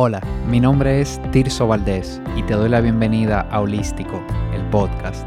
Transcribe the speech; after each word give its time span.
Hola, 0.00 0.20
mi 0.46 0.60
nombre 0.60 1.00
es 1.00 1.20
Tirso 1.32 1.66
Valdés 1.66 2.22
y 2.36 2.44
te 2.44 2.54
doy 2.54 2.68
la 2.68 2.80
bienvenida 2.80 3.40
a 3.40 3.60
Holístico, 3.60 4.22
el 4.54 4.62
podcast, 4.70 5.26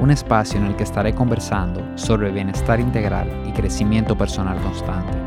un 0.00 0.10
espacio 0.10 0.58
en 0.58 0.64
el 0.64 0.74
que 0.74 0.84
estaré 0.84 1.14
conversando 1.14 1.82
sobre 1.98 2.32
bienestar 2.32 2.80
integral 2.80 3.30
y 3.46 3.52
crecimiento 3.52 4.16
personal 4.16 4.58
constante. 4.62 5.18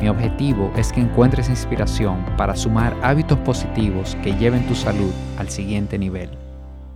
Mi 0.00 0.08
objetivo 0.08 0.72
es 0.76 0.92
que 0.92 1.00
encuentres 1.00 1.48
inspiración 1.48 2.24
para 2.36 2.54
sumar 2.54 2.96
hábitos 3.02 3.36
positivos 3.40 4.16
que 4.22 4.36
lleven 4.36 4.64
tu 4.68 4.76
salud 4.76 5.10
al 5.36 5.50
siguiente 5.50 5.98
nivel. 5.98 6.30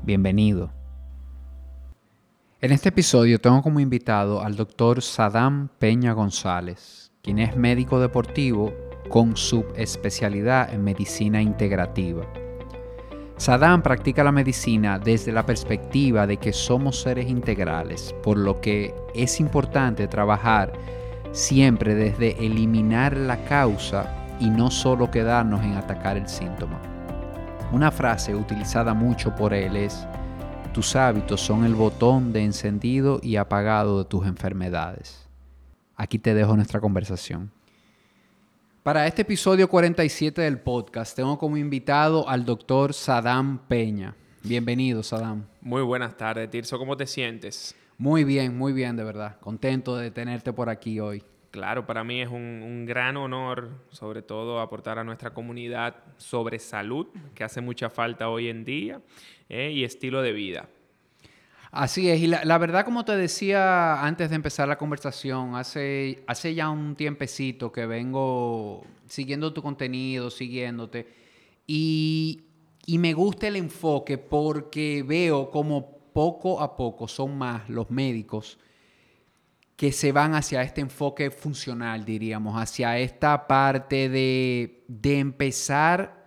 Bienvenido. 0.04 0.70
En 2.60 2.70
este 2.70 2.90
episodio 2.90 3.40
tengo 3.40 3.60
como 3.60 3.80
invitado 3.80 4.40
al 4.40 4.54
doctor 4.54 5.02
Sadam 5.02 5.68
Peña 5.80 6.12
González, 6.12 7.10
quien 7.22 7.40
es 7.40 7.56
médico 7.56 7.98
deportivo 7.98 8.72
con 9.08 9.36
subespecialidad 9.36 10.72
en 10.72 10.84
medicina 10.84 11.40
integrativa. 11.40 12.24
Sadam 13.36 13.82
practica 13.82 14.22
la 14.22 14.32
medicina 14.32 14.98
desde 14.98 15.32
la 15.32 15.44
perspectiva 15.44 16.26
de 16.26 16.36
que 16.36 16.52
somos 16.52 17.00
seres 17.00 17.28
integrales, 17.28 18.14
por 18.22 18.38
lo 18.38 18.60
que 18.60 18.94
es 19.14 19.40
importante 19.40 20.06
trabajar 20.06 20.72
siempre 21.32 21.96
desde 21.96 22.44
eliminar 22.44 23.16
la 23.16 23.44
causa 23.44 24.24
y 24.38 24.48
no 24.50 24.70
solo 24.70 25.10
quedarnos 25.10 25.64
en 25.64 25.74
atacar 25.74 26.16
el 26.16 26.28
síntoma. 26.28 26.80
Una 27.72 27.90
frase 27.90 28.36
utilizada 28.36 28.94
mucho 28.94 29.34
por 29.34 29.52
él 29.52 29.76
es, 29.76 30.06
tus 30.72 30.94
hábitos 30.94 31.40
son 31.40 31.64
el 31.64 31.74
botón 31.74 32.32
de 32.32 32.44
encendido 32.44 33.18
y 33.20 33.36
apagado 33.36 33.98
de 33.98 34.04
tus 34.04 34.26
enfermedades. 34.26 35.28
Aquí 35.96 36.18
te 36.18 36.34
dejo 36.34 36.54
nuestra 36.54 36.80
conversación. 36.80 37.50
Para 38.84 39.06
este 39.06 39.22
episodio 39.22 39.66
47 39.66 40.42
del 40.42 40.60
podcast 40.60 41.16
tengo 41.16 41.38
como 41.38 41.56
invitado 41.56 42.28
al 42.28 42.44
doctor 42.44 42.92
Sadam 42.92 43.66
Peña. 43.66 44.14
Bienvenido, 44.42 45.02
Sadam. 45.02 45.46
Muy 45.62 45.80
buenas 45.80 46.18
tardes, 46.18 46.50
Tirso. 46.50 46.78
¿Cómo 46.78 46.94
te 46.94 47.06
sientes? 47.06 47.74
Muy 47.96 48.24
bien, 48.24 48.58
muy 48.58 48.74
bien, 48.74 48.94
de 48.94 49.02
verdad. 49.02 49.40
Contento 49.40 49.96
de 49.96 50.10
tenerte 50.10 50.52
por 50.52 50.68
aquí 50.68 51.00
hoy. 51.00 51.22
Claro, 51.50 51.86
para 51.86 52.04
mí 52.04 52.20
es 52.20 52.28
un, 52.28 52.60
un, 52.62 52.84
gran 52.84 53.16
honor, 53.16 53.70
sobre 53.88 54.20
todo, 54.20 54.60
aportar 54.60 54.98
a 54.98 55.04
nuestra 55.04 55.30
comunidad 55.30 55.94
sobre 56.18 56.58
salud, 56.58 57.06
que 57.34 57.42
hace 57.42 57.62
mucha 57.62 57.88
falta 57.88 58.28
hoy 58.28 58.48
en 58.48 58.66
día, 58.66 59.00
eh, 59.48 59.70
y 59.70 59.84
estilo 59.84 60.20
de 60.20 60.32
vida. 60.32 60.68
Así 61.76 62.08
es, 62.08 62.20
y 62.20 62.28
la, 62.28 62.58
verdad, 62.58 62.84
como 62.84 63.04
te 63.04 63.16
decía 63.16 64.00
antes 64.04 64.30
de 64.30 64.36
empezar 64.36 64.68
la 64.68 64.78
conversación, 64.78 65.56
hace, 65.56 66.22
hace 66.28 66.54
ya 66.54 66.70
un 66.70 66.94
tiempecito 66.94 67.72
que 67.72 67.84
vengo 67.84 68.86
siguiendo 69.08 69.52
tu 69.52 69.60
contenido, 69.60 70.30
siguiéndote, 70.30 71.08
y, 71.66 72.44
y 72.86 72.98
me 72.98 73.12
gusta 73.12 73.48
el 73.48 73.56
enfoque 73.56 74.18
porque 74.18 75.02
veo 75.04 75.50
como 75.50 75.98
poco 76.12 76.60
a 76.60 76.76
poco 76.76 77.08
son 77.08 77.36
más 77.36 77.68
los 77.68 77.90
médicos 77.90 78.56
que 79.74 79.90
se 79.90 80.12
van 80.12 80.36
hacia 80.36 80.62
este 80.62 80.80
enfoque 80.80 81.32
funcional, 81.32 82.04
diríamos, 82.04 82.56
hacia 82.56 83.00
esta 83.00 83.48
parte 83.48 84.08
de, 84.08 84.84
de 84.86 85.18
empezar 85.18 86.23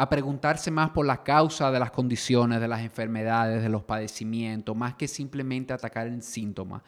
a 0.00 0.08
preguntarse 0.08 0.70
más 0.70 0.90
por 0.90 1.04
la 1.04 1.24
causa 1.24 1.72
de 1.72 1.80
las 1.80 1.90
condiciones, 1.90 2.60
de 2.60 2.68
las 2.68 2.82
enfermedades, 2.82 3.64
de 3.64 3.68
los 3.68 3.82
padecimientos, 3.82 4.76
más 4.76 4.94
que 4.94 5.08
simplemente 5.08 5.72
atacar 5.72 6.06
el 6.06 6.22
síntoma. 6.22 6.84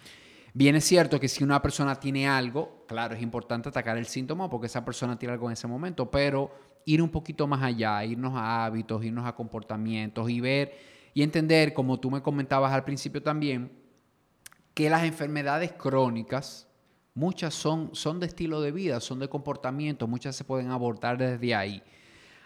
Bien 0.55 0.77
es 0.77 0.84
cierto 0.84 1.19
que 1.19 1.27
si 1.27 1.42
una 1.42 1.61
persona 1.61 1.97
tiene 1.97 2.28
algo, 2.28 2.84
claro, 2.86 3.16
es 3.16 3.20
importante 3.20 3.69
atacar 3.69 3.98
el 3.98 4.06
síntoma 4.06 4.48
porque 4.48 4.69
esa 4.69 4.84
persona 4.84 5.19
tiene 5.19 5.33
algo 5.33 5.48
en 5.48 5.55
ese 5.55 5.66
momento, 5.66 6.08
pero 6.08 6.53
ir 6.84 7.03
un 7.03 7.08
poquito 7.08 7.48
más 7.48 7.61
allá, 7.64 8.05
irnos 8.05 8.33
a 8.36 8.64
hábitos, 8.64 9.05
irnos 9.05 9.27
a 9.27 9.34
comportamientos 9.34 10.31
y 10.31 10.41
ver 10.41 10.78
y 11.12 11.25
entender, 11.25 11.75
como 11.75 11.98
tú 11.98 12.12
me 12.12 12.22
comentabas 12.22 12.72
al 12.72 12.84
principio 12.84 13.20
también, 13.25 13.72
que 14.72 14.88
las 14.88 15.03
enfermedades 15.03 15.72
crónicas, 15.72 16.69
muchas 17.15 17.54
son, 17.54 17.91
son 17.92 18.21
de 18.21 18.27
estilo 18.27 18.60
de 18.60 18.71
vida, 18.71 19.00
son 19.00 19.19
de 19.19 19.28
comportamiento, 19.28 20.06
muchas 20.06 20.37
se 20.37 20.44
pueden 20.44 20.71
abordar 20.71 21.19
desde 21.19 21.56
ahí. 21.56 21.82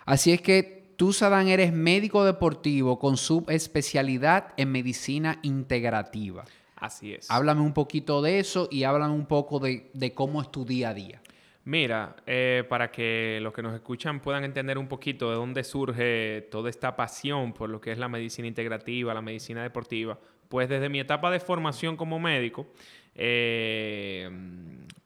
Así 0.05 0.33
es 0.33 0.41
que 0.41 0.95
tú, 0.97 1.13
Sadán, 1.13 1.49
eres 1.49 1.73
médico 1.73 2.25
deportivo 2.25 2.99
con 2.99 3.17
subespecialidad 3.17 4.53
en 4.57 4.73
medicina 4.73 5.39
integrativa. 5.43 6.45
Así 6.77 7.15
es. 7.15 7.31
Háblame 7.31 7.63
un 7.63 7.73
poquito 7.73 8.21
de 8.21 8.39
eso 8.39 8.69
y 8.71 8.85
háblame 8.85 9.15
un 9.15 9.27
poco 9.27 9.59
de, 9.59 10.13
cómo 10.15 10.43
es 10.43 10.51
tu 10.51 10.65
día 10.65 10.91
a 10.91 10.95
día. 10.95 11.23
Mira, 11.65 12.17
eh, 12.27 12.65
para 12.69 12.91
que 12.91 13.39
los 13.41 13.55
que 13.55 13.63
nos 13.63 13.75
escuchan 13.75 14.21
puedan 14.21 14.45
entender 14.45 14.77
un 14.77 14.87
poquito 14.87 15.31
de 15.31 15.37
dónde 15.37 15.65
surge 15.65 16.47
toda 16.51 16.69
esta 16.69 16.95
pasión 16.95 17.55
por 17.55 17.71
lo 17.71 17.81
que 17.81 17.91
es 17.91 17.99
la 17.99 18.09
medicina 18.09 18.47
integrativa, 18.47 19.15
la 19.15 19.23
medicina 19.23 19.63
deportiva, 19.63 20.19
pues 20.51 20.69
desde 20.69 20.91
mi 20.91 21.01
etapa 21.01 21.31
de 21.31 21.41
formación 21.41 21.97
como 21.97 22.21
médico, 22.21 22.67
eh, 23.15 24.29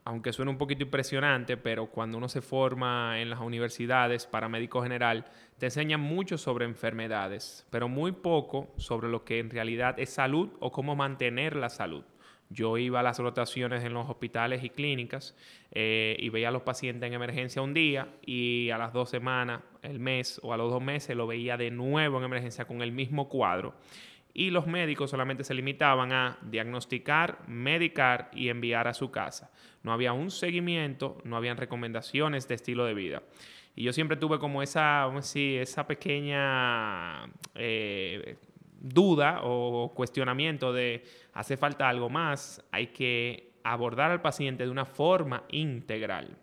aunque 0.08 0.32
suene 0.32 0.50
un 0.50 0.56
poquito 0.56 0.84
impresionante, 0.84 1.58
pero 1.58 1.88
cuando 1.88 2.16
uno 2.16 2.30
se 2.30 2.40
forma 2.40 3.20
en 3.20 3.28
las 3.28 3.40
universidades 3.40 4.24
para 4.24 4.48
médico 4.48 4.82
general, 4.82 5.26
te 5.58 5.66
enseñan 5.66 6.00
mucho 6.00 6.38
sobre 6.38 6.64
enfermedades, 6.64 7.66
pero 7.68 7.88
muy 7.88 8.12
poco 8.12 8.72
sobre 8.78 9.10
lo 9.10 9.22
que 9.26 9.38
en 9.38 9.50
realidad 9.50 9.98
es 9.98 10.08
salud 10.08 10.48
o 10.60 10.72
cómo 10.72 10.96
mantener 10.96 11.56
la 11.56 11.68
salud. 11.68 12.04
Yo 12.48 12.78
iba 12.78 13.00
a 13.00 13.02
las 13.02 13.18
rotaciones 13.18 13.84
en 13.84 13.92
los 13.92 14.08
hospitales 14.08 14.64
y 14.64 14.70
clínicas 14.70 15.36
eh, 15.72 16.16
y 16.18 16.30
veía 16.30 16.48
a 16.48 16.52
los 16.52 16.62
pacientes 16.62 17.06
en 17.06 17.12
emergencia 17.12 17.60
un 17.60 17.74
día 17.74 18.08
y 18.24 18.70
a 18.70 18.78
las 18.78 18.94
dos 18.94 19.10
semanas, 19.10 19.60
el 19.82 19.98
mes 19.98 20.40
o 20.42 20.54
a 20.54 20.56
los 20.56 20.72
dos 20.72 20.82
meses 20.82 21.14
lo 21.14 21.26
veía 21.26 21.58
de 21.58 21.70
nuevo 21.70 22.16
en 22.16 22.24
emergencia 22.24 22.64
con 22.64 22.80
el 22.80 22.92
mismo 22.92 23.28
cuadro 23.28 23.74
y 24.38 24.50
los 24.50 24.68
médicos 24.68 25.10
solamente 25.10 25.42
se 25.42 25.52
limitaban 25.52 26.12
a 26.12 26.38
diagnosticar, 26.42 27.40
medicar 27.48 28.30
y 28.32 28.50
enviar 28.50 28.86
a 28.86 28.94
su 28.94 29.10
casa. 29.10 29.50
No 29.82 29.92
había 29.92 30.12
un 30.12 30.30
seguimiento, 30.30 31.18
no 31.24 31.36
habían 31.36 31.56
recomendaciones 31.56 32.46
de 32.46 32.54
estilo 32.54 32.84
de 32.84 32.94
vida. 32.94 33.22
Y 33.74 33.82
yo 33.82 33.92
siempre 33.92 34.16
tuve 34.16 34.38
como 34.38 34.62
esa, 34.62 35.10
esa 35.34 35.88
pequeña 35.88 37.24
eh, 37.56 38.36
duda 38.78 39.40
o 39.42 39.92
cuestionamiento 39.92 40.72
de 40.72 41.02
hace 41.32 41.56
falta 41.56 41.88
algo 41.88 42.08
más, 42.08 42.64
hay 42.70 42.86
que 42.88 43.54
abordar 43.64 44.12
al 44.12 44.22
paciente 44.22 44.62
de 44.62 44.70
una 44.70 44.84
forma 44.84 45.42
integral. 45.48 46.38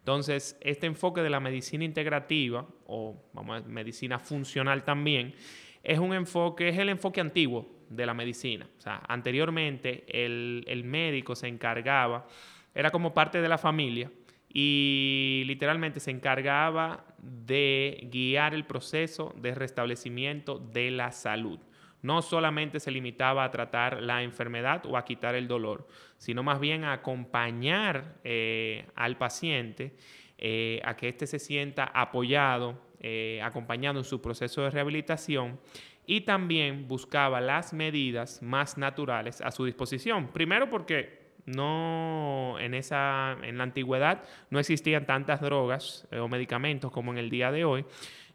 Entonces, 0.00 0.58
este 0.60 0.86
enfoque 0.86 1.22
de 1.22 1.30
la 1.30 1.40
medicina 1.40 1.84
integrativa 1.84 2.66
o 2.86 3.16
vamos 3.32 3.66
medicina 3.66 4.18
funcional 4.18 4.84
también 4.84 5.34
es 5.82 5.98
un 5.98 6.12
enfoque, 6.12 6.68
es 6.68 6.78
el 6.78 6.88
enfoque 6.88 7.20
antiguo 7.20 7.78
de 7.88 8.06
la 8.06 8.14
medicina. 8.14 8.68
O 8.78 8.80
sea, 8.80 9.02
anteriormente 9.08 10.04
el, 10.08 10.82
médico 10.84 11.34
se 11.34 11.48
encargaba, 11.48 12.26
era 12.74 12.90
como 12.90 13.14
parte 13.14 13.40
de 13.40 13.48
la 13.48 13.58
familia 13.58 14.10
y 14.48 15.42
literalmente 15.46 16.00
se 16.00 16.10
encargaba 16.10 17.04
de 17.18 18.08
guiar 18.10 18.54
el 18.54 18.64
proceso 18.64 19.34
de 19.36 19.54
restablecimiento 19.54 20.58
de 20.58 20.90
la 20.90 21.12
salud. 21.12 21.58
No 22.00 22.22
solamente 22.22 22.78
se 22.78 22.92
limitaba 22.92 23.42
a 23.42 23.50
tratar 23.50 24.02
la 24.02 24.22
enfermedad 24.22 24.86
o 24.86 24.96
a 24.96 25.04
quitar 25.04 25.34
el 25.34 25.48
dolor, 25.48 25.88
sino 26.16 26.44
más 26.44 26.60
bien 26.60 26.84
a 26.84 26.92
acompañar 26.92 28.18
eh, 28.22 28.86
al 28.94 29.18
paciente 29.18 29.96
eh, 30.38 30.80
a 30.84 30.94
que 30.96 31.08
éste 31.08 31.26
se 31.26 31.40
sienta 31.40 31.84
apoyado, 31.84 32.80
eh, 33.00 33.40
en 33.42 34.04
su 34.04 34.20
proceso 34.20 34.62
de 34.62 34.70
rehabilitación 34.70 35.58
y 36.06 36.22
también 36.22 36.88
buscaba 36.88 37.40
las 37.40 37.72
medidas 37.72 38.42
más 38.42 38.78
naturales 38.78 39.40
a 39.42 39.50
su 39.50 39.66
disposición. 39.66 40.28
Primero 40.28 40.70
porque 40.70 41.28
no 41.48 42.56
en 42.60 42.74
esa 42.74 43.36
en 43.42 43.58
la 43.58 43.64
antigüedad 43.64 44.22
no 44.50 44.58
existían 44.58 45.06
tantas 45.06 45.40
drogas 45.40 46.06
eh, 46.10 46.18
o 46.18 46.28
medicamentos 46.28 46.92
como 46.92 47.12
en 47.12 47.18
el 47.18 47.30
día 47.30 47.50
de 47.50 47.64
hoy 47.64 47.84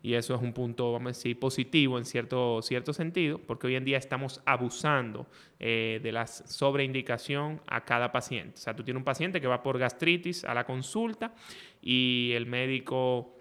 y 0.01 0.15
eso 0.15 0.35
es 0.35 0.41
un 0.41 0.51
punto 0.51 0.91
vamos 0.91 1.07
a 1.07 1.09
decir 1.09 1.39
positivo 1.39 1.99
en 1.99 2.05
cierto 2.05 2.61
cierto 2.63 2.91
sentido 2.91 3.37
porque 3.37 3.67
hoy 3.67 3.75
en 3.75 3.85
día 3.85 3.97
estamos 3.97 4.41
abusando 4.45 5.27
eh, 5.59 5.99
de 6.01 6.11
la 6.11 6.25
sobreindicación 6.25 7.61
a 7.67 7.85
cada 7.85 8.11
paciente 8.11 8.55
o 8.55 8.61
sea 8.61 8.75
tú 8.75 8.83
tienes 8.83 8.99
un 8.99 9.05
paciente 9.05 9.39
que 9.39 9.47
va 9.47 9.61
por 9.61 9.77
gastritis 9.77 10.43
a 10.43 10.55
la 10.55 10.65
consulta 10.65 11.35
y 11.83 12.31
el 12.33 12.47
médico 12.47 13.32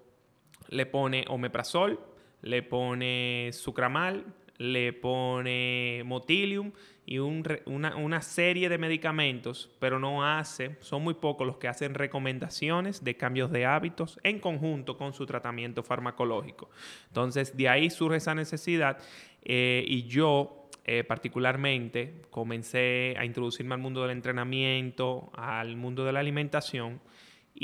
le 0.73 0.87
pone 0.87 1.25
omeprazol, 1.29 2.01
le 2.41 2.63
pone 2.63 3.51
sucramal, 3.53 4.25
le 4.59 4.93
pone 4.93 6.03
motilium 6.05 6.73
y 7.05 7.19
una, 7.19 8.23
serie 8.23 8.69
de 8.69 8.79
medicamentos, 8.79 9.71
pero 9.79 9.99
no 9.99 10.25
hace, 10.25 10.77
son 10.81 11.03
muy 11.03 11.15
pocos 11.15 11.47
los 11.47 11.57
que 11.57 11.69
hacen 11.69 11.95
recomendaciones 11.95 13.03
de 13.03 13.17
cambios 13.17 13.51
de 13.51 13.67
hábitos 13.67 14.19
en 14.23 14.39
conjunto 14.39 14.97
con 14.97 15.13
su 15.13 15.27
tratamiento 15.27 15.83
farmacológico. 15.83 16.71
Entonces, 17.09 17.57
de 17.57 17.69
ahí 17.69 17.91
surge 17.91 18.19
esa 18.19 18.35
necesidad 18.35 18.99
eh, 19.45 19.85
y 19.87 20.05
yo 20.05 20.69
eh, 20.85 21.05
particularmente 21.05 22.23
comencé 22.31 23.15
a 23.19 23.25
introducirme 23.25 23.75
al 23.75 23.81
mundo 23.81 24.03
del 24.03 24.13
entrenamiento, 24.13 25.31
al 25.35 25.77
mundo 25.77 26.05
de 26.05 26.13
la 26.13 26.21
alimentación 26.21 27.01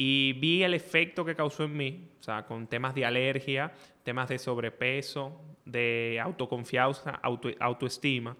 y 0.00 0.32
vi 0.34 0.62
el 0.62 0.74
efecto 0.74 1.24
que 1.24 1.34
causó 1.34 1.64
en 1.64 1.76
mí, 1.76 2.08
o 2.20 2.22
sea, 2.22 2.46
con 2.46 2.68
temas 2.68 2.94
de 2.94 3.04
alergia, 3.04 3.72
temas 4.04 4.28
de 4.28 4.38
sobrepeso, 4.38 5.40
de 5.64 6.20
autoconfianza, 6.22 7.20
autoestima. 7.58 8.36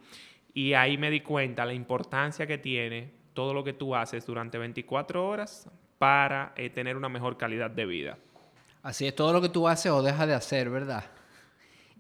Y 0.55 0.75
ahí 0.75 0.97
me 0.97 1.11
di 1.11 1.21
cuenta 1.21 1.67
la 1.67 1.75
importancia 1.75 2.47
que 2.47 2.59
tiene 2.59 3.11
todo 3.35 3.53
lo 3.53 3.65
que 3.65 3.73
tú 3.73 3.97
haces 3.97 4.25
durante 4.25 4.57
24 4.57 5.27
horas 5.27 5.69
para 5.99 6.53
eh, 6.55 6.71
tener 6.71 6.97
una 6.97 7.09
mejor 7.09 7.37
calidad 7.37 7.73
de 7.73 7.87
vida. 7.87 8.19
Así 8.81 9.09
es, 9.09 9.17
todo 9.17 9.33
lo 9.33 9.41
que 9.41 9.49
tú 9.49 9.67
haces 9.67 9.91
o 9.91 10.01
dejas 10.01 10.29
de 10.29 10.35
hacer, 10.35 10.71
¿verdad? 10.71 11.07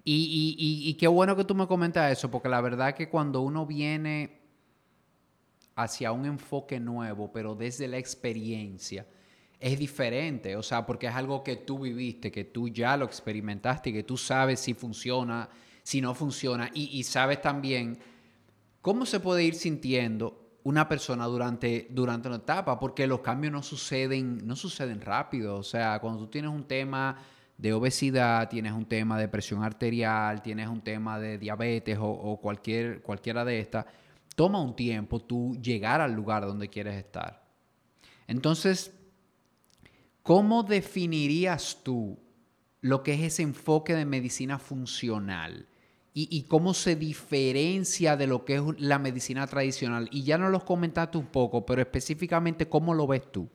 Y, 0.04 0.54
y, 0.56 0.88
y, 0.88 0.94
qué 0.94 1.08
bueno 1.08 1.34
que 1.34 1.42
tú 1.42 1.56
me 1.56 1.66
comentas 1.66 2.12
eso, 2.12 2.30
porque 2.30 2.48
la 2.48 2.60
verdad 2.60 2.94
que 2.94 3.08
cuando 3.08 3.40
uno 3.40 3.66
viene 3.66 4.38
hacia 5.74 6.12
un 6.12 6.26
enfoque 6.26 6.78
nuevo, 6.78 7.32
pero 7.32 7.56
desde 7.56 7.88
la 7.88 7.98
experiencia, 7.98 9.04
es 9.60 9.78
diferente, 9.78 10.56
o 10.56 10.62
sea, 10.62 10.86
porque 10.86 11.08
es 11.08 11.14
algo 11.14 11.42
que 11.42 11.56
tú 11.56 11.80
viviste, 11.80 12.30
que 12.30 12.44
tú 12.44 12.68
ya 12.68 12.96
lo 12.96 13.04
experimentaste 13.04 13.92
que 13.92 14.04
tú 14.04 14.16
sabes 14.16 14.60
si 14.60 14.74
funciona, 14.74 15.48
si 15.82 16.00
no 16.00 16.14
funciona, 16.14 16.70
y, 16.74 17.02
sabes 17.02 17.42
también 17.42 17.98
cómo 18.80 19.04
se 19.04 19.20
puede 19.20 19.42
ir 19.42 19.54
sintiendo 19.54 20.58
una 20.62 20.88
persona 20.88 21.24
durante, 21.26 21.88
durante 21.90 22.28
una 22.28 22.36
etapa, 22.36 22.78
porque 22.78 23.06
los 23.06 23.20
cambios 23.20 23.52
no 23.52 23.62
suceden, 23.62 24.46
no 24.46 24.54
suceden 24.54 25.00
rápido, 25.00 25.56
o 25.56 25.62
sea, 25.62 25.98
cuando 25.98 26.20
tú 26.20 26.26
tienes 26.28 26.50
un 26.50 26.64
tema 26.64 27.16
de 27.56 27.72
obesidad, 27.72 28.48
tienes 28.48 28.72
un 28.72 28.84
tema 28.84 29.18
de 29.18 29.26
presión 29.26 29.64
arterial, 29.64 30.40
tienes 30.42 30.68
un 30.68 30.82
tema 30.82 31.18
de 31.18 31.38
diabetes 31.38 31.98
o, 31.98 32.06
o 32.06 32.40
cualquier, 32.40 33.02
cualquiera 33.02 33.44
de 33.44 33.58
estas, 33.58 33.86
toma 34.36 34.60
un 34.60 34.76
tiempo 34.76 35.18
tú 35.18 35.56
llegar 35.60 36.00
al 36.00 36.12
lugar 36.12 36.46
donde 36.46 36.68
quieres 36.68 36.94
estar. 36.94 37.42
Entonces, 38.28 38.97
¿Cómo 40.28 40.62
definirías 40.62 41.80
tú 41.82 42.18
lo 42.82 43.02
que 43.02 43.14
es 43.14 43.20
ese 43.22 43.42
enfoque 43.42 43.94
de 43.94 44.04
medicina 44.04 44.58
funcional? 44.58 45.66
Y, 46.12 46.42
cómo 46.48 46.74
se 46.74 46.96
diferencia 46.96 48.14
de 48.14 48.26
lo 48.26 48.44
que 48.44 48.56
es 48.56 48.62
la 48.76 48.98
medicina 48.98 49.46
tradicional. 49.46 50.06
Y 50.12 50.24
ya 50.24 50.36
nos 50.36 50.50
lo 50.50 50.62
comentaste 50.62 51.16
un 51.16 51.28
poco, 51.28 51.64
pero 51.64 51.80
específicamente, 51.80 52.68
¿cómo 52.68 52.92
lo 52.92 53.06
ves 53.06 53.32
tú? 53.32 53.48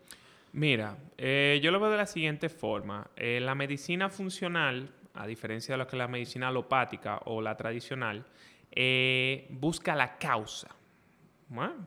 Mira, 0.53 0.97
eh, 1.15 1.59
yo 1.61 1.69
lo 1.69 1.79
veo 1.79 1.91
de 1.91 1.97
la 1.97 2.07
siguiente 2.07 2.49
forma. 2.49 3.07
Eh, 3.17 3.39
la 3.39 3.53
medicina 3.53 4.09
funcional, 4.09 4.89
a 5.13 5.27
diferencia 5.27 5.75
de 5.75 5.77
lo 5.77 5.85
que 5.85 5.95
es 5.95 5.99
la 5.99 6.07
medicina 6.07 6.47
alopática 6.47 7.21
o 7.25 7.39
la 7.39 7.55
tradicional, 7.55 8.25
eh, 8.71 9.45
busca 9.51 9.95
la 9.95 10.17
causa. 10.17 10.69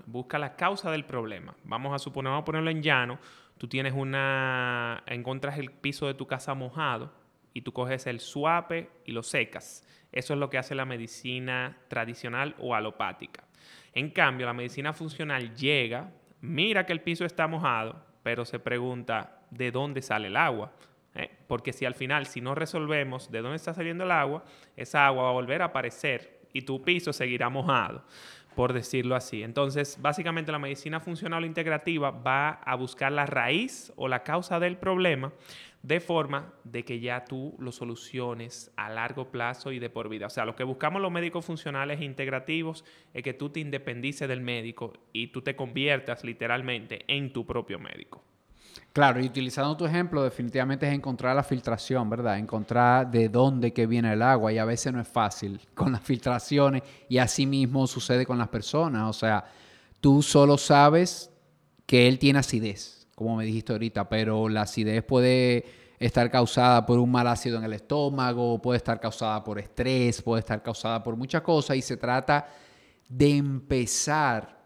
Busca 0.07 0.39
la 0.39 0.55
causa 0.55 0.93
del 0.93 1.05
problema. 1.05 1.57
Vamos 1.65 1.93
a 1.93 1.99
suponer, 1.99 2.31
vamos 2.31 2.43
a 2.43 2.45
ponerlo 2.45 2.71
en 2.71 2.83
llano 2.83 3.19
tú 3.59 3.69
tienes 3.69 3.93
una, 3.95 5.03
encuentras 5.07 5.59
el 5.59 5.71
piso 5.71 6.07
de 6.07 6.15
tu 6.15 6.27
casa 6.27 6.55
mojado 6.55 7.13
y 7.53 7.63
tú 7.63 7.73
coges 7.73 8.07
el 8.07 8.21
suape 8.21 8.91
y 9.05 9.13
lo 9.13 9.23
secas. 9.23 9.87
Eso 10.13 10.35
es 10.35 10.41
lo 10.41 10.51
que 10.51 10.59
hace 10.59 10.75
la 10.75 10.85
medicina 10.85 11.77
tradicional 11.89 12.55
o 12.59 12.75
alopática. 12.75 13.45
En 13.93 14.11
cambio, 14.11 14.47
la 14.47 14.53
medicina 14.53 14.93
funcional 14.93 15.55
llega, 15.55 16.13
mira 16.41 16.85
que 16.87 16.93
el 16.93 17.01
piso 17.01 17.25
está 17.25 17.47
mojado, 17.47 18.05
pero 18.23 18.45
se 18.45 18.59
pregunta 18.59 19.41
de 19.51 19.71
dónde 19.71 20.03
sale 20.03 20.29
el 20.29 20.37
agua. 20.37 20.73
¿Eh? 21.15 21.31
Porque 21.47 21.73
si 21.73 21.87
al 21.87 21.95
final, 21.95 22.27
si 22.27 22.43
no 22.43 22.55
resolvemos 22.55 23.31
de 23.31 23.41
dónde 23.41 23.57
está 23.57 23.73
saliendo 23.73 24.05
el 24.05 24.11
agua, 24.11 24.45
esa 24.77 25.07
agua 25.07 25.25
va 25.25 25.29
a 25.31 25.33
volver 25.33 25.63
a 25.63 25.67
aparecer 25.67 26.41
y 26.53 26.63
tu 26.63 26.83
piso 26.83 27.13
seguirá 27.13 27.49
mojado 27.49 28.05
por 28.57 28.73
decirlo 28.73 29.15
así. 29.15 29.43
Entonces, 29.43 29.99
básicamente 30.01 30.51
la 30.51 30.59
medicina 30.59 30.99
funcional 30.99 31.45
o 31.45 31.47
integrativa 31.47 32.11
va 32.11 32.49
a 32.49 32.75
buscar 32.75 33.13
la 33.13 33.27
raíz 33.27 33.93
o 33.97 34.09
la 34.09 34.23
causa 34.23 34.59
del 34.59 34.79
problema 34.79 35.33
de 35.83 36.01
forma 36.01 36.55
de 36.65 36.85
que 36.85 36.99
ya 36.99 37.25
tú 37.27 37.55
lo 37.59 37.71
soluciones 37.71 38.73
a 38.77 38.89
largo 38.89 39.31
plazo 39.31 39.73
y 39.73 39.79
de 39.79 39.91
por 39.91 40.09
vida. 40.09 40.27
O 40.27 40.31
sea, 40.31 40.47
lo 40.47 40.57
que 40.57 40.65
buscamos 40.65 41.03
los 41.03 41.13
médicos 41.13 41.45
funcionales 41.45 42.01
e 42.01 42.05
integrativos 42.05 42.85
es 43.13 43.23
que 43.23 43.35
tú 43.35 43.51
te 43.51 43.61
independices 43.61 44.27
del 44.27 44.41
médico 44.41 44.95
y 45.13 45.29
tú 45.29 45.43
te 45.43 45.55
conviertas 45.55 46.25
literalmente 46.25 47.05
en 47.07 47.33
tu 47.33 47.47
propio 47.47 47.79
médico. 47.79 48.25
Claro, 48.93 49.21
y 49.21 49.27
utilizando 49.27 49.77
tu 49.77 49.85
ejemplo, 49.85 50.23
definitivamente 50.23 50.87
es 50.87 50.95
encontrar 50.95 51.37
la 51.37 51.43
filtración, 51.43 52.09
¿verdad? 52.09 52.39
Encontrar 52.39 53.11
de 53.11 53.29
dónde 53.29 53.73
que 53.73 53.87
viene 53.87 54.13
el 54.13 54.23
agua 54.23 54.53
y 54.53 54.59
a 54.59 54.65
veces 54.65 54.93
no 54.93 55.01
es 55.01 55.09
fácil 55.09 55.61
con 55.75 55.93
las 55.93 56.03
filtraciones 56.03 56.83
y 57.09 57.19
así 57.19 57.47
mismo 57.47 57.87
sucede 57.87 58.27
con 58.27 58.39
las 58.39 58.49
personas. 58.49 59.09
O 59.09 59.13
sea, 59.13 59.45
tú 60.01 60.23
solo 60.23 60.59
sabes 60.59 61.31
que 61.87 62.09
él 62.09 62.19
tiene 62.19 62.39
acidez, 62.39 63.07
como 63.15 63.37
me 63.37 63.45
dijiste 63.45 63.73
ahorita, 63.73 64.09
pero 64.09 64.49
la 64.49 64.63
acidez 64.63 65.03
puede 65.05 65.65
estar 65.99 66.31
causada 66.31 66.85
por 66.85 66.99
un 66.99 67.11
mal 67.11 67.27
ácido 67.27 67.59
en 67.59 67.65
el 67.65 67.73
estómago, 67.73 68.61
puede 68.61 68.79
estar 68.79 69.01
causada 69.01 69.43
por 69.43 69.59
estrés, 69.59 70.21
puede 70.21 70.41
estar 70.41 70.63
causada 70.63 71.03
por 71.03 71.17
muchas 71.17 71.43
cosas 71.43 71.77
y 71.77 71.83
se 71.83 71.97
trata 71.97 72.49
de 73.09 73.37
empezar 73.37 74.57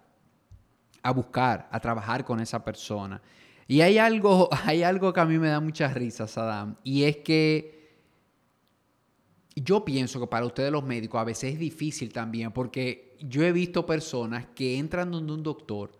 a 1.02 1.12
buscar, 1.12 1.68
a 1.70 1.80
trabajar 1.80 2.24
con 2.24 2.40
esa 2.40 2.62
persona. 2.64 3.20
Y 3.70 3.82
hay 3.82 3.98
algo, 3.98 4.48
hay 4.64 4.82
algo 4.82 5.12
que 5.12 5.20
a 5.20 5.24
mí 5.24 5.38
me 5.38 5.46
da 5.46 5.60
mucha 5.60 5.86
risa, 5.86 6.26
Saddam, 6.26 6.74
y 6.82 7.04
es 7.04 7.18
que 7.18 7.78
yo 9.54 9.84
pienso 9.84 10.18
que 10.18 10.26
para 10.26 10.44
ustedes 10.44 10.72
los 10.72 10.82
médicos 10.82 11.20
a 11.20 11.24
veces 11.24 11.52
es 11.52 11.60
difícil 11.60 12.12
también, 12.12 12.50
porque 12.50 13.16
yo 13.20 13.44
he 13.44 13.52
visto 13.52 13.86
personas 13.86 14.46
que 14.56 14.76
entran 14.76 15.12
donde 15.12 15.32
un 15.32 15.44
doctor 15.44 15.92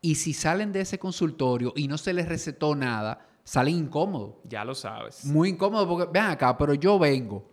y 0.00 0.14
si 0.14 0.32
salen 0.32 0.72
de 0.72 0.80
ese 0.80 0.98
consultorio 0.98 1.74
y 1.76 1.86
no 1.86 1.98
se 1.98 2.14
les 2.14 2.26
recetó 2.26 2.74
nada, 2.74 3.28
salen 3.44 3.74
incómodos. 3.74 4.36
Ya 4.44 4.64
lo 4.64 4.74
sabes. 4.74 5.26
Muy 5.26 5.50
incómodos 5.50 5.86
porque, 5.86 6.10
ven 6.10 6.30
acá, 6.30 6.56
pero 6.56 6.72
yo 6.72 6.98
vengo, 6.98 7.46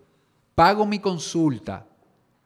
pago 0.53 0.85
mi 0.85 0.99
consulta, 0.99 1.85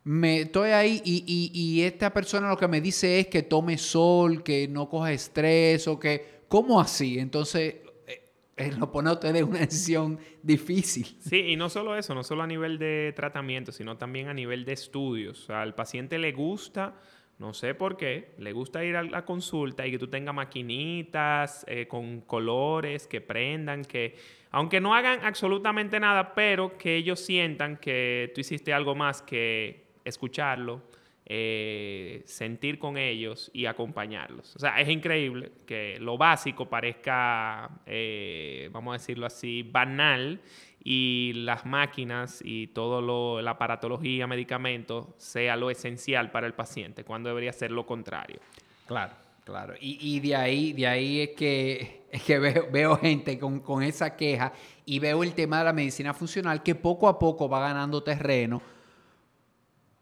me 0.03 0.41
estoy 0.41 0.71
ahí 0.71 0.99
y, 1.05 1.51
y, 1.53 1.83
esta 1.83 2.11
persona 2.11 2.49
lo 2.49 2.57
que 2.57 2.67
me 2.67 2.81
dice 2.81 3.19
es 3.19 3.27
que 3.27 3.43
tome 3.43 3.77
sol, 3.77 4.41
que 4.41 4.67
no 4.67 4.89
coja 4.89 5.11
estrés 5.11 5.87
o 5.87 5.99
que 5.99 6.38
¿Cómo 6.49 6.81
así? 6.81 7.19
Entonces, 7.19 7.75
eh, 8.07 8.23
eh, 8.57 8.71
lo 8.77 8.91
pone 8.91 9.09
a 9.09 9.13
usted 9.13 9.35
en 9.35 9.45
una 9.45 9.59
decisión 9.59 10.19
difícil. 10.41 11.05
Sí, 11.19 11.37
y 11.37 11.55
no 11.55 11.69
solo 11.69 11.95
eso, 11.95 12.15
no 12.15 12.23
solo 12.23 12.41
a 12.41 12.47
nivel 12.47 12.79
de 12.79 13.13
tratamiento, 13.15 13.71
sino 13.71 13.97
también 13.97 14.27
a 14.27 14.33
nivel 14.33 14.65
de 14.65 14.73
estudios. 14.73 15.43
O 15.43 15.45
sea, 15.45 15.61
al 15.61 15.75
paciente 15.75 16.17
le 16.17 16.31
gusta, 16.31 16.95
no 17.37 17.53
sé 17.53 17.75
por 17.75 17.97
qué, 17.97 18.33
le 18.39 18.51
gusta 18.51 18.83
ir 18.83 18.95
a 18.95 19.03
la 19.03 19.23
consulta 19.25 19.85
y 19.85 19.91
que 19.91 19.99
tú 19.99 20.07
tengas 20.07 20.33
maquinitas 20.33 21.63
eh, 21.67 21.87
con 21.87 22.21
colores 22.21 23.05
que 23.05 23.21
prendan, 23.21 23.85
que 23.85 24.17
aunque 24.49 24.81
no 24.81 24.95
hagan 24.95 25.23
absolutamente 25.23 25.99
nada, 25.99 26.33
pero 26.33 26.79
que 26.79 26.95
ellos 26.95 27.19
sientan 27.19 27.77
que 27.77 28.31
tú 28.33 28.41
hiciste 28.41 28.73
algo 28.73 28.95
más 28.95 29.21
que 29.21 29.85
escucharlo, 30.03 30.81
eh, 31.31 32.23
sentir 32.25 32.79
con 32.79 32.97
ellos 32.97 33.51
y 33.53 33.67
acompañarlos. 33.67 34.55
O 34.55 34.59
sea, 34.59 34.81
es 34.81 34.89
increíble 34.89 35.51
que 35.67 35.99
lo 35.99 36.17
básico 36.17 36.67
parezca, 36.67 37.69
eh, 37.85 38.67
vamos 38.71 38.95
a 38.95 38.97
decirlo 38.97 39.27
así, 39.27 39.61
banal 39.61 40.41
y 40.83 41.33
las 41.35 41.67
máquinas 41.67 42.41
y 42.43 42.67
todo 42.67 42.99
lo, 42.99 43.43
la 43.43 43.51
aparatología, 43.51 44.25
medicamentos, 44.25 45.09
sea 45.17 45.55
lo 45.55 45.69
esencial 45.69 46.31
para 46.31 46.47
el 46.47 46.55
paciente, 46.55 47.03
cuando 47.03 47.29
debería 47.29 47.53
ser 47.53 47.69
lo 47.69 47.85
contrario. 47.85 48.39
Claro, 48.87 49.13
claro. 49.43 49.75
Y, 49.79 50.19
de 50.21 50.35
ahí, 50.35 50.73
de 50.73 50.87
ahí 50.87 51.19
es 51.21 51.29
que, 51.37 52.05
que 52.25 52.39
veo, 52.39 52.97
gente 52.97 53.37
con, 53.37 53.59
con 53.59 53.83
esa 53.83 54.15
queja 54.15 54.51
y 54.83 54.97
veo 54.97 55.21
el 55.21 55.35
tema 55.35 55.59
de 55.59 55.65
la 55.65 55.73
medicina 55.73 56.11
funcional 56.11 56.63
que 56.63 56.73
poco 56.73 57.07
a 57.07 57.19
poco 57.19 57.47
va 57.47 57.59
ganando 57.59 58.01
terreno 58.01 58.78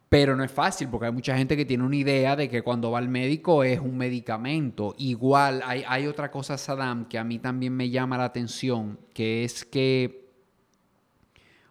pero 0.09 0.35
no 0.35 0.43
es 0.43 0.51
fácil 0.51 0.87
porque 0.89 1.07
hay 1.07 1.11
mucha 1.11 1.37
gente 1.37 1.57
que 1.57 1.65
tiene 1.65 1.83
una 1.83 1.95
idea 1.95 2.35
de 2.35 2.49
que 2.49 2.61
cuando 2.61 2.91
va 2.91 2.99
al 2.99 3.09
médico 3.09 3.63
es 3.63 3.79
un 3.79 3.97
medicamento. 3.97 4.95
Igual 4.97 5.61
hay, 5.65 5.83
hay 5.87 6.07
otra 6.07 6.31
cosa, 6.31 6.57
Saddam, 6.57 7.07
que 7.09 7.17
a 7.17 7.23
mí 7.23 7.39
también 7.39 7.73
me 7.75 7.89
llama 7.89 8.17
la 8.17 8.25
atención, 8.25 8.99
que 9.13 9.43
es 9.43 9.65
que 9.65 10.29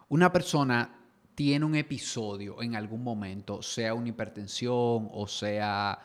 una 0.09 0.31
persona 0.31 0.99
tiene 1.33 1.65
un 1.65 1.75
episodio 1.75 2.61
en 2.61 2.75
algún 2.75 3.03
momento, 3.03 3.61
sea 3.61 3.93
una 3.93 4.09
hipertensión 4.09 5.09
o 5.11 5.27
sea 5.27 5.99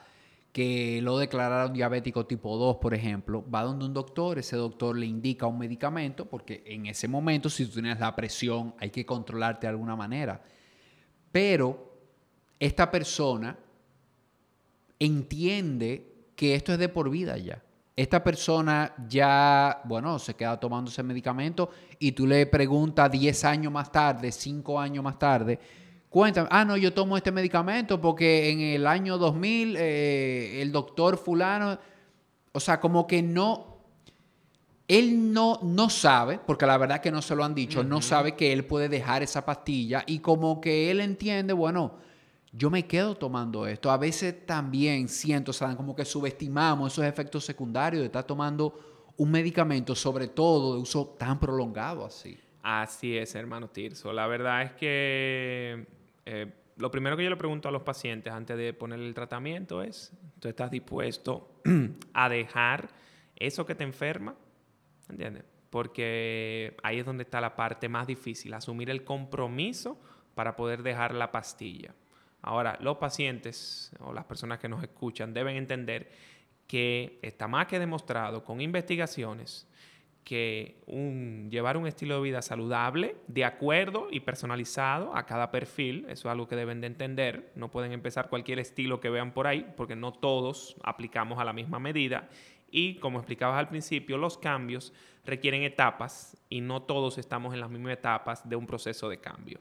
que 0.53 1.01
lo 1.03 1.17
declararon 1.17 1.73
diabético 1.73 2.27
tipo 2.27 2.59
2, 2.59 2.77
por 2.77 2.93
ejemplo, 2.93 3.45
va 3.49 3.63
donde 3.63 3.87
un 3.87 3.95
doctor, 3.95 4.39
ese 4.39 4.57
doctor 4.57 4.97
le 4.97 5.07
indica 5.07 5.47
un 5.47 5.59
medicamento, 5.59 6.27
porque 6.27 6.63
en 6.67 6.85
ese 6.87 7.09
momento, 7.09 7.49
si 7.49 7.65
tú 7.65 7.73
tienes 7.73 7.99
la 7.99 8.15
presión, 8.15 8.75
hay 8.79 8.91
que 8.91 9.07
controlarte 9.07 9.67
de 9.67 9.71
alguna 9.71 9.97
manera. 9.97 10.43
Pero 11.33 11.92
esta 12.63 12.93
persona 12.93 13.59
entiende 15.01 16.29
que 16.37 16.55
esto 16.55 16.73
es 16.73 16.79
de 16.79 16.89
por 16.89 17.11
vida 17.11 17.37
ya. 17.37 17.61
Esta 17.97 18.23
persona 18.23 18.95
ya, 19.09 19.83
bueno, 19.85 20.17
se 20.21 20.35
queda 20.35 20.61
tomando 20.61 20.89
ese 20.89 21.03
medicamento 21.03 21.71
y 21.99 22.13
tú 22.13 22.25
le 22.25 22.47
preguntas 22.47 23.11
10 23.11 23.45
años 23.47 23.73
más 23.73 23.91
tarde, 23.91 24.31
5 24.31 24.79
años 24.79 25.03
más 25.03 25.19
tarde, 25.19 25.59
cuéntame, 26.09 26.47
ah, 26.53 26.65
no, 26.65 26.77
yo 26.77 26.95
tomo 26.95 27.17
este 27.17 27.33
medicamento 27.33 28.01
porque 28.01 28.51
en 28.51 28.61
el 28.61 28.87
año 28.87 29.19
2000 29.19 29.77
eh, 29.77 30.63
el 30.63 30.71
doctor 30.71 31.17
fulano, 31.19 31.77
o 32.53 32.61
sea, 32.61 32.79
como 32.79 33.09
que 33.09 33.23
no, 33.23 33.79
él 34.87 35.33
no, 35.33 35.59
no 35.65 35.91
sabe, 35.91 36.39
porque 36.39 36.65
la 36.65 36.79
verdad 36.79 37.01
que 37.01 37.11
no 37.11 37.23
se 37.23 37.35
lo 37.35 37.43
han 37.43 37.57
dicho, 37.57 37.83
no 37.83 38.01
sabe 38.01 38.37
que 38.37 38.53
él 38.53 38.65
puede 38.67 38.89
dejar 38.89 39.25
esa 39.25 39.45
pastilla 39.45 40.05
y 40.07 40.21
como 40.21 40.61
que 40.61 40.93
él 40.93 41.01
entiende, 41.01 41.55
bueno, 41.55 42.12
yo 42.53 42.71
me 42.71 42.87
quedo 42.87 43.15
tomando 43.15 43.67
esto. 43.67 43.91
A 43.91 43.97
veces 43.97 44.47
también 44.47 45.09
siento. 45.09 45.53
Como 45.77 45.97
que 45.97 46.05
subestimamos 46.05 46.93
esos 46.93 47.05
efectos 47.07 47.45
secundarios 47.45 48.01
de 48.01 48.07
estar 48.07 48.25
tomando 48.25 49.13
un 49.17 49.31
medicamento, 49.31 49.95
sobre 49.95 50.29
todo 50.29 50.75
de 50.75 50.83
uso 50.83 51.17
tan 51.19 51.41
prolongado 51.41 52.05
así. 52.05 52.39
Así 52.63 53.17
es, 53.17 53.35
hermano 53.35 53.69
Tirso. 53.69 54.13
La 54.13 54.27
verdad 54.27 54.63
es 54.63 54.73
que 54.73 55.87
eh, 56.27 56.53
lo 56.77 56.91
primero 56.91 57.17
que 57.17 57.25
yo 57.25 57.31
le 57.31 57.37
pregunto 57.37 57.69
a 57.69 57.73
los 57.73 57.83
pacientes 57.83 58.33
antes 58.33 58.57
de 58.57 58.73
poner 58.73 59.01
el 59.01 59.15
tratamiento 59.15 59.83
es, 59.83 60.13
¿tú 60.39 60.49
estás 60.49 60.71
dispuesto 60.71 61.61
a 62.13 62.29
dejar 62.29 62.89
eso 63.37 63.67
que 63.67 63.75
te 63.75 63.85
enferma? 63.85 64.37
¿Entiendes? 65.09 65.45
Porque 65.71 66.77
ahí 66.83 66.99
es 66.99 67.07
donde 67.07 67.25
está 67.25 67.41
la 67.41 67.57
parte 67.57 67.89
más 67.89 68.07
difícil, 68.07 68.53
asumir 68.53 68.91
el 68.91 69.05
compromiso 69.05 69.99
para 70.35 70.55
poder 70.55 70.83
dejar 70.83 71.15
la 71.15 71.33
pastilla. 71.33 71.95
Ahora, 72.43 72.77
los 72.81 72.99
pacientes 72.99 73.93
o 74.01 74.13
las 74.13 74.25
personas 74.25 74.59
que 74.59 74.69
nos 74.69 74.83
escuchan 74.83 75.33
deben 75.33 75.57
entender 75.57 76.11
que 76.67 77.19
está 77.23 77.49
más 77.49 77.67
que 77.67 77.79
demostrado 77.79 78.45
con 78.45 78.61
investigaciones 78.61 79.69
que 80.25 80.81
un, 80.87 81.49
llevar 81.51 81.77
un 81.77 81.87
estilo 81.87 82.17
de 82.17 82.23
vida 82.23 82.43
saludable, 82.43 83.17
de 83.27 83.45
acuerdo 83.45 84.09
y 84.11 84.21
personalizado 84.21 85.15
a 85.17 85.27
cada 85.27 85.51
perfil, 85.51 86.07
eso 86.09 86.29
es 86.29 86.33
algo 86.33 86.47
que 86.47 86.57
deben 86.57 86.81
de 86.81 86.87
entender, 86.87 87.53
no 87.57 87.71
pueden 87.71 87.93
empezar 87.93 88.29
cualquier 88.29 88.59
estilo 88.59 89.01
que 89.01 89.11
vean 89.11 89.33
por 89.33 89.47
ahí, 89.47 89.67
porque 89.77 89.97
no 89.97 90.13
todos 90.13 90.77
aplicamos 90.85 91.39
a 91.41 91.45
la 91.45 91.53
misma 91.53 91.79
medida. 91.79 92.29
Y 92.71 92.95
como 92.97 93.19
explicabas 93.19 93.59
al 93.59 93.69
principio, 93.69 94.17
los 94.17 94.39
cambios 94.39 94.93
requieren 95.25 95.63
etapas 95.63 96.37
y 96.49 96.61
no 96.61 96.83
todos 96.83 97.19
estamos 97.19 97.53
en 97.53 97.61
las 97.61 97.71
mismas 97.71 97.93
etapas 97.93 98.49
de 98.49 98.57
un 98.57 98.67
proceso 98.67 99.09
de 99.09 99.19
cambio. 99.19 99.61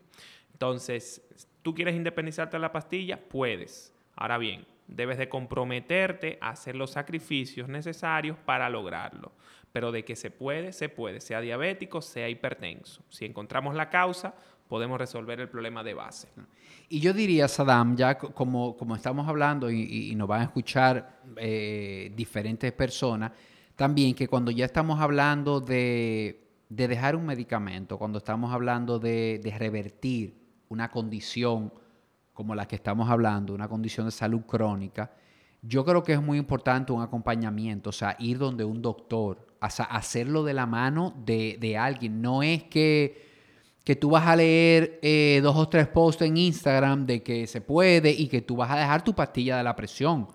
Entonces, 0.54 1.22
¿tú 1.62 1.74
quieres 1.74 1.96
independizarte 1.96 2.58
de 2.58 2.62
la 2.62 2.72
pastilla? 2.72 3.20
Puedes. 3.20 3.94
Ahora 4.16 4.38
bien, 4.38 4.66
debes 4.88 5.18
de 5.18 5.30
comprometerte 5.30 6.38
a 6.42 6.50
hacer 6.50 6.76
los 6.76 6.92
sacrificios 6.92 7.68
necesarios 7.68 8.38
para 8.46 8.70
lograrlo. 8.70 9.32
Pero 9.72 9.92
de 9.92 10.04
que 10.04 10.16
se 10.16 10.32
puede, 10.32 10.74
se 10.74 10.90
puede, 10.90 11.22
sea 11.22 11.40
diabético, 11.40 12.02
sea 12.02 12.28
hipertenso. 12.28 13.02
Si 13.10 13.26
encontramos 13.26 13.74
la 13.74 13.90
causa, 13.90 14.36
podemos 14.68 15.00
resolver 15.00 15.40
el 15.40 15.50
problema 15.50 15.84
de 15.84 15.94
base. 15.94 16.28
Y 16.90 17.00
yo 17.00 17.14
diría, 17.14 17.48
Saddam, 17.48 17.96
ya 17.96 18.18
como, 18.18 18.76
como 18.76 18.96
estamos 18.96 19.28
hablando 19.28 19.72
y, 19.72 20.14
nos 20.16 20.28
van 20.28 20.42
a 20.42 20.44
escuchar 20.46 21.22
eh, 21.38 22.12
diferentes 22.16 22.72
personas, 22.74 23.32
también 23.76 24.14
que 24.14 24.28
cuando 24.28 24.52
ya 24.52 24.66
estamos 24.66 25.00
hablando 25.00 25.62
de, 25.62 26.48
dejar 26.70 27.16
un 27.16 27.26
medicamento, 27.26 27.98
cuando 27.98 28.18
estamos 28.18 28.54
hablando 28.54 29.00
de, 29.00 29.40
de 29.42 29.58
revertir 29.58 30.41
una 30.72 30.90
condición 30.90 31.72
como 32.34 32.56
la 32.56 32.66
que 32.66 32.78
estamos 32.78 33.10
hablando, 33.10 33.54
una 33.54 33.68
condición 33.68 34.06
de 34.06 34.12
salud 34.12 34.42
crónica, 34.48 35.12
yo 35.62 35.84
creo 35.84 36.02
que 36.02 36.14
es 36.14 36.22
muy 36.22 36.38
importante 36.38 36.94
un 36.94 37.02
acompañamiento, 37.02 37.90
o 37.90 37.94
sea, 37.94 38.16
ir 38.20 38.38
donde 38.38 38.64
un 38.64 38.82
doctor, 38.82 39.46
o 39.62 39.70
sea, 39.70 39.86
hacerlo 39.86 40.44
de 40.44 40.54
la 40.54 40.66
mano 40.66 41.14
de, 41.26 41.78
alguien. 41.78 42.22
No 42.22 42.42
es 42.42 42.64
que, 42.64 43.28
que, 43.84 43.96
tú 43.98 44.12
vas 44.12 44.26
a 44.26 44.36
leer 44.36 44.98
eh, 45.04 45.42
dos 45.44 45.58
o 45.58 45.68
tres 45.68 45.88
posts 45.88 46.24
en 46.24 46.38
Instagram 46.38 47.06
de 47.06 47.22
que 47.22 47.46
se 47.48 47.60
puede 47.60 48.10
y 48.10 48.28
que 48.28 48.42
tú 48.42 48.56
vas 48.56 48.72
a 48.72 48.78
dejar 48.78 49.04
tu 49.04 49.14
pastilla 49.14 49.58
de 49.58 49.64
la 49.64 49.76
presión 49.76 50.28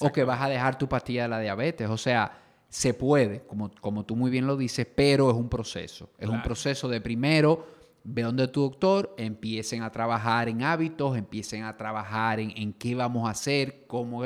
o 0.00 0.10
que 0.10 0.24
vas 0.24 0.42
a 0.42 0.48
dejar 0.48 0.76
tu 0.76 0.88
pastilla 0.88 1.22
de 1.22 1.28
la 1.28 1.38
diabetes. 1.38 1.88
O 1.88 1.96
sea, 1.96 2.36
se 2.68 2.92
puede, 2.92 3.44
como, 3.46 3.70
como 3.80 4.04
tú 4.04 4.16
muy 4.16 4.30
bien 4.30 4.46
lo 4.46 4.56
dices, 4.56 4.86
pero 4.92 5.30
es 5.30 5.36
un 5.36 5.48
proceso. 5.48 6.10
Es 6.18 6.28
un 6.28 6.42
proceso 6.42 6.88
de 6.88 7.00
primero 7.00 7.73
ve 8.04 8.22
donde 8.22 8.48
tu 8.48 8.62
doctor, 8.62 9.14
empiecen 9.18 9.82
a 9.82 9.90
trabajar 9.90 10.48
en 10.48 10.62
hábitos, 10.62 11.16
empiecen 11.16 11.64
a 11.64 11.76
trabajar 11.76 12.38
en, 12.38 12.52
en 12.56 12.72
qué 12.72 12.94
vamos 12.94 13.26
a 13.26 13.32
hacer, 13.32 13.86
cómo 13.86 14.24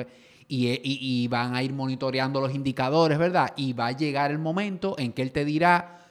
y, 0.49 1.29
van 1.29 1.55
a 1.55 1.63
ir 1.63 1.73
monitoreando 1.73 2.41
los 2.41 2.55
indicadores, 2.55 3.19
¿verdad? 3.19 3.53
Y 3.57 3.73
va 3.73 3.89
a 3.89 3.93
llegar 3.93 4.31
el 4.31 4.39
momento 4.39 4.97
en 4.99 5.13
que 5.13 5.23
él 5.23 5.33
te 5.33 5.45
dirá, 5.45 6.07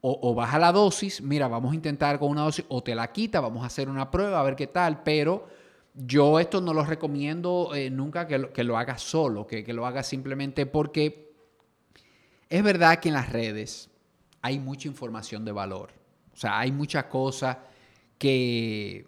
o, 0.00 0.34
baja 0.34 0.58
la 0.58 0.72
dosis, 0.72 1.20
mira, 1.20 1.46
vamos 1.46 1.72
a 1.72 1.74
intentar 1.74 2.18
con 2.18 2.30
una 2.30 2.42
dosis, 2.42 2.64
o 2.68 2.82
te 2.82 2.94
la 2.94 3.12
quita, 3.12 3.40
vamos 3.40 3.62
a 3.62 3.66
hacer 3.66 3.88
una 3.88 4.10
prueba, 4.10 4.40
a 4.40 4.42
ver 4.42 4.56
qué 4.56 4.66
tal, 4.66 5.02
pero 5.02 5.46
yo 5.94 6.38
esto 6.38 6.60
no 6.60 6.72
lo 6.72 6.84
recomiendo 6.84 7.74
eh, 7.74 7.90
nunca 7.90 8.26
que 8.26 8.38
lo, 8.38 8.52
que 8.52 8.64
lo 8.64 8.78
hagas 8.78 9.02
solo, 9.02 9.46
que, 9.46 9.62
que 9.62 9.74
lo 9.74 9.84
hagas 9.84 10.06
simplemente 10.06 10.64
porque 10.64 11.34
es 12.48 12.62
verdad 12.62 12.98
que 13.00 13.08
en 13.08 13.14
las 13.14 13.30
redes 13.30 13.90
hay 14.40 14.58
mucha 14.58 14.88
información 14.88 15.44
de 15.44 15.52
valor, 15.52 15.90
o 15.90 15.99
sea, 16.40 16.58
hay 16.58 16.72
muchas 16.72 17.04
cosas 17.04 17.58
que, 18.16 19.06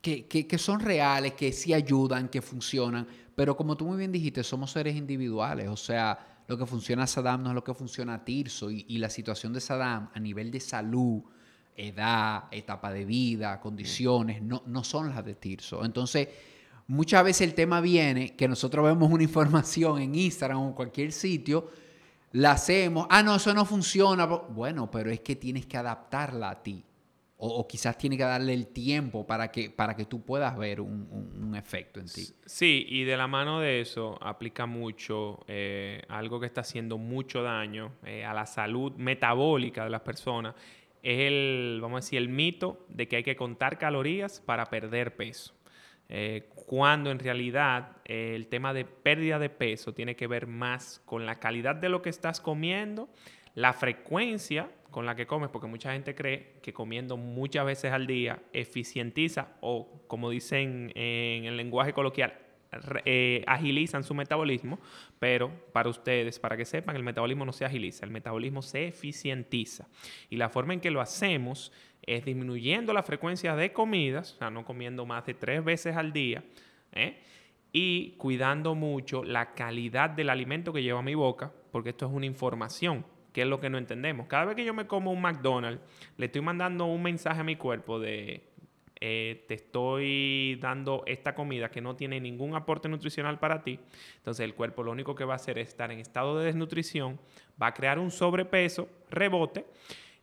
que, 0.00 0.26
que, 0.26 0.58
son 0.58 0.80
reales, 0.80 1.32
que 1.32 1.52
sí 1.52 1.72
ayudan, 1.72 2.28
que 2.28 2.42
funcionan, 2.42 3.06
pero 3.34 3.56
como 3.56 3.76
tú 3.76 3.86
muy 3.86 3.96
bien 3.96 4.12
dijiste, 4.12 4.44
somos 4.44 4.70
seres 4.70 4.94
individuales, 4.94 5.68
o 5.68 5.76
sea, 5.76 6.42
lo 6.46 6.56
que 6.56 6.66
funciona 6.66 7.04
a 7.04 7.06
Saddam 7.06 7.42
no 7.42 7.48
es 7.48 7.54
lo 7.54 7.64
que 7.64 7.74
funciona 7.74 8.14
a 8.14 8.24
Tirso 8.24 8.70
y, 8.70 8.98
la 8.98 9.10
situación 9.10 9.52
de 9.52 9.60
Saddam 9.60 10.10
a 10.14 10.20
nivel 10.20 10.50
de 10.50 10.60
salud, 10.60 11.22
edad, 11.74 12.44
etapa 12.50 12.92
de 12.92 13.04
vida, 13.04 13.60
condiciones, 13.60 14.42
no, 14.42 14.62
no 14.66 14.84
son 14.84 15.08
las 15.08 15.24
de 15.24 15.34
Tirso. 15.34 15.84
Entonces, 15.84 16.28
muchas 16.86 17.24
veces 17.24 17.48
el 17.48 17.54
tema 17.54 17.80
viene 17.80 18.36
que 18.36 18.46
nosotros 18.46 18.84
vemos 18.84 19.10
una 19.10 19.22
información 19.24 20.00
en 20.00 20.14
Instagram 20.14 20.60
o 20.60 20.68
en 20.68 20.74
cualquier 20.74 21.10
sitio, 21.10 21.68
la 22.34 22.52
hacemos, 22.52 23.06
ah, 23.10 23.22
no, 23.22 23.36
eso 23.36 23.54
no 23.54 23.64
funciona. 23.64 24.26
Bueno, 24.26 24.90
pero 24.90 25.10
es 25.10 25.20
que 25.20 25.36
tienes 25.36 25.66
que 25.66 25.76
adaptarla 25.76 26.50
a 26.50 26.62
ti 26.62 26.84
o, 27.36 27.66
quizás 27.66 27.98
tiene 27.98 28.16
que 28.16 28.22
darle 28.22 28.54
el 28.54 28.68
tiempo 28.68 29.26
para 29.26 29.50
que, 29.50 29.70
para 29.70 29.94
que 29.94 30.04
tú 30.04 30.24
puedas 30.24 30.56
ver 30.56 30.80
un, 30.80 31.54
efecto 31.56 32.00
en 32.00 32.06
ti. 32.06 32.26
Sí, 32.44 32.84
y 32.88 33.04
de 33.04 33.16
la 33.16 33.28
mano 33.28 33.60
de 33.60 33.80
eso 33.80 34.18
aplica 34.20 34.66
mucho 34.66 35.44
eh, 35.46 36.02
algo 36.08 36.40
que 36.40 36.46
está 36.46 36.62
haciendo 36.62 36.98
mucho 36.98 37.44
daño 37.44 37.92
eh, 38.04 38.24
a 38.24 38.34
la 38.34 38.44
salud 38.44 38.92
metabólica 38.96 39.84
de 39.84 39.90
las 39.90 40.00
personas. 40.00 40.56
Es 41.00 41.20
el, 41.20 41.78
vamos 41.80 41.98
a 41.98 42.00
decir, 42.04 42.18
el 42.18 42.28
mito 42.28 42.84
de 42.88 43.06
que 43.06 43.16
hay 43.16 43.22
que 43.22 43.36
contar 43.36 43.78
calorías 43.78 44.40
para 44.40 44.64
perder 44.66 45.14
peso. 45.14 45.54
Eh, 46.08 46.50
cuando 46.54 47.10
en 47.10 47.18
realidad 47.18 47.96
el 48.04 48.46
tema 48.48 48.74
de 48.74 48.84
pérdida 48.84 49.38
de 49.38 49.48
peso 49.48 49.94
tiene 49.94 50.16
que 50.16 50.26
ver 50.26 50.46
más 50.46 51.00
con 51.06 51.26
la 51.26 51.38
calidad 51.38 51.76
de 51.76 51.88
lo 51.88 52.02
que 52.02 52.10
estás 52.10 52.40
comiendo, 52.40 53.08
la 53.54 53.72
frecuencia 53.72 54.70
con 54.90 55.06
la 55.06 55.16
que 55.16 55.26
comes, 55.26 55.50
porque 55.50 55.66
mucha 55.66 55.92
gente 55.92 56.14
cree 56.14 56.60
que 56.62 56.72
comiendo 56.72 57.16
muchas 57.16 57.66
veces 57.66 57.92
al 57.92 58.06
día 58.06 58.42
eficientiza 58.52 59.56
o, 59.60 60.04
como 60.06 60.30
dicen 60.30 60.92
en 60.94 61.46
el 61.46 61.56
lenguaje 61.56 61.92
coloquial, 61.92 62.43
eh, 63.04 63.44
agilizan 63.46 64.04
su 64.04 64.14
metabolismo, 64.14 64.78
pero 65.18 65.50
para 65.72 65.88
ustedes, 65.88 66.38
para 66.38 66.56
que 66.56 66.64
sepan, 66.64 66.96
el 66.96 67.02
metabolismo 67.02 67.44
no 67.44 67.52
se 67.52 67.64
agiliza, 67.64 68.04
el 68.04 68.10
metabolismo 68.10 68.62
se 68.62 68.88
eficientiza. 68.88 69.88
Y 70.30 70.36
la 70.36 70.48
forma 70.48 70.74
en 70.74 70.80
que 70.80 70.90
lo 70.90 71.00
hacemos 71.00 71.72
es 72.02 72.24
disminuyendo 72.24 72.92
la 72.92 73.02
frecuencia 73.02 73.56
de 73.56 73.72
comidas, 73.72 74.32
o 74.34 74.38
sea, 74.38 74.50
no 74.50 74.64
comiendo 74.64 75.06
más 75.06 75.24
de 75.26 75.34
tres 75.34 75.64
veces 75.64 75.96
al 75.96 76.12
día, 76.12 76.44
¿eh? 76.92 77.18
y 77.72 78.12
cuidando 78.18 78.74
mucho 78.74 79.24
la 79.24 79.54
calidad 79.54 80.10
del 80.10 80.30
alimento 80.30 80.72
que 80.72 80.82
lleva 80.82 81.00
a 81.00 81.02
mi 81.02 81.14
boca, 81.14 81.52
porque 81.72 81.90
esto 81.90 82.06
es 82.06 82.12
una 82.12 82.26
información. 82.26 83.04
¿Qué 83.32 83.42
es 83.42 83.48
lo 83.48 83.58
que 83.58 83.68
no 83.68 83.78
entendemos? 83.78 84.28
Cada 84.28 84.44
vez 84.44 84.54
que 84.54 84.64
yo 84.64 84.72
me 84.72 84.86
como 84.86 85.10
un 85.10 85.20
McDonald's, 85.20 85.82
le 86.16 86.26
estoy 86.26 86.40
mandando 86.40 86.84
un 86.84 87.02
mensaje 87.02 87.40
a 87.40 87.44
mi 87.44 87.56
cuerpo 87.56 87.98
de 87.98 88.44
eh, 89.06 89.44
te 89.46 89.52
estoy 89.52 90.56
dando 90.62 91.02
esta 91.04 91.34
comida 91.34 91.70
que 91.70 91.82
no 91.82 91.94
tiene 91.94 92.18
ningún 92.22 92.54
aporte 92.54 92.88
nutricional 92.88 93.38
para 93.38 93.62
ti. 93.62 93.78
Entonces 94.16 94.42
el 94.42 94.54
cuerpo 94.54 94.82
lo 94.82 94.92
único 94.92 95.14
que 95.14 95.26
va 95.26 95.34
a 95.34 95.36
hacer 95.36 95.58
es 95.58 95.68
estar 95.68 95.92
en 95.92 95.98
estado 95.98 96.38
de 96.38 96.46
desnutrición, 96.46 97.20
va 97.62 97.66
a 97.66 97.74
crear 97.74 97.98
un 97.98 98.10
sobrepeso, 98.10 98.88
rebote 99.10 99.66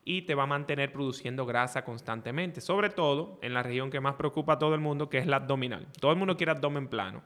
y 0.04 0.24
te 0.24 0.34
va 0.34 0.44
a 0.44 0.48
mantener 0.48 0.92
produciendo 0.92 1.46
grasa 1.46 1.86
constantemente, 1.86 2.60
sobre 2.60 2.90
todo 2.90 3.38
en 3.44 3.54
la 3.54 3.62
región 3.62 3.92
que 3.92 4.00
más 4.00 4.16
preocupa 4.16 4.54
a 4.54 4.58
todo 4.58 4.74
el 4.74 4.82
mundo, 4.82 5.10
que 5.12 5.20
es 5.20 5.28
la 5.28 5.36
abdominal. 5.36 5.86
Todo 6.00 6.12
el 6.12 6.18
mundo 6.18 6.36
quiere 6.36 6.52
abdomen 6.52 6.88
plano, 6.88 7.22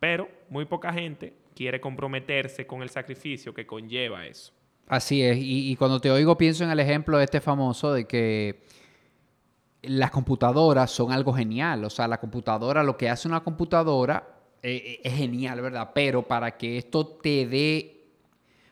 pero 0.00 0.30
muy 0.48 0.64
poca 0.64 0.94
gente 0.94 1.34
quiere 1.54 1.78
comprometerse 1.78 2.66
con 2.66 2.80
el 2.80 2.88
sacrificio 2.88 3.52
que 3.52 3.66
conlleva 3.66 4.24
eso. 4.24 4.50
Así 4.88 5.22
es, 5.22 5.36
y, 5.38 5.76
cuando 5.76 6.00
te 6.00 6.10
oigo 6.10 6.38
pienso 6.38 6.64
en 6.64 6.70
el 6.70 6.80
ejemplo 6.80 7.18
de 7.18 7.24
este 7.24 7.42
famoso 7.42 7.92
de 7.92 8.06
que 8.06 8.62
las 9.88 10.10
computadoras 10.10 10.90
son 10.90 11.12
algo 11.12 11.32
genial, 11.32 11.84
o 11.84 11.90
sea, 11.90 12.08
la 12.08 12.18
computadora, 12.18 12.82
lo 12.82 12.96
que 12.96 13.08
hace 13.08 13.28
una 13.28 13.42
computadora 13.42 14.28
eh, 14.62 14.82
eh, 14.84 15.00
es 15.04 15.14
genial, 15.14 15.60
¿verdad? 15.60 15.90
Pero 15.94 16.22
para 16.22 16.56
que 16.56 16.78
esto 16.78 17.06
te 17.06 17.46
dé, 17.46 18.08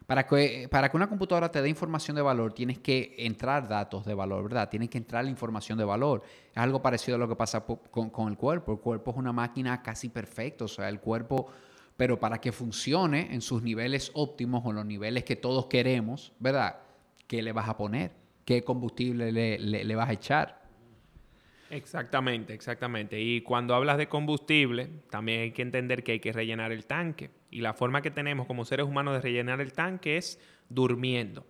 para 0.06 0.26
que, 0.26 0.68
para 0.70 0.90
que 0.90 0.96
una 0.96 1.08
computadora 1.08 1.50
te 1.50 1.62
dé 1.62 1.68
información 1.68 2.16
de 2.16 2.22
valor, 2.22 2.52
tienes 2.52 2.78
que 2.78 3.14
entrar 3.18 3.68
datos 3.68 4.04
de 4.04 4.14
valor, 4.14 4.44
¿verdad? 4.44 4.68
Tienes 4.68 4.90
que 4.90 4.98
entrar 4.98 5.24
la 5.24 5.30
información 5.30 5.78
de 5.78 5.84
valor. 5.84 6.22
Es 6.52 6.58
algo 6.58 6.82
parecido 6.82 7.16
a 7.16 7.18
lo 7.18 7.28
que 7.28 7.36
pasa 7.36 7.64
con, 7.64 8.10
con 8.10 8.28
el 8.28 8.36
cuerpo. 8.36 8.72
El 8.72 8.78
cuerpo 8.78 9.10
es 9.12 9.16
una 9.16 9.32
máquina 9.32 9.82
casi 9.82 10.08
perfecta, 10.08 10.64
o 10.64 10.68
sea, 10.68 10.88
el 10.88 11.00
cuerpo 11.00 11.48
pero 11.96 12.18
para 12.18 12.40
que 12.40 12.50
funcione 12.50 13.32
en 13.32 13.40
sus 13.40 13.62
niveles 13.62 14.10
óptimos 14.14 14.62
o 14.64 14.72
los 14.72 14.84
niveles 14.84 15.22
que 15.22 15.36
todos 15.36 15.66
queremos, 15.66 16.32
¿verdad? 16.40 16.80
qué 17.26 17.42
le 17.42 17.52
vas 17.52 17.68
a 17.68 17.76
poner, 17.76 18.12
qué 18.44 18.62
combustible 18.64 19.32
le, 19.32 19.94
vas 19.94 20.08
a 20.08 20.12
echar. 20.12 20.63
Exactamente, 21.74 22.54
exactamente. 22.54 23.20
Y 23.20 23.40
cuando 23.40 23.74
hablas 23.74 23.98
de 23.98 24.06
combustible, 24.06 24.88
también 25.10 25.40
hay 25.40 25.50
que 25.50 25.62
entender 25.62 26.04
que 26.04 26.12
hay 26.12 26.20
que 26.20 26.32
rellenar 26.32 26.70
el 26.70 26.86
tanque. 26.86 27.30
Y 27.50 27.62
la 27.62 27.74
forma 27.74 28.00
que 28.00 28.12
tenemos 28.12 28.46
como 28.46 28.64
seres 28.64 28.86
humanos 28.86 29.14
de 29.14 29.20
rellenar 29.20 29.60
el 29.60 29.72
tanque 29.72 30.16
es 30.16 30.38
durmiendo. 30.68 31.44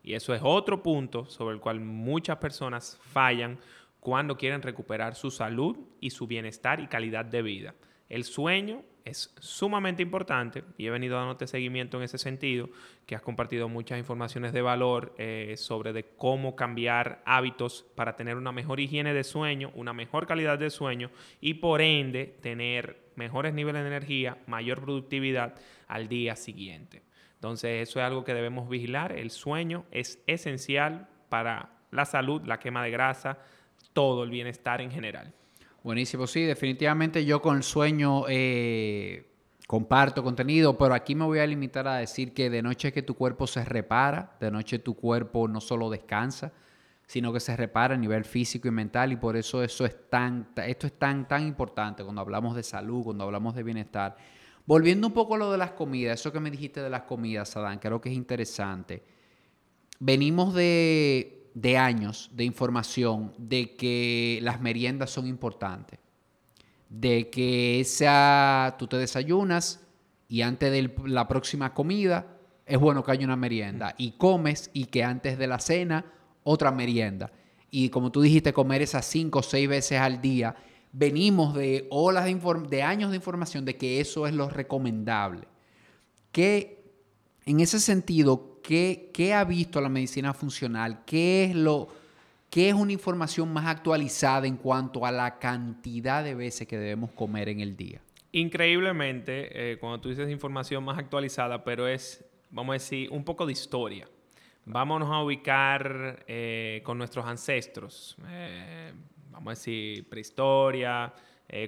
Y 0.00 0.14
eso 0.14 0.32
es 0.32 0.42
otro 0.44 0.80
punto 0.80 1.26
sobre 1.26 1.56
el 1.56 1.60
cual 1.60 1.80
muchas 1.80 2.36
personas 2.36 3.00
fallan 3.02 3.58
cuando 3.98 4.36
quieren 4.36 4.62
recuperar 4.62 5.16
su 5.16 5.32
salud 5.32 5.76
y 6.00 6.10
su 6.10 6.28
bienestar 6.28 6.78
y 6.78 6.86
calidad 6.86 7.24
de 7.24 7.42
vida. 7.42 7.74
El 8.08 8.22
sueño 8.22 8.84
es 9.04 9.34
sumamente 9.38 10.02
importante 10.02 10.64
y 10.78 10.86
he 10.86 10.90
venido 10.90 11.16
dándote 11.16 11.46
seguimiento 11.46 11.98
en 11.98 12.04
ese 12.04 12.16
sentido, 12.16 12.70
que 13.06 13.14
has 13.14 13.20
compartido 13.20 13.68
muchas 13.68 13.98
informaciones 13.98 14.52
de 14.54 14.62
valor 14.62 15.14
eh, 15.18 15.54
sobre 15.58 15.92
de 15.92 16.04
cómo 16.16 16.56
cambiar 16.56 17.22
hábitos 17.26 17.84
para 17.94 18.16
tener 18.16 18.36
una 18.36 18.50
mejor 18.50 18.80
higiene 18.80 19.12
de 19.12 19.22
sueño, 19.22 19.70
una 19.74 19.92
mejor 19.92 20.26
calidad 20.26 20.58
de 20.58 20.70
sueño 20.70 21.10
y 21.40 21.54
por 21.54 21.82
ende 21.82 22.38
tener 22.40 23.10
mejores 23.14 23.52
niveles 23.52 23.82
de 23.82 23.88
energía, 23.88 24.38
mayor 24.46 24.80
productividad 24.80 25.54
al 25.86 26.08
día 26.08 26.34
siguiente. 26.34 27.02
Entonces 27.34 27.86
eso 27.86 28.00
es 28.00 28.06
algo 28.06 28.24
que 28.24 28.32
debemos 28.32 28.70
vigilar. 28.70 29.12
El 29.12 29.30
sueño 29.30 29.84
es 29.90 30.22
esencial 30.26 31.08
para 31.28 31.68
la 31.90 32.06
salud, 32.06 32.42
la 32.46 32.58
quema 32.58 32.82
de 32.82 32.90
grasa, 32.90 33.38
todo 33.92 34.24
el 34.24 34.30
bienestar 34.30 34.80
en 34.80 34.90
general. 34.90 35.34
Buenísimo, 35.84 36.26
sí, 36.26 36.44
definitivamente 36.44 37.26
yo 37.26 37.42
con 37.42 37.58
el 37.58 37.62
sueño 37.62 38.24
eh, 38.26 39.26
comparto 39.66 40.22
contenido, 40.22 40.78
pero 40.78 40.94
aquí 40.94 41.14
me 41.14 41.26
voy 41.26 41.40
a 41.40 41.46
limitar 41.46 41.86
a 41.86 41.96
decir 41.96 42.32
que 42.32 42.48
de 42.48 42.62
noche 42.62 42.90
que 42.90 43.02
tu 43.02 43.14
cuerpo 43.14 43.46
se 43.46 43.62
repara, 43.66 44.34
de 44.40 44.50
noche 44.50 44.78
tu 44.78 44.94
cuerpo 44.94 45.46
no 45.46 45.60
solo 45.60 45.90
descansa, 45.90 46.54
sino 47.06 47.34
que 47.34 47.40
se 47.40 47.54
repara 47.54 47.96
a 47.96 47.98
nivel 47.98 48.24
físico 48.24 48.66
y 48.66 48.70
mental 48.70 49.12
y 49.12 49.16
por 49.16 49.36
eso 49.36 49.62
eso 49.62 49.84
es 49.84 50.08
tan, 50.08 50.48
esto 50.66 50.86
es 50.86 50.94
tan, 50.94 51.28
tan 51.28 51.46
importante 51.46 52.02
cuando 52.02 52.22
hablamos 52.22 52.56
de 52.56 52.62
salud, 52.62 53.04
cuando 53.04 53.24
hablamos 53.24 53.54
de 53.54 53.62
bienestar. 53.62 54.16
Volviendo 54.64 55.06
un 55.08 55.12
poco 55.12 55.34
a 55.34 55.38
lo 55.38 55.52
de 55.52 55.58
las 55.58 55.72
comidas, 55.72 56.18
eso 56.18 56.32
que 56.32 56.40
me 56.40 56.50
dijiste 56.50 56.80
de 56.80 56.88
las 56.88 57.02
comidas, 57.02 57.54
Adán, 57.58 57.78
creo 57.78 58.00
que 58.00 58.08
es 58.08 58.14
interesante. 58.14 59.02
Venimos 60.00 60.54
de 60.54 61.43
de 61.54 61.78
años 61.78 62.30
de 62.34 62.44
información 62.44 63.32
de 63.38 63.74
que 63.76 64.40
las 64.42 64.60
meriendas 64.60 65.10
son 65.10 65.26
importantes, 65.26 66.00
de 66.88 67.30
que 67.30 67.80
esa, 67.80 68.74
tú 68.78 68.86
te 68.88 68.96
desayunas 68.96 69.80
y 70.28 70.42
antes 70.42 70.70
de 70.70 70.92
la 71.06 71.28
próxima 71.28 71.72
comida 71.72 72.26
es 72.66 72.78
bueno 72.78 73.04
que 73.04 73.12
haya 73.12 73.24
una 73.24 73.36
merienda 73.36 73.94
y 73.96 74.12
comes 74.12 74.70
y 74.72 74.86
que 74.86 75.04
antes 75.04 75.38
de 75.38 75.46
la 75.46 75.60
cena 75.60 76.04
otra 76.42 76.72
merienda. 76.72 77.32
Y 77.70 77.88
como 77.88 78.10
tú 78.10 78.20
dijiste, 78.20 78.52
comer 78.52 78.82
esas 78.82 79.04
cinco 79.06 79.40
o 79.40 79.42
seis 79.42 79.68
veces 79.68 79.98
al 79.98 80.20
día, 80.20 80.56
venimos 80.92 81.54
de 81.54 81.86
olas 81.90 82.24
de, 82.24 82.34
de 82.68 82.82
años 82.82 83.10
de 83.10 83.16
información 83.16 83.64
de 83.64 83.76
que 83.76 84.00
eso 84.00 84.26
es 84.26 84.34
lo 84.34 84.48
recomendable. 84.48 85.46
Que 86.30 86.84
en 87.46 87.60
ese 87.60 87.80
sentido, 87.80 88.53
¿qué, 88.64 89.34
ha 89.34 89.44
visto 89.44 89.80
la 89.80 89.88
medicina 89.88 90.32
funcional? 90.32 91.04
¿Qué 91.04 91.44
es, 91.44 91.54
lo, 91.54 91.88
¿Qué 92.50 92.68
es 92.68 92.74
una 92.74 92.92
información 92.92 93.52
más 93.52 93.66
actualizada 93.66 94.46
en 94.46 94.56
cuanto 94.56 95.04
a 95.04 95.12
la 95.12 95.38
cantidad 95.38 96.24
de 96.24 96.34
veces 96.34 96.66
que 96.66 96.78
debemos 96.78 97.12
comer 97.12 97.48
en 97.48 97.60
el 97.60 97.76
día? 97.76 98.00
Increíblemente, 98.32 99.72
eh, 99.72 99.78
cuando 99.78 100.00
tú 100.00 100.08
dices 100.08 100.28
información 100.30 100.82
más 100.82 100.98
actualizada, 100.98 101.62
pero 101.62 101.86
es, 101.86 102.24
vamos 102.50 102.72
a 102.72 102.74
decir, 102.74 103.10
un 103.10 103.24
poco 103.24 103.46
de 103.46 103.52
historia. 103.52 104.08
Vámonos 104.64 105.10
a 105.10 105.22
ubicar 105.22 106.24
eh, 106.26 106.80
con 106.84 106.96
nuestros 106.96 107.26
ancestros. 107.26 108.16
Eh, 108.28 108.92
vamos 109.30 109.48
a 109.48 109.50
decir, 109.50 110.08
prehistoria, 110.08 111.12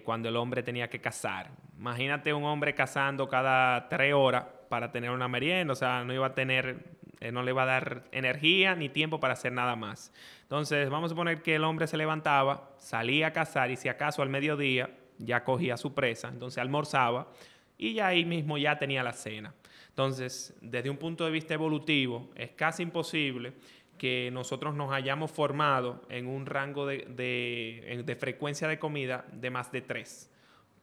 cuando 0.02 0.28
el 0.28 0.36
hombre 0.36 0.64
tenía 0.64 0.88
que 0.88 1.00
cazar. 1.00 1.52
Imagínate 1.78 2.32
un 2.32 2.42
hombre 2.42 2.75
cazando 2.75 3.28
cada 3.28 3.88
tres 3.88 4.12
horas 4.14 4.44
para 4.68 4.92
tener 4.92 5.10
una 5.10 5.28
merienda, 5.28 5.72
o 5.72 5.76
sea, 5.76 6.04
no 6.04 6.12
iba 6.12 6.26
a 6.26 6.34
tener, 6.34 6.84
eh, 7.20 7.32
no 7.32 7.42
le 7.42 7.52
iba 7.52 7.62
a 7.62 7.66
dar 7.66 8.04
energía 8.12 8.74
ni 8.74 8.88
tiempo 8.88 9.20
para 9.20 9.34
hacer 9.34 9.52
nada 9.52 9.76
más. 9.76 10.12
Entonces, 10.42 10.90
vamos 10.90 11.08
a 11.08 11.10
suponer 11.10 11.42
que 11.42 11.54
el 11.56 11.64
hombre 11.64 11.86
se 11.86 11.96
levantaba, 11.96 12.70
salía 12.78 13.28
a 13.28 13.32
cazar 13.32 13.70
y 13.70 13.76
si 13.76 13.88
acaso 13.88 14.22
al 14.22 14.28
mediodía 14.28 14.90
ya 15.18 15.44
cogía 15.44 15.76
su 15.76 15.94
presa, 15.94 16.28
entonces 16.28 16.58
almorzaba 16.58 17.32
y 17.78 17.94
ya 17.94 18.08
ahí 18.08 18.24
mismo 18.24 18.58
ya 18.58 18.78
tenía 18.78 19.02
la 19.02 19.12
cena. 19.12 19.54
Entonces, 19.88 20.54
desde 20.60 20.90
un 20.90 20.98
punto 20.98 21.24
de 21.24 21.30
vista 21.30 21.54
evolutivo, 21.54 22.30
es 22.34 22.50
casi 22.50 22.82
imposible 22.82 23.54
que 23.96 24.30
nosotros 24.30 24.74
nos 24.74 24.92
hayamos 24.92 25.30
formado 25.30 26.02
en 26.10 26.26
un 26.26 26.44
rango 26.44 26.86
de, 26.86 27.06
de, 27.08 28.02
de 28.04 28.16
frecuencia 28.16 28.68
de 28.68 28.78
comida 28.78 29.24
de 29.32 29.50
más 29.50 29.72
de 29.72 29.80
tres 29.80 30.30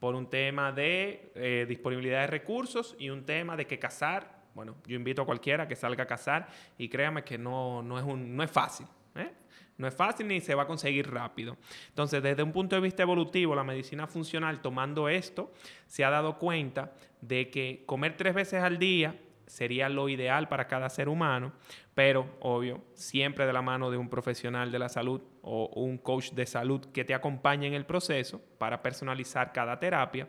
por 0.03 0.15
un 0.15 0.29
tema 0.29 0.73
de 0.73 1.31
eh, 1.33 1.65
disponibilidad 1.65 2.19
de 2.19 2.27
recursos 2.27 2.93
y 2.99 3.09
un 3.09 3.23
tema 3.23 3.55
de 3.55 3.65
que 3.65 3.79
cazar, 3.79 4.43
bueno, 4.53 4.75
yo 4.85 4.97
invito 4.97 5.21
a 5.21 5.25
cualquiera 5.25 5.65
que 5.65 5.77
salga 5.77 6.03
a 6.03 6.05
cazar 6.05 6.49
y 6.77 6.89
créame 6.89 7.23
que 7.23 7.37
no, 7.37 7.81
no, 7.81 7.97
es, 7.97 8.03
un, 8.03 8.35
no 8.35 8.43
es 8.43 8.51
fácil. 8.51 8.85
¿eh? 9.15 9.31
No 9.77 9.87
es 9.87 9.95
fácil 9.95 10.27
ni 10.27 10.41
se 10.41 10.55
va 10.55 10.63
a 10.63 10.67
conseguir 10.67 11.09
rápido. 11.09 11.55
Entonces, 11.87 12.21
desde 12.21 12.43
un 12.43 12.51
punto 12.51 12.75
de 12.75 12.81
vista 12.81 13.01
evolutivo, 13.01 13.55
la 13.55 13.63
medicina 13.63 14.05
funcional, 14.05 14.61
tomando 14.61 15.07
esto, 15.07 15.53
se 15.87 16.03
ha 16.03 16.09
dado 16.09 16.37
cuenta 16.37 16.91
de 17.21 17.49
que 17.49 17.83
comer 17.85 18.17
tres 18.17 18.33
veces 18.33 18.61
al 18.61 18.79
día 18.79 19.17
sería 19.47 19.89
lo 19.89 20.10
ideal 20.10 20.47
para 20.47 20.67
cada 20.67 20.89
ser 20.89 21.10
humano, 21.10 21.53
pero 21.93 22.38
obvio, 22.39 22.84
siempre 22.93 23.45
de 23.45 23.53
la 23.53 23.62
mano 23.62 23.91
de 23.91 23.97
un 23.97 24.10
profesional 24.10 24.71
de 24.71 24.79
la 24.79 24.89
salud 24.89 25.21
o 25.41 25.69
un 25.75 25.97
coach 25.97 26.32
de 26.32 26.45
salud 26.45 26.86
que 26.91 27.03
te 27.03 27.13
acompañe 27.13 27.67
en 27.67 27.73
el 27.73 27.86
proceso 27.86 28.41
para 28.58 28.82
personalizar 28.82 29.51
cada 29.51 29.79
terapia. 29.79 30.27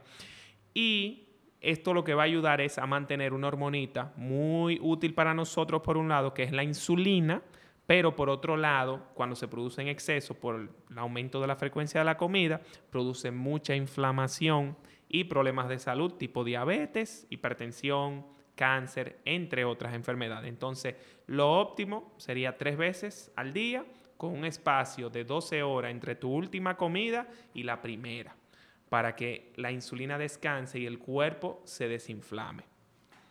Y 0.75 1.29
esto 1.61 1.95
lo 1.95 2.05
que 2.05 2.15
va 2.15 2.23
a 2.23 2.27
ayudar 2.27 2.61
es 2.61 2.77
a 2.79 2.87
mantener 2.87 3.33
una 3.33 3.49
hormonita 3.49 4.13
muy 4.17 4.79
útil 4.83 5.15
para 5.15 5.33
nosotros, 5.33 5.81
por 5.83 5.97
un 5.97 6.09
lado, 6.09 6.35
que 6.35 6.43
es 6.43 6.53
la 6.53 6.63
insulina, 6.63 7.43
pero 7.87 8.17
por 8.17 8.29
otro 8.29 8.57
lado, 8.57 9.09
cuando 9.15 9.37
se 9.37 9.49
produce 9.49 9.81
en 9.81 9.89
exceso 9.89 10.35
por 10.35 10.57
el 10.57 10.99
aumento 10.99 11.41
de 11.41 11.47
la 11.47 11.57
frecuencia 11.57 12.01
de 12.01 12.05
la 12.05 12.17
comida, 12.17 12.61
produce 12.91 13.31
mucha 13.31 13.75
inflamación 13.75 14.77
y 15.09 15.25
problemas 15.25 15.69
de 15.69 15.79
salud 15.79 16.13
tipo 16.15 16.45
diabetes, 16.45 17.27
hipertensión, 17.31 18.27
cáncer, 18.55 19.19
entre 19.25 19.65
otras 19.65 19.95
enfermedades. 19.95 20.49
Entonces, 20.49 20.95
lo 21.27 21.61
óptimo 21.61 22.13
sería 22.17 22.57
tres 22.57 22.77
veces 22.77 23.31
al 23.37 23.53
día 23.53 23.85
con 24.17 24.33
un 24.33 24.45
espacio 24.45 25.11
de 25.11 25.25
12 25.25 25.63
horas 25.63 25.91
entre 25.91 26.15
tu 26.15 26.31
última 26.31 26.77
comida 26.77 27.29
y 27.53 27.63
la 27.63 27.81
primera, 27.81 28.35
para 28.89 29.15
que 29.15 29.53
la 29.57 29.73
insulina 29.73 30.19
descanse 30.19 30.79
y 30.79 30.87
el 30.87 30.99
cuerpo 30.99 31.63
se 31.65 31.89
desinflame. 31.89 32.65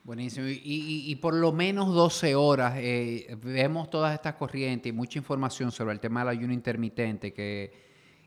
Buenísimo. 0.03 0.47
Y, 0.49 1.15
por 1.21 1.33
lo 1.33 1.53
menos 1.53 1.93
12 1.93 2.35
horas 2.35 2.73
eh, 2.77 3.37
vemos 3.41 3.89
todas 3.89 4.13
estas 4.13 4.35
corrientes 4.35 4.89
y 4.89 4.93
mucha 4.93 5.17
información 5.17 5.71
sobre 5.71 5.93
el 5.93 6.01
tema 6.01 6.19
del 6.19 6.29
ayuno 6.29 6.51
intermitente 6.51 7.31
que, 7.31 7.71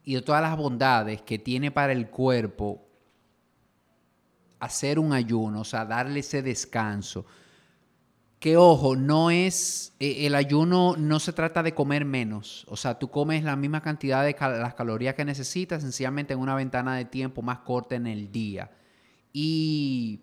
y 0.02 0.14
de 0.14 0.22
todas 0.22 0.40
las 0.40 0.56
bondades 0.56 1.20
que 1.20 1.38
tiene 1.38 1.70
para 1.70 1.92
el 1.92 2.08
cuerpo 2.08 2.85
hacer 4.60 4.98
un 4.98 5.12
ayuno, 5.12 5.60
o 5.60 5.64
sea, 5.64 5.84
darle 5.84 6.20
ese 6.20 6.42
descanso. 6.42 7.26
Que 8.38 8.56
ojo, 8.56 8.96
no 8.96 9.30
es, 9.30 9.94
eh, 9.98 10.26
el 10.26 10.34
ayuno 10.34 10.94
no 10.98 11.20
se 11.20 11.32
trata 11.32 11.62
de 11.62 11.74
comer 11.74 12.04
menos, 12.04 12.66
o 12.68 12.76
sea, 12.76 12.98
tú 12.98 13.10
comes 13.10 13.42
la 13.42 13.56
misma 13.56 13.80
cantidad 13.82 14.24
de 14.24 14.36
las 14.38 14.74
calorías 14.74 15.14
que 15.14 15.24
necesitas, 15.24 15.82
sencillamente 15.82 16.34
en 16.34 16.40
una 16.40 16.54
ventana 16.54 16.96
de 16.96 17.06
tiempo 17.06 17.42
más 17.42 17.60
corta 17.60 17.94
en 17.94 18.06
el 18.06 18.30
día. 18.30 18.70
Y 19.32 20.20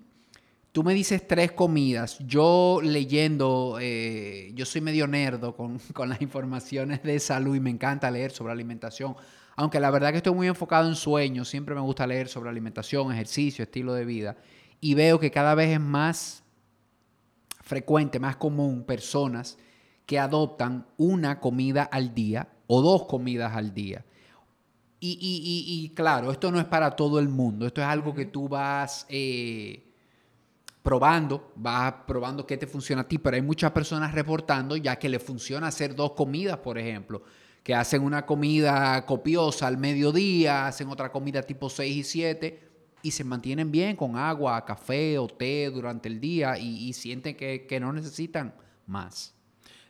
tú 0.71 0.83
me 0.83 0.93
dices 0.93 1.27
tres 1.27 1.51
comidas, 1.53 2.19
yo 2.19 2.79
leyendo, 2.83 3.77
eh, 3.81 4.51
yo 4.53 4.65
soy 4.65 4.81
medio 4.81 5.07
nerdo 5.07 5.55
con, 5.55 5.79
con 5.93 6.09
las 6.09 6.21
informaciones 6.21 7.01
de 7.03 7.19
salud 7.19 7.55
y 7.55 7.59
me 7.59 7.71
encanta 7.71 8.11
leer 8.11 8.31
sobre 8.31 8.53
alimentación 8.53 9.15
aunque 9.55 9.79
la 9.79 9.91
verdad 9.91 10.11
que 10.11 10.17
estoy 10.17 10.33
muy 10.33 10.47
enfocado 10.47 10.87
en 10.87 10.95
sueños, 10.95 11.47
siempre 11.47 11.75
me 11.75 11.81
gusta 11.81 12.07
leer 12.07 12.27
sobre 12.27 12.49
alimentación, 12.49 13.11
ejercicio, 13.11 13.63
estilo 13.63 13.93
de 13.93 14.05
vida, 14.05 14.37
y 14.81 14.95
veo 14.95 15.19
que 15.19 15.31
cada 15.31 15.55
vez 15.55 15.69
es 15.69 15.79
más 15.79 16.43
frecuente, 17.61 18.19
más 18.19 18.35
común 18.35 18.83
personas 18.83 19.57
que 20.05 20.19
adoptan 20.19 20.87
una 20.97 21.39
comida 21.39 21.83
al 21.83 22.13
día 22.13 22.49
o 22.67 22.81
dos 22.81 23.05
comidas 23.05 23.55
al 23.55 23.73
día. 23.73 24.05
Y, 25.05 25.91
claro, 25.95 26.31
esto 26.31 26.49
no 26.49 26.59
es 26.59 26.65
para 26.65 26.91
todo 26.91 27.19
el 27.19 27.27
mundo, 27.27 27.67
esto 27.67 27.81
es 27.81 27.87
algo 27.87 28.15
que 28.15 28.25
tú 28.25 28.47
vas 28.47 29.05
eh, 29.09 29.91
probando, 30.81 31.51
vas 31.57 31.93
probando 32.07 32.47
qué 32.47 32.55
te 32.55 32.67
funciona 32.67 33.01
a 33.01 33.07
ti, 33.07 33.17
pero 33.17 33.35
hay 33.35 33.41
muchas 33.41 33.71
personas 33.71 34.13
reportando 34.13 34.77
ya 34.77 34.97
que 34.97 35.09
le 35.09 35.19
funciona 35.19 35.67
hacer 35.67 35.93
dos 35.93 36.13
comidas, 36.13 36.57
por 36.59 36.77
ejemplo 36.77 37.21
que 37.63 37.73
hacen 37.73 38.03
una 38.03 38.25
comida 38.25 39.05
copiosa 39.05 39.67
al 39.67 39.77
mediodía, 39.77 40.67
hacen 40.67 40.89
otra 40.89 41.11
comida 41.11 41.41
tipo 41.41 41.69
6 41.69 41.95
y 41.95 42.03
7 42.03 42.59
y 43.01 43.11
se 43.11 43.23
mantienen 43.23 43.71
bien 43.71 43.95
con 43.95 44.17
agua, 44.17 44.63
café 44.65 45.17
o 45.17 45.27
té 45.27 45.69
durante 45.69 46.09
el 46.09 46.19
día 46.19 46.57
y, 46.57 46.91
sienten 46.93 47.35
que, 47.35 47.79
no 47.79 47.93
necesitan 47.93 48.53
más. 48.85 49.35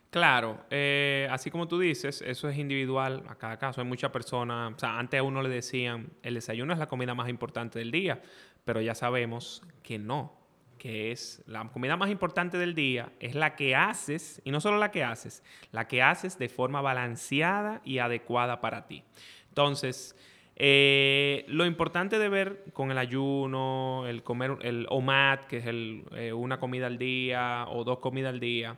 Claro, 0.09 0.63
eh, 0.69 1.27
así 1.31 1.49
como 1.49 1.67
tú 1.67 1.79
dices, 1.79 2.21
eso 2.21 2.47
es 2.47 2.57
individual 2.57 3.23
a 3.27 3.36
cada 3.36 3.57
caso. 3.57 3.81
Hay 3.81 3.88
muchas 3.88 4.12
personas, 4.12 4.73
o 4.75 4.79
sea, 4.79 4.99
antes 4.99 5.19
a 5.19 5.23
uno 5.23 5.41
le 5.41 5.49
decían, 5.49 6.12
el 6.21 6.36
desayuno 6.36 6.73
es 6.73 6.79
la 6.79 6.88
comida 6.88 7.15
más 7.15 7.29
importante 7.29 7.79
del 7.79 7.89
día, 7.89 8.21
pero 8.63 8.81
ya 8.81 8.93
sabemos 8.93 9.63
que 9.81 9.97
no, 9.97 10.42
que 10.83 11.13
es 11.13 11.41
la 11.47 11.63
comida 11.69 11.95
más 11.95 12.09
importante 12.09 12.57
del 12.57 12.75
día, 12.75 13.13
es 13.21 13.35
la 13.35 13.55
que 13.55 13.73
haces, 13.73 14.41
y 14.43 14.51
no 14.51 14.59
solo 14.59 14.77
la 14.77 14.91
que 14.91 15.01
haces, 15.01 15.41
la 15.71 15.87
que 15.87 16.01
haces 16.01 16.37
de 16.37 16.49
forma 16.49 16.81
balanceada 16.81 17.81
y 17.85 17.99
adecuada 17.99 18.59
para 18.59 18.85
ti. 18.85 19.01
Entonces, 19.47 20.13
eh, 20.57 21.45
lo 21.47 21.65
importante 21.65 22.19
de 22.19 22.27
ver 22.27 22.65
con 22.73 22.91
el 22.91 22.97
ayuno, 22.97 24.05
el 24.07 24.23
comer 24.23 24.57
el 24.61 24.85
OMAD, 24.89 25.45
que 25.47 25.59
es 25.59 25.67
el, 25.67 26.03
eh, 26.17 26.33
una 26.33 26.59
comida 26.59 26.87
al 26.87 26.97
día 26.97 27.65
o 27.69 27.85
dos 27.85 27.99
comidas 27.99 28.33
al 28.33 28.41
día, 28.41 28.75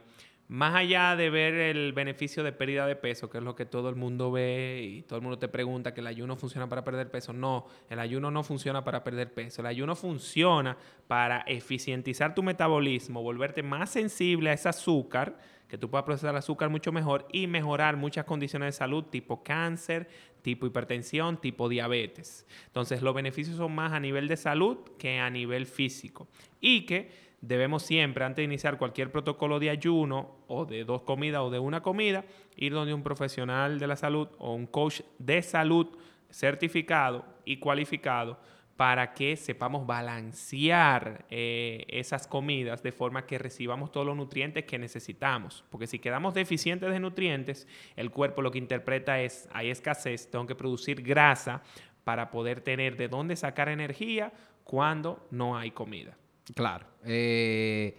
más 0.48 0.76
allá 0.76 1.16
de 1.16 1.30
ver 1.30 1.56
el 1.56 1.94
beneficio 1.94 2.44
de 2.44 2.52
pérdida 2.52 2.86
de 2.86 2.96
peso, 2.96 3.30
que 3.30 3.40
es 3.40 3.44
lo 3.44 3.56
que 3.56 3.66
todo 3.66 3.90
el 3.90 3.96
mundo 3.96 4.32
ve 4.32 4.82
y 4.84 5.02
todo 5.02 5.18
el 5.18 5.24
mundo 5.24 5.40
te 5.40 5.48
pregunta 5.48 5.94
que 5.94 6.02
el 6.02 6.08
ayuno 6.08 6.36
funciona 6.36 6.70
para 6.70 6.84
perder 6.84 7.10
peso, 7.10 7.34
no, 7.34 7.66
el 7.90 8.00
ayuno 8.00 8.30
no 8.30 8.44
funciona 8.44 8.84
para 8.84 9.04
perder 9.04 9.34
peso, 9.34 9.62
el 9.62 9.68
ayuno 9.68 9.96
funciona 9.96 10.78
para 11.08 11.40
eficientizar 11.48 12.36
tu 12.36 12.44
metabolismo, 12.44 13.24
volverte 13.24 13.64
más 13.64 13.90
sensible 13.90 14.52
a 14.52 14.54
ese 14.54 14.70
azúcar, 14.70 15.40
que 15.68 15.80
tú 15.80 15.90
puedas 15.90 16.06
procesar 16.06 16.30
el 16.30 16.38
azúcar 16.38 16.70
mucho 16.70 16.92
mejor 16.92 17.28
y 17.32 17.48
mejorar 17.48 17.98
muchas 17.98 18.26
condiciones 18.26 18.68
de 18.68 18.72
salud 18.78 19.06
tipo 19.06 19.44
cáncer, 19.44 20.08
tipo 20.44 20.68
hipertensión, 20.68 21.42
tipo 21.42 21.68
diabetes. 21.68 22.46
Entonces 22.68 23.02
los 23.02 23.16
beneficios 23.16 23.58
son 23.58 23.74
más 23.74 23.92
a 23.92 24.00
nivel 24.00 24.28
de 24.28 24.38
salud 24.38 24.78
que 25.00 25.18
a 25.18 25.30
nivel 25.32 25.66
físico. 25.66 26.28
Y 26.62 26.86
que 26.86 27.10
debemos 27.48 27.84
siempre, 27.84 28.26
antes 28.26 28.38
de 28.38 28.44
iniciar 28.44 28.78
cualquier 28.78 29.12
protocolo 29.12 29.60
de 29.60 29.70
ayuno 29.70 30.38
o 30.48 30.66
de 30.66 30.84
dos 30.84 31.04
comidas 31.04 31.42
o 31.42 31.50
de 31.50 31.60
una 31.60 31.82
comida, 31.82 32.26
ir 32.56 32.74
donde 32.74 32.94
un 32.94 33.04
profesional 33.04 33.80
de 33.80 33.88
la 33.88 33.96
salud 33.96 34.28
o 34.38 34.54
un 34.54 34.68
coach 34.68 35.02
de 35.20 35.42
salud 35.42 35.88
certificado 36.30 37.26
y 37.46 37.58
cualificado 37.58 38.40
para 38.76 39.14
que 39.14 39.38
sepamos 39.38 39.88
balancear 39.88 41.26
eh, 41.30 41.86
esas 41.88 42.28
comidas 42.28 42.84
de 42.84 42.92
forma 42.92 43.26
que 43.26 43.38
recibamos 43.38 43.92
todos 43.92 44.06
los 44.06 44.18
nutrientes 44.18 44.66
que 44.66 44.78
necesitamos. 44.78 45.64
Porque 45.70 45.88
si 45.88 46.00
quedamos 46.00 46.34
deficientes 46.34 46.92
de 46.92 47.00
nutrientes, 47.00 47.68
el 47.96 48.12
cuerpo 48.12 48.42
lo 48.42 48.52
que 48.52 48.58
interpreta 48.58 49.22
es, 49.22 49.48
hay 49.54 49.70
escasez, 49.70 50.30
tengo 50.30 50.46
que 50.46 50.56
producir 50.56 51.02
grasa 51.04 51.62
para 52.04 52.32
poder 52.32 52.60
tener 52.62 52.98
de 52.98 53.08
dónde 53.08 53.38
sacar 53.38 53.70
energía 53.70 54.34
cuando 54.66 55.26
no 55.32 55.58
hay 55.58 55.72
comida. 55.72 56.18
Claro. 56.54 56.86
Eh, 57.04 57.98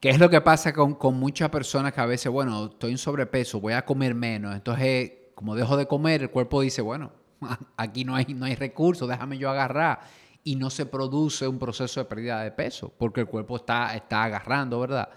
¿Qué 0.00 0.10
es 0.10 0.18
lo 0.18 0.30
que 0.30 0.40
pasa 0.40 0.72
con, 0.72 0.96
muchas 1.18 1.50
personas 1.50 1.92
que 1.92 2.00
a 2.00 2.06
veces, 2.06 2.30
bueno, 2.30 2.66
estoy 2.66 2.92
en 2.92 2.98
sobrepeso, 2.98 3.60
voy 3.60 3.72
a 3.72 3.84
comer 3.84 4.14
menos? 4.14 4.54
Entonces, 4.54 5.12
como 5.34 5.56
dejo 5.56 5.76
de 5.76 5.86
comer, 5.86 6.22
el 6.22 6.30
cuerpo 6.30 6.60
dice, 6.60 6.82
bueno, 6.82 7.12
aquí 7.76 8.04
no 8.04 8.14
hay, 8.14 8.26
no 8.34 8.44
hay 8.44 8.54
recursos, 8.54 9.08
déjame 9.08 9.38
yo 9.38 9.50
agarrar. 9.50 10.00
Y 10.44 10.56
no 10.56 10.70
se 10.70 10.86
produce 10.86 11.48
un 11.48 11.58
proceso 11.58 12.00
de 12.00 12.06
pérdida 12.06 12.42
de 12.42 12.52
peso, 12.52 12.92
porque 12.96 13.20
el 13.20 13.26
cuerpo 13.26 13.56
está, 13.56 13.94
está 13.96 14.24
agarrando, 14.24 14.78
¿verdad? 14.80 15.08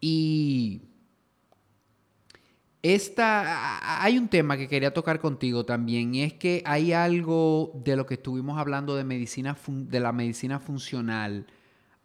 Y 0.00 0.82
esta, 2.80 4.02
hay 4.02 4.16
un 4.16 4.28
tema 4.28 4.56
que 4.56 4.68
quería 4.68 4.94
tocar 4.94 5.20
contigo 5.20 5.66
también, 5.66 6.14
y 6.14 6.22
es 6.22 6.34
que 6.34 6.62
hay 6.64 6.92
algo 6.92 7.72
de 7.84 7.96
lo 7.96 8.06
que 8.06 8.14
estuvimos 8.14 8.58
hablando 8.58 8.94
de 8.96 9.04
medicina, 9.04 9.56
de 9.66 10.00
la 10.00 10.12
medicina 10.12 10.60
funcional 10.60 11.46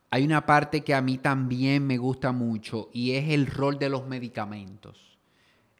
hay 0.09 0.23
una 0.23 0.45
parte 0.45 0.81
que 0.81 0.93
a 0.93 1.01
mí 1.01 1.17
también 1.17 1.85
me 1.85 1.97
gusta 1.97 2.31
mucho 2.31 2.89
y 2.93 3.11
es 3.11 3.29
el 3.29 3.47
rol 3.47 3.79
de 3.79 3.89
los 3.89 4.07
medicamentos. 4.07 5.17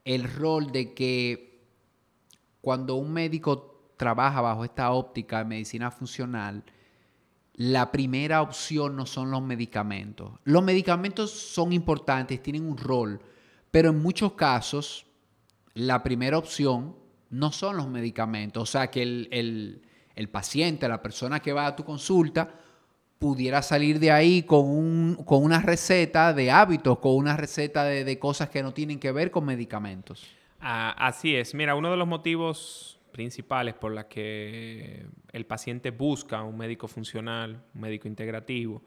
El 0.04 0.24
rol 0.24 0.72
de 0.72 0.94
que 0.94 1.64
cuando 2.62 2.96
un 2.96 3.14
médico 3.14 3.92
trabaja 3.98 4.42
bajo 4.42 4.66
esta 4.66 4.92
óptica 4.92 5.40
de 5.40 5.46
medicina 5.46 5.92
funcional, 5.92 6.64
la 7.54 7.92
primera 7.92 8.42
opción 8.42 8.96
no 8.96 9.06
son 9.06 9.32
los 9.32 9.42
medicamentos. 9.42 10.34
Los 10.44 10.64
medicamentos 10.64 11.32
son 11.32 11.72
importantes, 11.72 12.44
tienen 12.44 12.68
un 12.68 12.78
rol, 12.78 13.22
pero 13.72 13.92
en 13.92 14.02
muchos 14.02 14.34
casos 14.34 15.06
la 15.74 16.04
primera 16.04 16.38
opción 16.38 16.96
no 17.30 17.52
son 17.52 17.78
los 17.78 17.88
medicamentos. 17.88 18.64
O 18.64 18.66
sea, 18.66 18.92
que 18.92 19.02
el, 19.02 19.82
el 20.16 20.30
paciente, 20.30 20.88
la 20.90 21.02
persona 21.02 21.40
que 21.40 21.54
va 21.54 21.68
a 21.68 21.76
tu 21.76 21.86
consulta, 21.86 22.60
pudiera 23.20 23.62
salir 23.62 24.00
de 24.00 24.12
ahí 24.12 24.44
con, 24.44 24.66
un, 24.66 25.16
con 25.26 25.44
una 25.44 25.62
receta 25.62 26.34
de 26.34 26.52
hábitos, 26.52 27.00
con 27.00 27.16
una 27.16 27.38
receta 27.38 27.84
de, 27.84 28.20
cosas 28.20 28.50
que 28.50 28.62
no 28.62 28.74
tienen 28.74 29.00
que 29.00 29.12
ver 29.12 29.32
con 29.32 29.46
medicamentos. 29.46 30.28
Ah, 30.60 30.96
así 30.98 31.36
es. 31.36 31.54
Mira, 31.54 31.76
uno 31.76 31.92
de 31.92 31.98
los 31.98 32.08
motivos 32.08 33.00
principales 33.12 33.76
por 33.76 33.94
los 33.94 34.06
que 34.06 35.06
el 35.32 35.46
paciente 35.46 35.92
busca 35.92 36.44
un 36.44 36.58
médico 36.58 36.88
funcional, 36.88 37.64
un 37.74 37.82
médico 37.82 38.08
integrativo, 38.08 38.82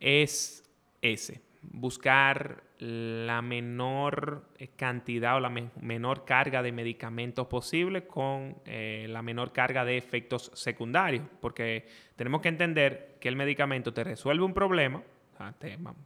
es 0.00 0.64
ese, 1.02 1.42
buscar 1.62 2.62
la 2.84 3.40
menor 3.40 4.44
eh, 4.58 4.68
cantidad 4.76 5.36
o 5.36 5.40
la 5.40 5.48
menor 5.48 6.26
carga 6.26 6.62
de 6.62 6.70
medicamentos 6.70 7.46
posible 7.46 8.06
con 8.06 8.58
eh, 8.66 9.06
la 9.08 9.22
menor 9.22 9.52
carga 9.52 9.86
de 9.86 9.96
efectos 9.96 10.50
secundarios, 10.52 11.24
porque 11.40 11.86
tenemos 12.14 12.42
que 12.42 12.50
entender 12.50 13.16
que 13.20 13.28
el 13.30 13.36
medicamento 13.36 13.94
te 13.94 14.04
resuelve 14.04 14.44
un 14.44 14.52
problema, 14.52 15.02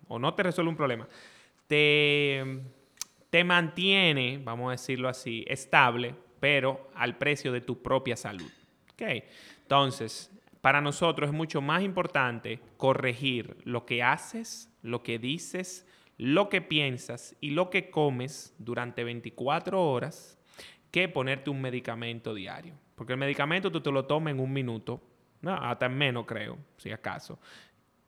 o 0.06 0.20
no 0.20 0.34
te 0.34 0.44
resuelve 0.44 0.70
un 0.70 0.76
problema, 0.76 1.08
te, 1.66 2.60
te 3.28 3.42
mantiene, 3.42 4.40
vamos 4.42 4.68
a 4.68 4.72
decirlo 4.72 5.08
así, 5.08 5.44
estable, 5.48 6.14
pero 6.38 6.90
al 6.94 7.18
precio 7.18 7.50
de 7.50 7.60
tu 7.60 7.82
propia 7.82 8.16
salud. 8.16 8.50
¿Okay? 8.92 9.24
Entonces, 9.62 10.30
para 10.60 10.80
nosotros 10.80 11.30
es 11.30 11.34
mucho 11.34 11.60
más 11.60 11.82
importante 11.82 12.60
corregir 12.76 13.56
lo 13.64 13.84
que 13.84 14.04
haces, 14.04 14.72
lo 14.82 15.02
que 15.02 15.18
dices, 15.18 15.87
lo 16.18 16.48
que 16.48 16.60
piensas 16.60 17.36
y 17.40 17.50
lo 17.50 17.70
que 17.70 17.90
comes 17.90 18.54
durante 18.58 19.04
24 19.04 19.82
horas 19.82 20.38
que 20.90 21.08
ponerte 21.08 21.50
un 21.50 21.60
medicamento 21.60 22.34
diario. 22.34 22.74
Porque 22.96 23.12
el 23.12 23.18
medicamento 23.18 23.70
tú 23.70 23.80
te 23.80 23.92
lo 23.92 24.04
tomas 24.04 24.32
en 24.32 24.40
un 24.40 24.52
minuto, 24.52 25.00
no, 25.40 25.54
hasta 25.54 25.86
en 25.86 25.96
menos 25.96 26.26
creo, 26.26 26.58
si 26.76 26.90
acaso. 26.90 27.38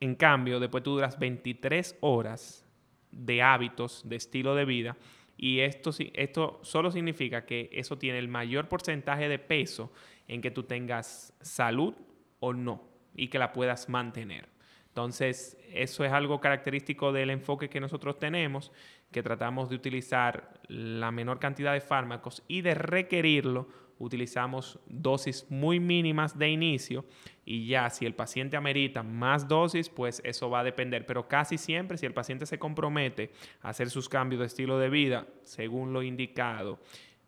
En 0.01 0.17
cambio, 0.17 0.59
después 0.59 0.83
tú 0.83 0.93
duras 0.93 1.19
23 1.19 1.99
horas 2.01 2.67
de 3.13 3.43
hábitos, 3.43 4.03
de 4.09 4.17
estilo 4.17 4.55
de 4.57 4.65
vida, 4.65 4.97
y 5.37 5.61
esto, 5.61 5.91
esto 6.15 6.59
solo 6.63 6.91
significa 6.91 7.47
que 7.47 7.71
eso 7.73 7.97
tiene 7.97 8.19
el 8.19 8.29
mayor 8.29 8.69
porcentaje 8.69 9.29
de 9.29 9.39
peso 9.39 9.93
en 10.27 10.41
que 10.41 10.51
tú 10.51 10.65
tengas 10.65 11.33
salud 11.41 11.95
o 12.41 12.53
no, 12.53 12.89
y 13.15 13.29
que 13.29 13.39
la 13.39 13.53
puedas 13.53 13.89
mantener. 13.89 14.49
Entonces, 14.91 15.57
eso 15.73 16.05
es 16.05 16.13
algo 16.13 16.41
característico 16.41 17.13
del 17.13 17.31
enfoque 17.31 17.69
que 17.69 17.81
nosotros 17.81 18.19
tenemos, 18.19 18.73
que 19.13 19.23
tratamos 19.23 19.71
de 19.71 19.77
utilizar 19.77 20.61
la 20.67 21.13
menor 21.13 21.39
cantidad 21.39 21.73
de 21.73 21.81
fármacos 21.81 22.43
y 22.49 22.63
de 22.63 22.75
requerirlo, 22.75 23.69
utilizamos 24.01 24.81
dosis 24.87 25.47
muy 25.49 25.79
mínimas 25.79 26.39
de 26.39 26.49
inicio 26.49 27.05
y 27.45 27.67
ya 27.67 27.89
si 27.91 28.07
el 28.07 28.15
paciente 28.15 28.57
amerita 28.57 29.03
más 29.03 29.47
dosis, 29.47 29.91
pues 29.91 30.23
eso 30.25 30.51
va 30.51 30.61
a 30.61 30.65
depender, 30.65 31.07
pero 31.07 31.29
casi 31.29 31.59
siempre 31.59 31.99
si 31.99 32.07
el 32.07 32.15
paciente 32.15 32.47
se 32.47 32.59
compromete 32.59 33.31
a 33.63 33.69
hacer 33.69 33.91
sus 33.91 34.09
cambios 34.09 34.41
de 34.41 34.47
estilo 34.47 34.79
de 34.79 34.89
vida 34.89 35.27
según 35.45 35.93
lo 35.93 36.03
indicado 36.03 36.81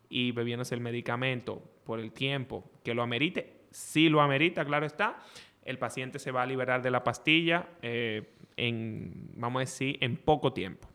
y 0.09 0.31
bebiéndose 0.31 0.73
el 0.75 0.81
medicamento 0.81 1.63
por 1.85 1.99
el 1.99 2.11
tiempo 2.11 2.69
que 2.83 2.93
lo 2.95 3.03
amerite, 3.03 3.61
si 3.69 4.09
lo 4.09 4.21
amerita, 4.21 4.65
claro 4.65 4.85
está, 4.85 5.19
el 5.65 5.77
paciente 5.79 6.19
se 6.19 6.31
va 6.31 6.43
a 6.43 6.45
liberar 6.45 6.81
de 6.81 6.91
la 6.91 7.03
pastilla 7.03 7.67
eh, 7.81 8.35
en, 8.57 9.31
vamos 9.35 9.59
a 9.59 9.61
decir, 9.61 9.97
en 10.01 10.17
poco 10.17 10.53
tiempo. 10.53 10.87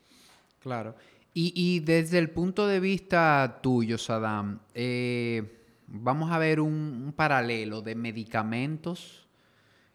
Claro. 0.61 0.95
Y, 1.41 1.79
desde 1.81 2.19
el 2.19 2.31
punto 2.31 2.67
de 2.67 2.81
vista 2.81 3.61
tuyo, 3.63 3.97
Saddam, 3.97 4.59
eh, 4.75 5.63
vamos 5.87 6.33
a 6.33 6.39
ver 6.39 6.59
un, 6.59 7.15
paralelo 7.15 7.81
de 7.81 7.95
medicamentos 7.95 9.29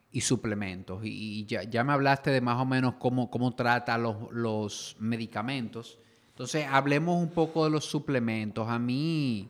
y 0.10 0.22
suplementos. 0.22 1.02
Y, 1.04 1.46
ya, 1.46 1.84
me 1.84 1.92
hablaste 1.92 2.32
de 2.32 2.40
más 2.40 2.62
o 2.62 2.66
menos 2.66 2.94
cómo, 2.94 3.30
cómo 3.30 3.56
trata 3.56 3.98
los, 3.98 4.32
los 4.32 4.96
medicamentos. 5.00 6.00
Entonces, 6.30 6.66
hablemos 6.70 7.22
un 7.22 7.32
poco 7.32 7.66
de 7.66 7.72
los 7.72 7.84
suplementos. 7.84 8.70
A 8.70 8.80
mí 8.80 9.50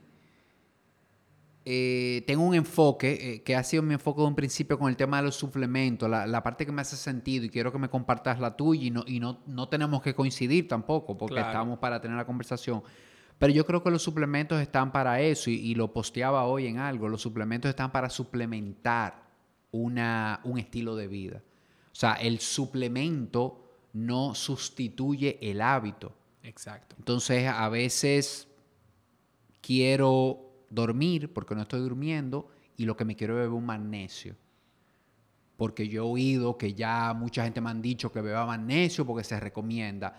eh, 1.65 2.23
tengo 2.27 2.43
un 2.43 2.55
enfoque 2.55 3.35
eh, 3.35 3.43
que 3.43 3.55
ha 3.55 3.63
sido 3.63 3.83
mi 3.83 3.93
enfoque 3.93 4.21
de 4.21 4.27
un 4.27 4.35
principio 4.35 4.77
con 4.77 4.89
el 4.89 4.97
tema 4.97 5.17
de 5.17 5.23
los 5.23 5.35
suplementos, 5.35 6.09
la, 6.09 6.43
parte 6.43 6.65
que 6.65 6.73
me 6.73 6.81
hace 6.81 6.97
sentido 6.97 7.45
y 7.45 7.49
quiero 7.49 7.71
que 7.71 7.77
me 7.77 7.89
compartas 7.89 8.39
la 8.39 8.57
tuya 8.57 8.87
y 8.87 8.91
no, 8.91 9.03
y 9.07 9.21
no, 9.21 9.39
no 9.47 9.69
tenemos 9.69 10.01
que 10.01 10.13
coincidir 10.13 10.67
tampoco 10.67 11.17
porque 11.17 11.39
estamos 11.39 11.79
para 11.79 12.01
tener 12.01 12.17
la 12.17 12.25
conversación. 12.25 12.83
Pero 13.39 13.53
yo 13.53 13.65
creo 13.65 13.81
que 13.81 13.91
los 13.91 14.03
suplementos 14.03 14.61
están 14.61 14.91
para 14.91 15.21
eso 15.21 15.49
y, 15.49 15.73
lo 15.75 15.93
posteaba 15.93 16.45
hoy 16.45 16.67
en 16.67 16.79
algo, 16.79 17.07
los 17.07 17.21
suplementos 17.21 17.69
están 17.69 17.91
para 17.91 18.09
suplementar 18.09 19.23
una, 19.71 20.41
un 20.43 20.59
estilo 20.59 20.95
de 20.97 21.07
vida. 21.07 21.41
O 21.91 21.95
sea, 21.95 22.13
el 22.15 22.39
suplemento 22.39 23.63
no 23.93 24.35
sustituye 24.35 25.39
el 25.41 25.61
hábito. 25.61 26.13
Exacto. 26.43 26.95
Entonces, 26.99 27.47
a 27.47 27.69
veces 27.69 28.49
quiero 29.61 30.52
dormir 30.73 31.31
porque 31.31 31.55
no 31.55 31.61
estoy 31.61 31.81
durmiendo 31.81 32.47
y 32.77 32.85
lo 32.85 32.97
que 32.97 33.05
me 33.05 33.15
quiero 33.15 33.35
beber 33.35 33.49
un 33.49 33.65
magnesio. 33.65 34.35
Porque 35.57 35.87
yo 35.87 36.03
he 36.03 36.11
oído 36.11 36.57
que 36.57 36.73
ya 36.73 37.13
mucha 37.13 37.43
gente 37.43 37.61
me 37.61 37.69
han 37.69 37.81
dicho 37.81 38.11
que 38.11 38.21
beba 38.21 38.45
magnesio 38.45 39.05
porque 39.05 39.23
se 39.23 39.39
recomienda. 39.39 40.15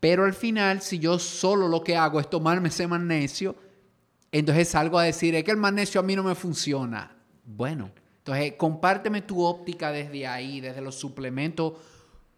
Pero 0.00 0.24
al 0.24 0.32
final, 0.32 0.80
si 0.80 0.98
yo 0.98 1.18
solo 1.18 1.68
lo 1.68 1.84
que 1.84 1.96
hago 1.96 2.20
es 2.20 2.30
tomarme 2.30 2.68
ese 2.68 2.86
magnesio, 2.86 3.54
entonces 4.32 4.68
salgo 4.68 4.98
a 4.98 5.04
decir, 5.04 5.34
es 5.34 5.44
que 5.44 5.50
el 5.50 5.58
magnesio 5.58 6.00
a 6.00 6.04
mí 6.04 6.16
no 6.16 6.22
me 6.22 6.34
funciona. 6.34 7.14
Bueno, 7.44 7.90
entonces 8.18 8.54
compárteme 8.56 9.22
tu 9.22 9.42
óptica 9.42 9.92
desde 9.92 10.26
ahí, 10.26 10.60
desde 10.60 10.80
los 10.80 10.94
suplementos. 10.94 11.74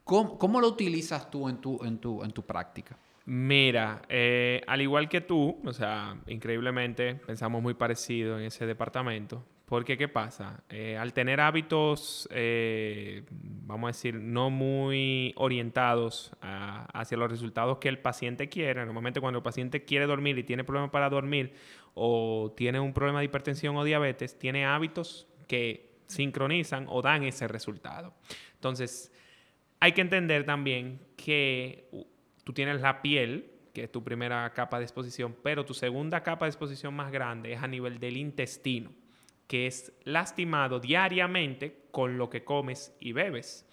¿Cómo, 0.03 0.61
lo 0.61 0.69
utilizas 0.69 1.31
tú 1.31 1.49
en 1.49 1.59
tu, 1.59 1.83
en 1.85 1.99
tu, 1.99 2.25
en 2.25 2.33
tu 2.33 2.43
práctica? 2.43 2.99
Mira, 3.25 4.03
eh, 4.09 4.63
al 4.67 4.81
igual 4.81 5.09
que 5.09 5.21
tú, 5.21 5.61
o 5.65 5.73
sea, 5.73 6.17
increíblemente 6.27 7.15
pensamos 7.15 7.63
muy 7.63 7.75
parecido 7.75 8.39
en 8.39 8.47
ese 8.47 8.67
departamento. 8.67 9.45
Porque, 9.65 9.97
¿qué 9.97 10.07
pasa? 10.07 10.65
Eh, 10.69 10.99
al 10.99 11.15
tener 11.15 11.41
hábitos, 11.41 12.29
eh, 12.31 13.25
vamos 13.31 13.89
a 13.89 13.93
decir, 13.93 14.17
no 14.17 14.51
muy 14.51 15.33
orientados 15.37 16.33
hacia 16.43 17.17
los 17.17 17.31
resultados 17.31 17.79
que 17.79 17.89
el 17.89 17.99
paciente 17.99 18.51
quiere, 18.51 18.85
normalmente 18.85 19.21
cuando 19.21 19.39
el 19.39 19.43
paciente 19.43 19.85
quiere 19.85 20.07
dormir 20.07 20.37
y 20.37 20.45
tiene 20.45 20.63
problemas 20.63 20.91
para 20.91 21.09
dormir 21.09 21.55
o 21.95 22.53
tiene 22.55 22.81
un 22.81 22.93
problema 22.93 23.21
de 23.21 23.27
hipertensión 23.27 23.75
o 23.77 23.85
diabetes, 23.85 24.39
tiene 24.39 24.67
hábitos 24.67 25.27
que 25.47 25.93
sincronizan 26.07 26.85
o 26.89 27.01
dan 27.01 27.23
ese 27.23 27.49
resultado. 27.49 28.13
Entonces, 28.55 29.11
hay 29.81 29.93
que 29.93 30.03
entender 30.03 30.45
también 30.45 31.01
que 31.17 31.89
tú 32.45 32.53
tienes 32.53 32.81
la 32.81 33.03
piel, 33.03 33.51
que 33.73 33.85
es 33.85 33.93
tu 33.93 34.05
primera 34.05 34.53
capa 34.53 34.79
de 34.79 34.85
exposición, 34.85 35.35
pero 35.43 35.65
tu 35.65 35.75
segunda 35.75 36.23
capa 36.23 36.45
de 36.45 36.51
exposición 36.51 36.95
más 36.95 37.11
grande 37.11 37.53
es 37.53 37.63
a 37.63 37.67
nivel 37.67 37.99
del 37.99 38.17
intestino, 38.17 38.93
que 39.47 39.67
es 39.67 39.93
lastimado 40.05 40.81
diariamente 40.81 41.87
con 41.91 42.19
lo 42.19 42.29
que 42.29 42.45
comes 42.45 42.95
y 43.01 43.13
bebes. 43.13 43.67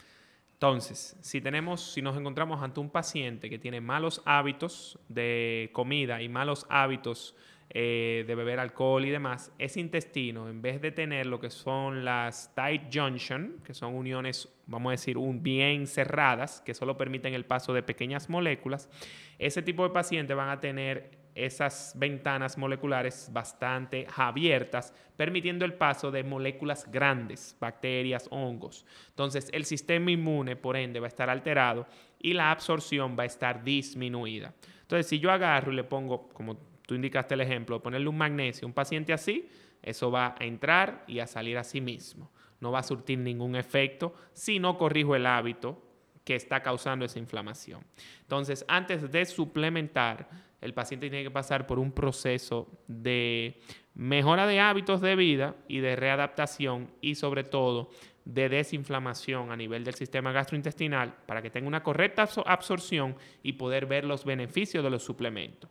Entonces, 0.53 1.15
si 1.21 1.39
tenemos, 1.39 1.93
si 1.93 2.01
nos 2.01 2.17
encontramos 2.17 2.61
ante 2.61 2.81
un 2.81 2.89
paciente 2.89 3.49
que 3.49 3.59
tiene 3.59 3.79
malos 3.79 4.21
hábitos 4.25 4.99
de 5.07 5.69
comida 5.71 6.21
y 6.21 6.27
malos 6.27 6.65
hábitos 6.69 7.35
eh, 7.71 8.23
de 8.25 8.33
beber 8.33 8.59
alcohol 8.59 9.05
y 9.05 9.11
demás, 9.11 9.53
ese 9.59 9.79
intestino, 9.79 10.49
en 10.49 10.59
vez 10.61 10.81
de 10.81 10.91
tener 10.91 11.27
lo 11.27 11.39
que 11.39 11.51
son 11.51 12.03
las 12.03 12.53
tight 12.55 12.83
junction, 12.91 13.61
que 13.63 13.75
son 13.75 13.93
uniones, 13.93 14.51
vamos 14.65 14.89
a 14.89 14.91
decir, 14.91 15.19
un 15.19 15.43
bien 15.43 15.85
cerradas, 15.85 16.61
que 16.61 16.73
solo 16.73 16.97
permiten 16.97 17.35
el 17.35 17.45
paso 17.45 17.71
de 17.73 17.83
pequeñas 17.83 18.27
moléculas, 18.27 18.89
ese 19.37 19.61
tipo 19.61 19.83
de 19.83 19.91
pacientes 19.91 20.35
van 20.35 20.49
a 20.49 20.59
tener 20.59 21.19
esas 21.35 21.93
ventanas 21.95 22.57
moleculares 22.57 23.29
bastante 23.31 24.07
abiertas, 24.15 24.93
permitiendo 25.15 25.63
el 25.63 25.73
paso 25.73 26.09
de 26.09 26.23
moléculas 26.23 26.89
grandes, 26.91 27.55
bacterias, 27.59 28.27
hongos. 28.31 28.85
Entonces, 29.09 29.47
el 29.53 29.65
sistema 29.65 30.11
inmune, 30.11 30.55
por 30.55 30.75
ende, 30.75 30.99
va 30.99 31.05
a 31.05 31.09
estar 31.09 31.29
alterado 31.29 31.85
y 32.19 32.33
la 32.33 32.51
absorción 32.51 33.15
va 33.17 33.23
a 33.23 33.27
estar 33.27 33.63
disminuida. 33.63 34.53
Entonces, 34.81 35.07
si 35.07 35.19
yo 35.19 35.31
agarro 35.31 35.71
y 35.71 35.75
le 35.75 35.83
pongo, 35.83 36.29
como 36.29 36.68
tú 36.89 36.95
indicaste 36.95 37.35
el 37.35 37.41
ejemplo, 37.41 37.83
ponerle 37.83 38.09
un 38.09 38.17
magnesio 38.17 38.65
a 38.65 38.67
un 38.67 38.73
paciente 38.73 39.13
así, 39.13 39.47
eso 39.83 40.09
va 40.09 40.35
a 40.39 40.43
entrar 40.43 41.03
y 41.05 41.19
a 41.19 41.27
salir 41.27 41.55
a 41.59 41.63
sí 41.63 41.81
mismo. 41.81 42.31
No 42.61 42.71
va 42.71 42.79
a 42.79 42.83
surtir 42.83 43.19
ningún 43.19 43.55
efecto 43.55 44.15
si 44.33 44.57
no 44.57 44.75
corrijo 44.75 45.15
el 45.15 45.27
hábito 45.27 45.79
que 46.23 46.35
está 46.35 46.63
causando 46.63 47.05
esa 47.05 47.19
inflamación. 47.19 47.85
Entonces, 48.21 48.65
antes 48.67 49.11
de 49.11 49.23
suplementar, 49.25 50.29
el 50.61 50.73
paciente 50.73 51.11
tiene 51.11 51.23
que 51.23 51.29
pasar 51.29 51.67
por 51.67 51.77
un 51.77 51.91
proceso 51.91 52.67
de 52.87 53.61
mejora 53.93 54.47
de 54.47 54.59
hábitos 54.59 54.99
de 54.99 55.15
vida 55.15 55.57
y 55.67 55.81
de 55.81 55.95
readaptación 55.95 56.89
y 57.01 57.13
sobre 57.13 57.43
todo 57.43 57.91
de 58.25 58.49
desinflamación 58.49 59.51
a 59.51 59.55
nivel 59.55 59.83
del 59.83 59.93
sistema 59.93 60.31
gastrointestinal 60.31 61.13
para 61.27 61.43
que 61.43 61.51
tenga 61.51 61.67
una 61.67 61.83
correcta 61.83 62.27
absorción 62.47 63.15
y 63.43 63.53
poder 63.53 63.85
ver 63.85 64.05
los 64.05 64.25
beneficios 64.25 64.83
de 64.83 64.89
los 64.89 65.03
suplementos. 65.03 65.69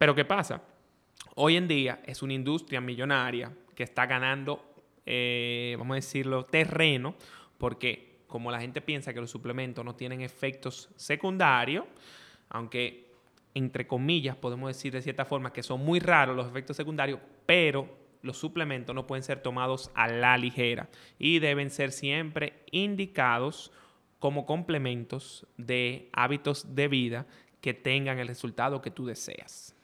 Pero 0.00 0.14
¿qué 0.14 0.24
pasa? 0.24 0.62
Hoy 1.34 1.58
en 1.58 1.68
día 1.68 2.00
es 2.06 2.22
una 2.22 2.32
industria 2.32 2.80
millonaria 2.80 3.52
que 3.74 3.82
está 3.82 4.06
ganando, 4.06 4.72
eh, 5.04 5.76
vamos 5.78 5.92
a 5.92 5.96
decirlo, 5.96 6.46
terreno, 6.46 7.16
porque 7.58 8.22
como 8.26 8.50
la 8.50 8.62
gente 8.62 8.80
piensa 8.80 9.12
que 9.12 9.20
los 9.20 9.30
suplementos 9.30 9.84
no 9.84 9.94
tienen 9.96 10.22
efectos 10.22 10.88
secundarios, 10.96 11.84
aunque 12.48 13.12
entre 13.52 13.86
comillas 13.86 14.36
podemos 14.36 14.68
decir 14.74 14.90
de 14.94 15.02
cierta 15.02 15.26
forma 15.26 15.52
que 15.52 15.62
son 15.62 15.84
muy 15.84 16.00
raros 16.00 16.34
los 16.34 16.48
efectos 16.48 16.78
secundarios, 16.78 17.20
pero 17.44 17.86
los 18.22 18.38
suplementos 18.38 18.94
no 18.94 19.06
pueden 19.06 19.22
ser 19.22 19.42
tomados 19.42 19.90
a 19.94 20.08
la 20.08 20.38
ligera 20.38 20.88
y 21.18 21.40
deben 21.40 21.68
ser 21.68 21.92
siempre 21.92 22.64
indicados 22.70 23.70
como 24.18 24.46
complementos 24.46 25.46
de 25.58 26.08
hábitos 26.14 26.74
de 26.74 26.88
vida 26.88 27.26
que 27.60 27.74
tengan 27.74 28.18
el 28.18 28.28
resultado 28.28 28.80
que 28.80 28.90
tú 28.90 29.04
deseas. 29.04 29.76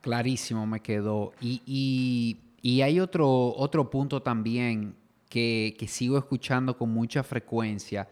Clarísimo 0.00 0.66
me 0.66 0.80
quedó. 0.80 1.32
Y, 1.40 2.38
hay 2.82 3.00
otro, 3.00 3.54
otro 3.56 3.90
punto 3.90 4.22
también 4.22 4.94
que, 5.28 5.86
sigo 5.88 6.18
escuchando 6.18 6.76
con 6.76 6.90
mucha 6.90 7.22
frecuencia 7.22 8.08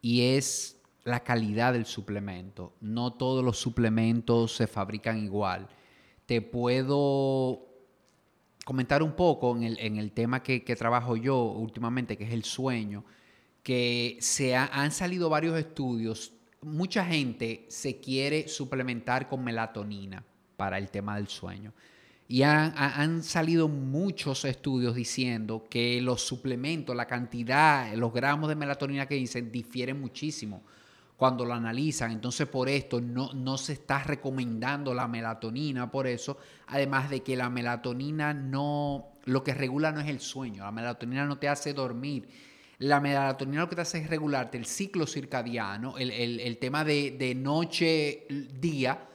y 0.00 0.22
es 0.22 0.80
la 1.04 1.20
calidad 1.20 1.72
del 1.72 1.86
suplemento. 1.86 2.74
No 2.80 3.12
todos 3.12 3.44
los 3.44 3.58
suplementos 3.58 4.54
se 4.54 4.66
fabrican 4.66 5.22
igual. 5.22 5.68
Te 6.26 6.40
puedo 6.42 7.66
comentar 8.64 9.02
un 9.02 9.12
poco 9.12 9.56
en 9.56 9.96
el, 9.96 10.12
tema 10.12 10.42
que, 10.42 10.60
trabajo 10.76 11.16
yo 11.16 11.42
últimamente, 11.42 12.16
que 12.16 12.24
es 12.24 12.32
el 12.32 12.44
sueño, 12.44 13.04
que 13.62 14.18
se 14.20 14.54
han 14.54 14.92
salido 14.92 15.28
varios 15.28 15.58
estudios. 15.58 16.32
Mucha 16.60 17.04
gente 17.04 17.66
se 17.68 18.00
quiere 18.00 18.48
suplementar 18.48 19.28
con 19.28 19.42
melatonina 19.42 20.24
para 20.62 20.78
el 20.78 20.90
tema 20.90 21.16
del 21.16 21.26
sueño. 21.26 21.72
Y 22.28 22.44
han, 22.44 23.24
salido 23.24 23.66
muchos 23.66 24.44
estudios 24.44 24.94
diciendo 24.94 25.66
que 25.68 26.00
los 26.00 26.22
suplementos, 26.22 26.94
la 26.94 27.08
cantidad, 27.08 27.92
los 27.94 28.12
gramos 28.12 28.48
de 28.48 28.54
melatonina 28.54 29.06
que 29.06 29.16
dicen 29.16 29.50
difieren 29.50 30.00
muchísimo 30.00 30.62
cuando 31.16 31.44
lo 31.44 31.52
analizan. 31.52 32.12
Entonces 32.12 32.46
por 32.46 32.68
esto 32.68 33.00
no, 33.00 33.32
no 33.32 33.58
se 33.58 33.72
está 33.72 34.04
recomendando 34.04 34.94
la 34.94 35.08
melatonina, 35.08 35.90
por 35.90 36.06
eso, 36.06 36.38
además 36.68 37.10
de 37.10 37.24
que 37.24 37.36
la 37.36 37.50
melatonina 37.50 38.32
no, 38.32 39.16
lo 39.24 39.42
que 39.42 39.54
regula 39.54 39.90
no 39.90 39.98
es 39.98 40.08
el 40.08 40.20
sueño, 40.20 40.62
la 40.62 40.70
melatonina 40.70 41.26
no 41.26 41.38
te 41.38 41.48
hace 41.48 41.74
dormir. 41.74 42.28
La 42.78 43.00
melatonina 43.00 43.62
lo 43.62 43.68
que 43.68 43.74
te 43.74 43.82
hace 43.82 43.98
es 43.98 44.08
regularte 44.08 44.58
el 44.58 44.66
ciclo 44.66 45.08
circadiano, 45.08 45.98
el, 45.98 46.58
tema 46.58 46.84
de, 46.84 47.16
de 47.18 47.34
noche-día, 47.34 49.08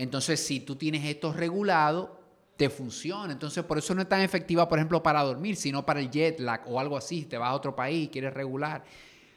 entonces, 0.00 0.40
si 0.40 0.60
tú 0.60 0.76
tienes 0.76 1.04
esto 1.04 1.30
regulado, 1.30 2.18
te 2.56 2.70
funciona. 2.70 3.30
Entonces, 3.30 3.62
por 3.64 3.76
eso 3.76 3.94
no 3.94 4.00
es 4.00 4.08
tan 4.08 4.22
efectiva, 4.22 4.66
por 4.66 4.78
ejemplo, 4.78 5.02
para 5.02 5.22
dormir, 5.22 5.56
sino 5.56 5.84
para 5.84 6.00
el 6.00 6.10
jet 6.10 6.40
lag 6.40 6.62
o 6.66 6.80
algo 6.80 6.96
así. 6.96 7.26
Te 7.26 7.36
vas 7.36 7.50
a 7.50 7.54
otro 7.54 7.76
país, 7.76 8.08
quieres 8.08 8.32
regular. 8.32 8.82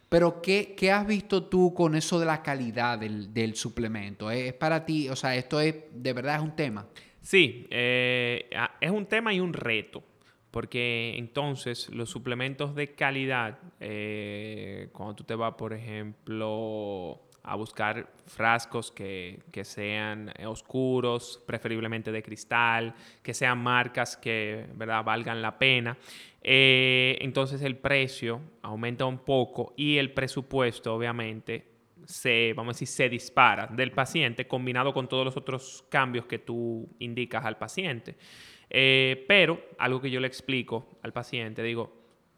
Pero, 0.08 0.42
¿qué, 0.42 0.90
has 0.90 1.06
visto 1.06 1.44
tú 1.44 1.74
con 1.74 1.96
eso 1.96 2.18
de 2.18 2.26
la 2.26 2.42
calidad 2.42 2.98
del, 2.98 3.56
suplemento? 3.56 4.32
¿Es 4.32 4.54
para 4.54 4.86
ti, 4.86 5.10
o 5.10 5.18
sea, 5.18 5.36
esto 5.36 5.60
es, 5.60 5.76
de 5.92 6.14
verdad 6.14 6.38
es 6.38 6.42
un 6.42 6.56
tema? 6.56 6.86
Sí, 7.22 7.68
eh, 7.70 8.50
es 8.80 8.92
un 8.92 9.06
tema 9.06 9.34
y 9.34 9.42
un 9.42 9.52
reto. 9.52 10.02
Porque 10.50 11.16
entonces 11.18 11.90
los 11.90 12.10
suplementos 12.10 12.74
de 12.74 12.94
calidad, 12.94 13.60
eh, 13.82 14.88
cuando 14.94 15.16
tú 15.16 15.24
te 15.26 15.36
vas, 15.36 15.56
por 15.56 15.74
ejemplo, 15.74 17.20
a 17.44 17.56
buscar 17.56 18.10
frascos 18.26 18.92
que, 18.92 19.42
sean 19.64 20.32
eh, 20.38 20.46
oscuros, 20.46 21.44
preferiblemente 21.46 22.12
de 22.12 22.24
cristal, 22.24 22.96
que 23.22 23.34
sean 23.34 23.58
marcas 23.58 24.16
que 24.16 24.66
¿verdad? 24.76 25.04
valgan 25.04 25.42
la 25.42 25.58
pena. 25.58 25.98
Eh, 26.42 27.18
entonces 27.22 27.62
el 27.62 27.78
precio 27.78 28.42
aumenta 28.62 29.06
un 29.06 29.20
poco 29.20 29.74
y 29.76 29.98
el 29.98 30.14
presupuesto 30.14 30.96
obviamente 30.96 31.74
se, 32.06 32.54
vamos 32.56 32.72
a 32.72 32.76
decir, 32.76 32.88
se 32.88 33.10
dispara 33.10 33.68
del 33.68 33.92
paciente 33.92 34.48
combinado 34.48 34.94
con 34.94 35.08
todos 35.08 35.26
los 35.26 35.38
otros 35.38 35.86
cambios 35.90 36.26
que 36.26 36.40
tú 36.40 36.90
indicas 37.00 37.46
al 37.46 37.58
paciente. 37.58 38.16
Eh, 38.70 39.26
pero 39.28 39.62
algo 39.78 40.02
que 40.02 40.10
yo 40.10 40.20
le 40.20 40.28
explico 40.28 40.98
al 41.04 41.14
paciente, 41.14 41.62
digo, 41.62 41.94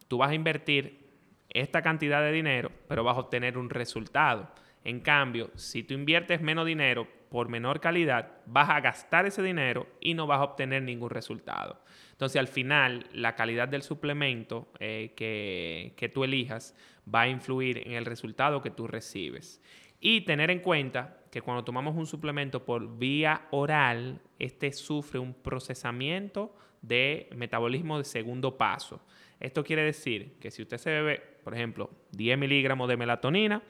tú 0.07 0.17
vas 0.17 0.31
a 0.31 0.35
invertir 0.35 1.05
esta 1.49 1.81
cantidad 1.81 2.21
de 2.21 2.31
dinero, 2.31 2.71
pero 2.87 3.03
vas 3.03 3.17
a 3.17 3.21
obtener 3.21 3.57
un 3.57 3.69
resultado. 3.69 4.49
En 4.85 4.99
cambio, 4.99 5.49
si 5.55 5.83
tú 5.83 5.95
inviertes 5.95 6.41
menos 6.41 6.65
dinero 6.65 7.07
por 7.29 7.49
menor 7.49 7.79
calidad, 7.79 8.33
vas 8.45 8.69
a 8.69 8.79
gastar 8.79 9.25
ese 9.25 9.41
dinero 9.41 9.87
y 9.99 10.13
no 10.13 10.27
vas 10.27 10.39
a 10.39 10.43
obtener 10.43 10.83
ningún 10.83 11.09
resultado. 11.09 11.81
Entonces, 12.11 12.39
al 12.39 12.47
final, 12.47 13.07
la 13.11 13.33
calidad 13.35 13.67
del 13.67 13.81
suplemento 13.81 14.71
eh, 14.79 15.13
que, 15.17 15.93
que 15.97 16.07
tú 16.07 16.23
elijas 16.23 16.75
va 17.13 17.21
a 17.21 17.27
influir 17.27 17.79
en 17.79 17.93
el 17.93 18.05
resultado 18.05 18.61
que 18.61 18.69
tú 18.69 18.85
recibes. 18.85 19.59
Y 19.99 20.21
tener 20.21 20.51
en 20.51 20.59
cuenta 20.59 21.17
que 21.31 21.41
cuando 21.41 21.63
tomamos 21.63 21.95
un 21.95 22.05
suplemento 22.05 22.63
por 22.63 22.99
vía 22.99 23.47
oral, 23.49 24.21
este 24.37 24.71
sufre 24.71 25.19
un 25.19 25.33
procesamiento 25.33 26.55
de 26.83 27.27
metabolismo 27.35 27.97
de 27.97 28.03
segundo 28.03 28.55
paso. 28.55 29.01
Esto 29.39 29.63
quiere 29.63 29.81
decir 29.81 30.37
que 30.39 30.51
si 30.51 30.61
usted 30.61 30.77
se 30.77 30.91
bebe, 30.91 31.21
por 31.43 31.55
ejemplo, 31.55 31.89
10 32.11 32.37
miligramos 32.37 32.87
de 32.87 32.97
melatonina, 32.97 33.63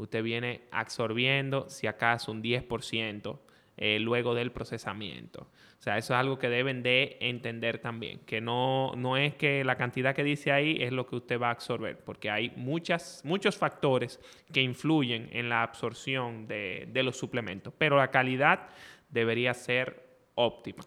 usted 0.00 0.22
viene 0.22 0.62
absorbiendo, 0.70 1.68
si 1.68 1.86
acaso, 1.86 2.32
un 2.32 2.42
10% 2.42 3.38
eh, 3.76 3.98
luego 3.98 4.34
del 4.34 4.52
procesamiento. 4.52 5.48
O 5.78 5.82
sea, 5.82 5.96
eso 5.96 6.12
es 6.12 6.20
algo 6.20 6.38
que 6.38 6.50
deben 6.50 6.82
de 6.82 7.16
entender 7.20 7.78
también, 7.78 8.20
que 8.26 8.42
no, 8.42 8.92
no 8.96 9.16
es 9.16 9.34
que 9.34 9.64
la 9.64 9.76
cantidad 9.76 10.14
que 10.14 10.22
dice 10.22 10.52
ahí 10.52 10.76
es 10.78 10.92
lo 10.92 11.06
que 11.06 11.16
usted 11.16 11.40
va 11.40 11.48
a 11.48 11.52
absorber, 11.52 11.98
porque 12.04 12.28
hay 12.28 12.52
muchas, 12.56 13.22
muchos 13.24 13.56
factores 13.56 14.20
que 14.52 14.60
influyen 14.60 15.30
en 15.32 15.48
la 15.48 15.62
absorción 15.62 16.46
de, 16.46 16.90
los 17.02 17.16
suplementos, 17.16 17.72
pero 17.78 17.96
la 17.96 18.10
calidad 18.10 18.68
debería 19.08 19.54
ser 19.54 20.04
óptima. 20.34 20.84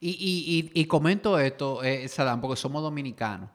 Y, 0.00 0.84
comento 0.86 1.38
esto, 1.38 1.84
eh, 1.84 2.08
Sadam, 2.08 2.40
porque 2.40 2.56
somos 2.56 2.82
dominicanos. 2.82 3.50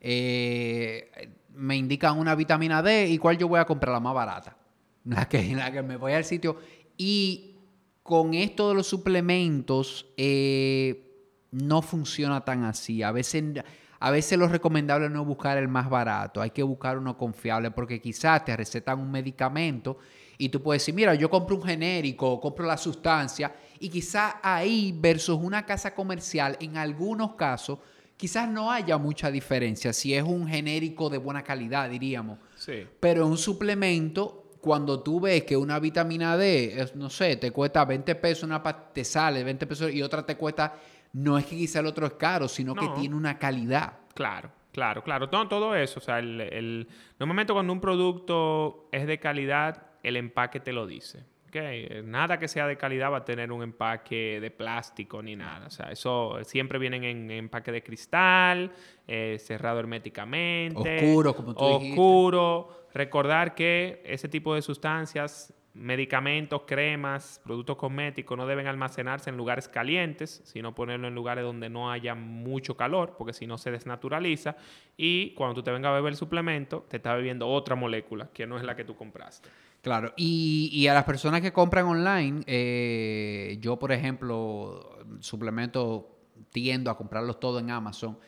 Eh, 0.00 1.30
me 1.54 1.76
indican 1.76 2.18
una 2.18 2.34
vitamina 2.34 2.82
D 2.82 3.08
y 3.08 3.18
cuál 3.18 3.38
yo 3.38 3.48
voy 3.48 3.60
a 3.60 3.64
comprar 3.64 3.92
la 3.92 4.00
más 4.00 4.14
barata. 4.14 4.56
La 5.04 5.26
que, 5.26 5.54
la 5.54 5.72
que 5.72 5.82
me 5.82 5.96
voy 5.96 6.12
al 6.12 6.24
sitio. 6.24 6.58
Y 6.98 7.56
con 8.02 8.34
esto 8.34 8.68
de 8.68 8.74
los 8.74 8.86
suplementos 8.86 10.06
eh, 10.18 11.08
no 11.50 11.80
funciona 11.80 12.44
tan 12.44 12.64
así. 12.64 13.02
A 13.02 13.12
veces, 13.12 13.62
a 14.00 14.10
veces 14.10 14.38
lo 14.38 14.48
recomendable 14.48 15.08
no 15.08 15.22
es 15.22 15.26
buscar 15.26 15.56
el 15.58 15.68
más 15.68 15.88
barato, 15.88 16.40
hay 16.40 16.50
que 16.50 16.62
buscar 16.62 16.98
uno 16.98 17.16
confiable 17.16 17.70
porque 17.70 18.00
quizás 18.00 18.44
te 18.44 18.56
recetan 18.56 18.98
un 18.98 19.10
medicamento 19.10 19.98
y 20.36 20.48
tú 20.50 20.62
puedes 20.62 20.82
decir, 20.82 20.94
mira, 20.94 21.14
yo 21.14 21.28
compro 21.28 21.56
un 21.56 21.62
genérico, 21.62 22.40
compro 22.40 22.64
la 22.64 22.76
sustancia 22.76 23.54
y 23.80 23.88
quizás 23.88 24.36
ahí 24.42 24.96
versus 24.98 25.38
una 25.40 25.66
casa 25.66 25.94
comercial, 25.94 26.56
en 26.60 26.76
algunos 26.76 27.34
casos, 27.34 27.78
quizás 28.18 28.50
no 28.50 28.70
haya 28.70 28.98
mucha 28.98 29.30
diferencia 29.30 29.94
si 29.94 30.12
es 30.12 30.22
un 30.22 30.46
genérico 30.46 31.08
de 31.08 31.16
buena 31.16 31.42
calidad, 31.42 31.88
diríamos. 31.88 32.38
Sí. 32.56 32.86
Pero 33.00 33.26
un 33.26 33.38
suplemento 33.38 34.48
cuando 34.60 35.00
tú 35.00 35.20
ves 35.20 35.44
que 35.44 35.56
una 35.56 35.78
vitamina 35.78 36.36
D, 36.36 36.90
no 36.96 37.08
sé, 37.08 37.36
te 37.36 37.52
cuesta 37.52 37.84
20 37.84 38.14
pesos, 38.16 38.42
una 38.42 38.60
te 38.62 39.04
sale 39.04 39.44
20 39.44 39.66
pesos 39.66 39.92
y 39.92 40.02
otra 40.02 40.26
te 40.26 40.36
cuesta, 40.36 40.74
no 41.12 41.38
es 41.38 41.46
que 41.46 41.56
quizá 41.56 41.78
el 41.78 41.86
otro 41.86 42.06
es 42.06 42.14
caro, 42.14 42.48
sino 42.48 42.74
que 42.74 42.88
tiene 42.98 43.14
una 43.14 43.38
calidad. 43.38 44.00
Claro, 44.14 44.50
claro, 44.72 45.02
claro. 45.02 45.30
Todo, 45.30 45.46
todo 45.48 45.74
eso. 45.76 46.00
O 46.00 46.02
sea, 46.02 46.18
el, 46.18 46.40
el, 46.40 46.88
normalmente 47.20 47.52
cuando 47.52 47.72
un 47.72 47.80
producto 47.80 48.88
es 48.90 49.06
de 49.06 49.20
calidad, 49.20 49.86
el 50.02 50.16
empaque 50.16 50.58
te 50.58 50.72
lo 50.72 50.86
dice. 50.86 51.24
Okay. 51.48 52.02
Nada 52.04 52.38
que 52.38 52.46
sea 52.46 52.66
de 52.66 52.76
calidad 52.76 53.10
va 53.10 53.18
a 53.18 53.24
tener 53.24 53.50
un 53.52 53.62
empaque 53.62 54.38
de 54.40 54.50
plástico 54.50 55.22
ni 55.22 55.34
nada. 55.34 55.66
O 55.66 55.70
sea, 55.70 55.90
eso 55.90 56.38
siempre 56.44 56.78
vienen 56.78 57.04
en 57.04 57.30
empaque 57.30 57.72
de 57.72 57.82
cristal, 57.82 58.70
eh, 59.06 59.38
cerrado 59.40 59.80
herméticamente. 59.80 61.06
Oscuro, 61.06 61.34
como 61.34 61.54
tú 61.54 61.64
Oscuro. 61.64 62.86
Recordar 62.92 63.54
que 63.54 64.02
ese 64.04 64.28
tipo 64.28 64.54
de 64.54 64.62
sustancias, 64.62 65.54
medicamentos, 65.74 66.62
cremas, 66.66 67.40
productos 67.44 67.76
cosméticos, 67.76 68.36
no 68.36 68.46
deben 68.46 68.66
almacenarse 68.66 69.30
en 69.30 69.36
lugares 69.36 69.68
calientes, 69.68 70.42
sino 70.44 70.74
ponerlo 70.74 71.08
en 71.08 71.14
lugares 71.14 71.44
donde 71.44 71.70
no 71.70 71.90
haya 71.90 72.14
mucho 72.14 72.76
calor, 72.76 73.14
porque 73.16 73.32
si 73.32 73.46
no 73.46 73.56
se 73.56 73.70
desnaturaliza. 73.70 74.56
Y 74.96 75.30
cuando 75.34 75.54
tú 75.54 75.62
te 75.62 75.70
vengas 75.70 75.90
a 75.90 75.94
beber 75.94 76.12
el 76.12 76.16
suplemento, 76.16 76.84
te 76.88 76.96
está 76.96 77.14
bebiendo 77.14 77.48
otra 77.48 77.74
molécula 77.74 78.28
que 78.34 78.46
no 78.46 78.56
es 78.56 78.64
la 78.64 78.74
que 78.74 78.84
tú 78.84 78.96
compraste. 78.96 79.48
Claro, 79.88 80.12
y, 80.18 80.86
a 80.86 80.92
las 80.92 81.04
personas 81.04 81.40
que 81.40 81.50
compran 81.50 81.86
online, 81.86 82.42
eh, 82.46 83.56
yo 83.58 83.78
por 83.78 83.90
ejemplo, 83.90 84.98
suplemento 85.20 86.18
tiendo 86.50 86.90
a 86.90 86.96
comprarlos 86.98 87.40
todos 87.40 87.62
en 87.62 87.70
Amazon 87.70 88.18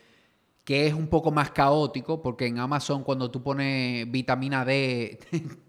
que 0.65 0.87
es 0.87 0.95
un 0.95 1.09
poco 1.09 1.31
más 1.31 1.51
caótico, 1.51 2.23
porque 2.23 2.47
en 2.47 2.59
Amazon 2.59 3.05
cuando 3.05 3.31
tú 3.31 3.43
pones 3.43 4.11
vitamina 4.11 4.65
D, 4.65 5.19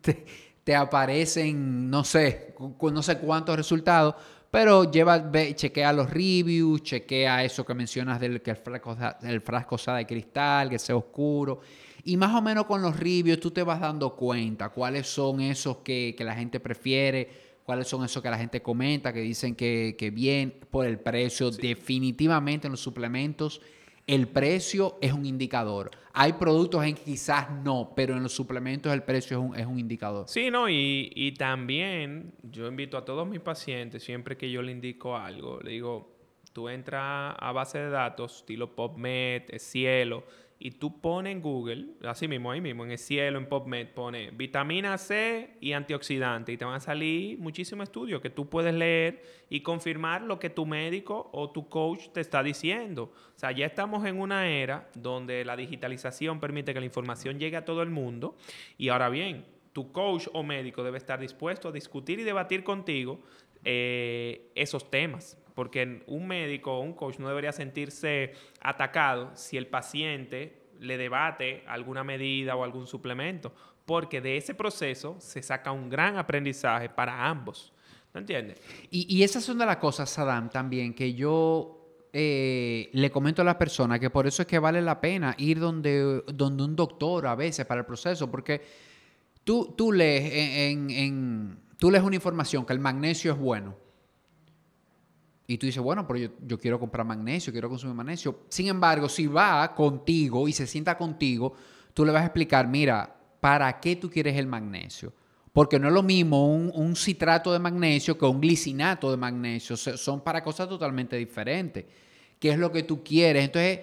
te, 0.63 0.75
aparecen, 0.77 1.89
no 1.89 2.05
sé, 2.05 2.55
no 2.57 3.03
sé 3.03 3.17
cuántos 3.17 3.57
resultados, 3.57 4.15
pero 4.49 4.89
lleva, 4.89 5.17
ve, 5.17 5.53
chequea 5.55 5.91
los 5.91 6.09
reviews, 6.09 6.83
chequea 6.83 7.43
eso 7.43 7.65
que 7.65 7.73
mencionas 7.73 8.17
del 8.17 8.41
que 8.41 8.51
el 8.51 8.57
frasco, 8.57 8.95
el 9.23 9.41
frasco 9.41 9.77
sea 9.77 9.95
de 9.95 10.07
cristal, 10.07 10.69
que 10.69 10.79
sea 10.79 10.95
oscuro. 10.95 11.59
Y 12.03 12.17
más 12.17 12.33
o 12.35 12.41
menos 12.41 12.65
con 12.65 12.81
los 12.81 12.99
reviews 12.99 13.39
tú 13.39 13.51
te 13.51 13.63
vas 13.63 13.79
dando 13.79 14.15
cuenta 14.15 14.69
cuáles 14.69 15.07
son 15.07 15.41
esos 15.41 15.77
que, 15.77 16.15
la 16.19 16.35
gente 16.35 16.59
prefiere, 16.59 17.29
cuáles 17.63 17.87
son 17.87 18.03
esos 18.03 18.21
que 18.21 18.29
la 18.29 18.37
gente 18.37 18.61
comenta, 18.61 19.13
que 19.13 19.21
dicen 19.21 19.55
que, 19.55 19.95
que 19.97 20.09
bien 20.09 20.53
por 20.69 20.85
el 20.85 20.99
precio. 20.99 21.51
Definitivamente 21.51 22.67
en 22.67 22.71
los 22.71 22.81
suplementos 22.81 23.61
el 24.07 24.27
precio 24.27 24.97
es 25.01 25.13
un 25.13 25.25
indicador. 25.25 25.91
Hay 26.13 26.33
productos 26.33 26.83
en 26.83 26.95
que 26.95 27.03
quizás 27.03 27.49
no, 27.63 27.93
pero 27.95 28.17
en 28.17 28.23
los 28.23 28.33
suplementos 28.33 28.91
el 28.91 29.03
precio 29.03 29.37
es 29.39 29.43
un, 29.49 29.55
es 29.55 29.65
un 29.65 29.79
indicador. 29.79 30.27
Sí, 30.27 30.51
no, 30.51 30.67
y, 30.67 31.11
y, 31.15 31.31
también 31.33 32.33
yo 32.43 32.67
invito 32.67 32.97
a 32.97 33.05
todos 33.05 33.27
mis 33.27 33.39
pacientes, 33.39 34.03
siempre 34.03 34.35
que 34.35 34.51
yo 34.51 34.61
le 34.61 34.71
indico 34.71 35.15
algo, 35.15 35.59
le 35.61 35.71
digo, 35.71 36.13
tú 36.51 36.67
entras 36.67 37.35
a 37.39 37.51
base 37.53 37.79
de 37.79 37.89
datos, 37.89 38.37
estilo 38.37 38.75
PubMed, 38.75 39.43
Cielo, 39.57 40.25
y 40.63 40.69
tú 40.69 41.01
pones 41.01 41.31
en 41.31 41.41
Google, 41.41 41.87
así 42.03 42.27
mismo, 42.27 42.51
ahí 42.51 42.61
mismo, 42.61 42.85
en 42.85 42.91
el 42.91 42.99
cielo, 42.99 43.39
en 43.39 43.47
PubMed, 43.47 43.87
pone 43.95 44.29
vitamina 44.29 44.95
C 44.99 45.57
y 45.59 45.71
antioxidante 45.71 46.51
y 46.51 46.57
te 46.57 46.65
van 46.65 46.75
a 46.75 46.79
salir 46.79 47.39
muchísimos 47.39 47.85
estudios 47.85 48.21
que 48.21 48.29
tú 48.29 48.47
puedes 48.47 48.71
leer 48.71 49.23
y 49.49 49.61
confirmar 49.61 50.21
lo 50.21 50.37
que 50.37 50.51
tu 50.51 50.67
médico 50.67 51.31
o 51.33 51.49
tu 51.49 51.67
coach 51.67 52.09
te 52.09 52.21
está 52.21 52.43
diciendo. 52.43 53.11
O 53.35 53.39
sea, 53.39 53.51
ya 53.51 53.65
estamos 53.65 54.05
en 54.05 54.21
una 54.21 54.49
era 54.49 54.87
donde 54.93 55.43
la 55.45 55.55
digitalización 55.55 56.39
permite 56.39 56.75
que 56.75 56.79
la 56.79 56.85
información 56.85 57.39
llegue 57.39 57.57
a 57.57 57.65
todo 57.65 57.81
el 57.81 57.89
mundo 57.89 58.35
y 58.77 58.89
ahora 58.89 59.09
bien, 59.09 59.47
tu 59.73 59.91
coach 59.91 60.27
o 60.31 60.43
médico 60.43 60.83
debe 60.83 60.99
estar 60.99 61.19
dispuesto 61.19 61.69
a 61.69 61.71
discutir 61.71 62.19
y 62.19 62.23
debatir 62.23 62.63
contigo 62.63 63.19
eh, 63.63 64.51
esos 64.53 64.91
temas 64.91 65.40
porque 65.61 66.01
un 66.07 66.27
médico 66.27 66.75
o 66.75 66.79
un 66.79 66.93
coach 66.93 67.19
no 67.19 67.27
debería 67.27 67.51
sentirse 67.51 68.33
atacado 68.61 69.29
si 69.35 69.57
el 69.57 69.67
paciente 69.67 70.71
le 70.79 70.97
debate 70.97 71.63
alguna 71.67 72.03
medida 72.03 72.55
o 72.55 72.63
algún 72.63 72.87
suplemento, 72.87 73.53
porque 73.85 74.21
de 74.21 74.37
ese 74.37 74.55
proceso 74.55 75.17
se 75.19 75.43
saca 75.43 75.71
un 75.71 75.87
gran 75.87 76.17
aprendizaje 76.17 76.89
para 76.89 77.27
ambos. 77.27 77.73
¿No 78.11 78.21
entiendes? 78.21 78.59
Y, 78.89 79.05
y 79.15 79.21
esas 79.21 79.43
son 79.43 79.59
de 79.59 79.67
las 79.67 79.77
cosas, 79.77 80.09
Saddam, 80.09 80.49
también, 80.49 80.95
que 80.95 81.13
yo 81.13 82.07
eh, 82.11 82.89
le 82.91 83.11
comento 83.11 83.43
a 83.43 83.45
las 83.45 83.57
personas 83.57 83.99
que 83.99 84.09
por 84.09 84.25
eso 84.25 84.41
es 84.41 84.47
que 84.47 84.57
vale 84.57 84.81
la 84.81 84.99
pena 84.99 85.35
ir 85.37 85.59
donde, 85.59 86.23
donde 86.33 86.63
un 86.63 86.75
doctor 86.75 87.27
a 87.27 87.35
veces 87.35 87.67
para 87.67 87.81
el 87.81 87.85
proceso, 87.85 88.31
porque 88.31 88.63
tú, 89.43 89.75
tú, 89.77 89.91
lees 89.91 90.71
en, 90.71 91.59
tú 91.77 91.91
lees 91.91 92.03
una 92.03 92.15
información 92.15 92.65
que 92.65 92.73
el 92.73 92.79
magnesio 92.79 93.33
es 93.33 93.37
bueno 93.37 93.80
y 95.47 95.57
tú 95.57 95.65
dices, 95.65 95.81
bueno, 95.81 96.07
pero 96.07 96.31
yo, 96.45 96.59
quiero 96.59 96.79
comprar 96.79 97.05
magnesio, 97.05 97.51
quiero 97.51 97.67
consumir 97.67 97.95
magnesio. 97.95 98.41
Sin 98.49 98.67
embargo, 98.67 99.09
si 99.09 99.27
va 99.27 99.73
contigo 99.75 100.47
y 100.47 100.53
se 100.53 100.65
sienta 100.65 100.97
contigo, 100.97 101.53
tú 101.93 102.05
le 102.05 102.11
vas 102.11 102.21
a 102.21 102.25
explicar, 102.25 102.67
mira, 102.67 103.13
¿para 103.39 103.79
qué 103.79 103.95
tú 103.95 104.09
quieres 104.09 104.37
el 104.37 104.47
magnesio? 104.47 105.13
Porque 105.51 105.77
no 105.77 105.89
es 105.89 105.93
lo 105.93 106.03
mismo 106.03 106.47
un, 106.47 106.71
un 106.73 106.95
citrato 106.95 107.51
de 107.51 107.59
magnesio 107.59 108.17
que 108.17 108.25
un 108.25 108.39
glicinato 108.39 109.11
de 109.11 109.17
magnesio. 109.17 109.75
son 109.75 110.21
para 110.21 110.41
cosas 110.41 110.69
totalmente 110.69 111.17
diferentes. 111.17 111.85
¿Qué 112.39 112.51
es 112.51 112.57
lo 112.57 112.71
que 112.71 112.83
tú 112.83 113.03
quieres? 113.03 113.43
Entonces, 113.43 113.79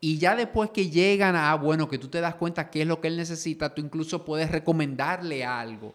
y 0.00 0.16
ya 0.16 0.34
después 0.34 0.70
que 0.70 0.88
llegan 0.88 1.36
a, 1.36 1.54
bueno, 1.56 1.86
que 1.86 1.98
tú 1.98 2.08
te 2.08 2.22
das 2.22 2.36
cuenta 2.36 2.70
qué 2.70 2.82
es 2.82 2.88
lo 2.88 3.00
que 3.00 3.08
él 3.08 3.18
necesita, 3.18 3.74
tú 3.74 3.82
incluso 3.82 4.24
puedes 4.24 4.50
recomendarle 4.50 5.44
algo. 5.44 5.94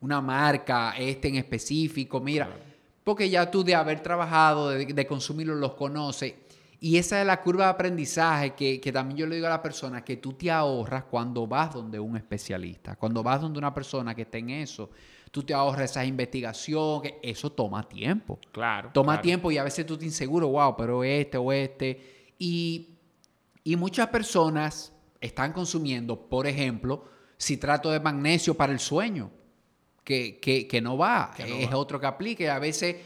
Una 0.00 0.20
marca, 0.20 0.94
este 0.98 1.28
en 1.28 1.36
específico. 1.36 2.20
Mira, 2.20 2.50
porque 3.04 3.28
ya 3.28 3.50
tú 3.50 3.62
de 3.62 3.74
haber 3.74 4.00
trabajado, 4.00 4.70
de, 4.70 4.86
de 4.86 5.06
consumirlo, 5.06 5.54
los 5.54 5.74
conoces. 5.74 6.34
Y 6.84 6.98
esa 6.98 7.18
es 7.18 7.26
la 7.26 7.40
curva 7.40 7.64
de 7.64 7.70
aprendizaje 7.70 8.54
que, 8.54 8.92
también 8.92 9.16
yo 9.16 9.26
le 9.26 9.36
digo 9.36 9.46
a 9.46 9.50
la 9.50 9.62
persona 9.62 10.04
que 10.04 10.18
tú 10.18 10.34
te 10.34 10.50
ahorras 10.50 11.04
cuando 11.04 11.46
vas 11.46 11.72
donde 11.72 11.98
un 11.98 12.16
especialista, 12.16 12.96
cuando 12.96 13.22
vas 13.22 13.40
donde 13.40 13.58
una 13.58 13.72
persona 13.72 14.14
que 14.14 14.22
esté 14.22 14.38
en 14.38 14.50
eso. 14.50 14.90
Tú 15.30 15.42
te 15.42 15.54
ahorras 15.54 15.90
esa 15.90 16.04
investigación, 16.04 17.00
que 17.00 17.20
eso 17.22 17.50
toma 17.50 17.88
tiempo. 17.88 18.38
Claro. 18.52 18.90
Toma 18.92 19.20
tiempo 19.20 19.50
y 19.50 19.56
a 19.56 19.64
veces 19.64 19.86
tú 19.86 19.96
te 19.96 20.04
inseguro, 20.04 20.48
wow, 20.48 20.76
pero 20.76 21.02
este 21.02 21.38
o 21.38 21.50
este. 21.52 22.34
Y, 22.38 22.90
y 23.64 23.76
muchas 23.76 24.08
personas 24.08 24.92
están 25.20 25.54
consumiendo, 25.54 26.28
por 26.28 26.46
ejemplo, 26.46 27.04
citrato 27.40 27.90
de 27.90 28.00
magnesio 28.00 28.54
para 28.54 28.74
el 28.74 28.78
sueño 28.78 29.30
que, 30.04 30.80
no 30.82 30.96
va, 30.96 31.32
es 31.38 31.72
otro 31.72 31.98
que 31.98 32.06
aplique. 32.06 32.48
A 32.50 32.58
veces 32.58 32.96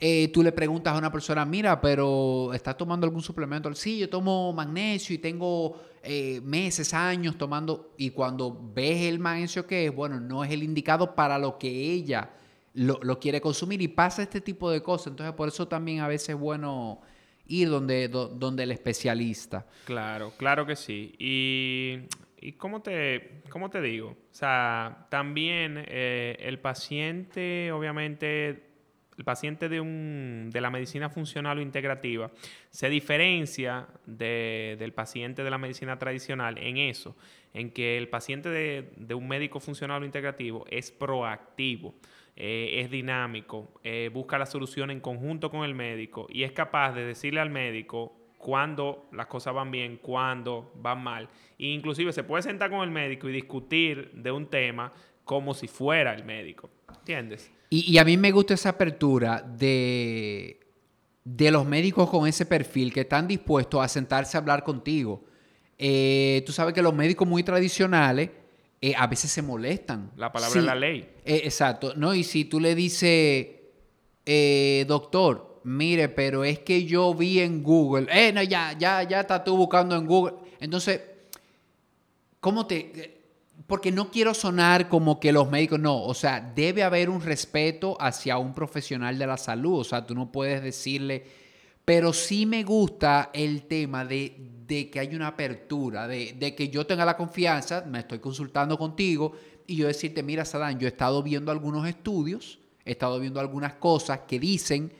eh, 0.00 0.28
tú 0.28 0.42
le 0.42 0.52
preguntas 0.52 0.94
a 0.94 0.98
una 0.98 1.10
persona, 1.10 1.44
mira, 1.44 1.80
pero 1.80 2.52
¿estás 2.52 2.76
tomando 2.76 3.06
algún 3.06 3.22
suplemento? 3.22 3.72
Sí, 3.74 3.98
yo 3.98 4.08
tomo 4.08 4.52
magnesio 4.52 5.14
y 5.14 5.18
tengo 5.18 5.80
eh, 6.02 6.40
meses, 6.42 6.92
años 6.94 7.36
tomando, 7.38 7.92
y 7.96 8.10
cuando 8.10 8.70
ves 8.74 9.02
el 9.02 9.18
magnesio 9.18 9.66
que 9.66 9.86
es, 9.86 9.94
bueno, 9.94 10.20
no 10.20 10.44
es 10.44 10.50
el 10.50 10.62
indicado 10.62 11.14
para 11.14 11.38
lo 11.38 11.58
que 11.58 11.68
ella 11.68 12.30
lo, 12.74 13.00
lo, 13.02 13.18
quiere 13.18 13.40
consumir 13.40 13.82
y 13.82 13.88
pasa 13.88 14.22
este 14.22 14.40
tipo 14.40 14.70
de 14.70 14.82
cosas. 14.82 15.08
Entonces, 15.08 15.34
por 15.34 15.48
eso 15.48 15.66
también 15.66 16.00
a 16.00 16.08
veces 16.08 16.30
es 16.30 16.36
bueno 16.36 17.00
ir 17.48 17.70
donde, 17.70 18.08
donde 18.08 18.62
el 18.62 18.70
especialista. 18.70 19.66
Claro, 19.84 20.32
claro 20.36 20.66
que 20.66 20.76
sí. 20.76 21.14
Y, 21.18 21.98
y 22.40 22.52
¿cómo, 22.52 22.82
te, 22.82 23.42
¿cómo 23.50 23.70
te 23.70 23.80
digo? 23.80 24.10
O 24.10 24.34
sea, 24.34 25.06
también 25.10 25.84
eh, 25.86 26.36
el 26.40 26.58
paciente, 26.58 27.72
obviamente, 27.72 28.64
el 29.16 29.24
paciente 29.24 29.68
de, 29.68 29.80
un, 29.80 30.50
de 30.52 30.60
la 30.60 30.70
medicina 30.70 31.10
funcional 31.10 31.58
o 31.58 31.62
integrativa 31.62 32.30
se 32.70 32.88
diferencia 32.88 33.88
del 34.06 34.92
paciente 34.92 35.42
de 35.42 35.50
la 35.50 35.58
medicina 35.58 35.98
tradicional 35.98 36.58
en 36.58 36.76
eso, 36.76 37.16
en 37.52 37.72
que 37.72 37.98
el 37.98 38.08
paciente 38.08 38.48
de, 38.48 38.92
de 38.96 39.14
un 39.14 39.26
médico 39.26 39.58
funcional 39.60 40.02
o 40.02 40.04
integrativo 40.04 40.64
es 40.70 40.92
proactivo. 40.92 41.94
Eh, 42.40 42.82
es 42.82 42.88
dinámico, 42.88 43.80
eh, 43.82 44.10
busca 44.12 44.38
la 44.38 44.46
solución 44.46 44.92
en 44.92 45.00
conjunto 45.00 45.50
con 45.50 45.64
el 45.64 45.74
médico 45.74 46.28
y 46.30 46.44
es 46.44 46.52
capaz 46.52 46.92
de 46.92 47.04
decirle 47.04 47.40
al 47.40 47.50
médico 47.50 48.27
cuándo 48.38 49.08
las 49.12 49.26
cosas 49.26 49.52
van 49.52 49.70
bien, 49.70 49.98
cuándo 50.00 50.72
van 50.76 51.02
mal. 51.02 51.28
E 51.58 51.66
inclusive 51.66 52.12
se 52.12 52.22
puede 52.22 52.42
sentar 52.42 52.70
con 52.70 52.80
el 52.80 52.90
médico 52.90 53.28
y 53.28 53.32
discutir 53.32 54.12
de 54.14 54.30
un 54.30 54.46
tema 54.46 54.92
como 55.24 55.52
si 55.52 55.68
fuera 55.68 56.14
el 56.14 56.24
médico. 56.24 56.70
¿Entiendes? 56.88 57.50
Y, 57.70 57.98
a 57.98 58.04
mí 58.04 58.16
me 58.16 58.30
gusta 58.30 58.54
esa 58.54 58.70
apertura 58.70 59.42
de, 59.42 60.58
de 61.22 61.50
los 61.50 61.66
médicos 61.66 62.08
con 62.08 62.26
ese 62.26 62.46
perfil 62.46 62.92
que 62.92 63.00
están 63.00 63.28
dispuestos 63.28 63.84
a 63.84 63.88
sentarse 63.88 64.38
a 64.38 64.40
hablar 64.40 64.64
contigo. 64.64 65.24
Eh, 65.76 66.42
tú 66.46 66.52
sabes 66.52 66.72
que 66.72 66.80
los 66.80 66.94
médicos 66.94 67.28
muy 67.28 67.42
tradicionales 67.42 68.30
eh, 68.80 68.94
a 68.96 69.06
veces 69.06 69.30
se 69.30 69.42
molestan. 69.42 70.12
La 70.16 70.32
palabra 70.32 70.58
es 70.58 70.64
la 70.64 70.74
ley. 70.74 71.10
Eh, 71.26 71.42
exacto, 71.44 71.92
¿no? 71.94 72.14
Y 72.14 72.24
si 72.24 72.46
tú 72.46 72.58
le 72.58 72.74
dices, 72.74 73.48
doctor, 74.86 75.47
mire, 75.68 76.08
pero 76.08 76.44
es 76.44 76.60
que 76.60 76.84
yo 76.84 77.14
vi 77.14 77.40
en 77.40 77.62
Google, 77.62 78.06
eh, 78.10 78.32
no, 78.32 78.42
ya, 78.42 78.76
ya, 78.78 79.02
ya 79.02 79.20
estás 79.20 79.44
tú 79.44 79.56
buscando 79.56 79.94
en 79.96 80.06
Google. 80.06 80.34
Entonces, 80.60 81.00
¿cómo 82.40 82.66
te...? 82.66 83.16
Porque 83.66 83.92
no 83.92 84.10
quiero 84.10 84.32
sonar 84.32 84.88
como 84.88 85.20
que 85.20 85.30
los 85.30 85.50
médicos, 85.50 85.78
no, 85.78 86.02
o 86.02 86.14
sea, 86.14 86.40
debe 86.40 86.82
haber 86.82 87.10
un 87.10 87.20
respeto 87.20 87.96
hacia 88.00 88.38
un 88.38 88.54
profesional 88.54 89.18
de 89.18 89.26
la 89.26 89.36
salud, 89.36 89.80
o 89.80 89.84
sea, 89.84 90.06
tú 90.06 90.14
no 90.14 90.32
puedes 90.32 90.62
decirle, 90.62 91.26
pero 91.84 92.12
sí 92.14 92.46
me 92.46 92.62
gusta 92.62 93.30
el 93.34 93.64
tema 93.64 94.06
de 94.06 94.58
de 94.68 94.90
que 94.90 95.00
hay 95.00 95.14
una 95.14 95.28
apertura, 95.28 96.06
de, 96.06 96.54
que 96.54 96.68
yo 96.68 96.86
tenga 96.86 97.06
la 97.06 97.16
confianza, 97.16 97.84
me 97.86 98.00
estoy 98.00 98.18
consultando 98.18 98.76
contigo 98.76 99.32
y 99.66 99.76
yo 99.76 99.86
decirte, 99.86 100.22
mira, 100.22 100.44
Sadán, 100.44 100.78
yo 100.78 100.86
he 100.86 100.90
estado 100.90 101.22
viendo 101.22 101.50
algunos 101.50 101.88
estudios, 101.88 102.58
he 102.84 102.92
estado 102.92 103.18
viendo 103.18 103.40
algunas 103.40 103.74
cosas 103.74 104.20
que 104.28 104.38
dicen 104.38 104.92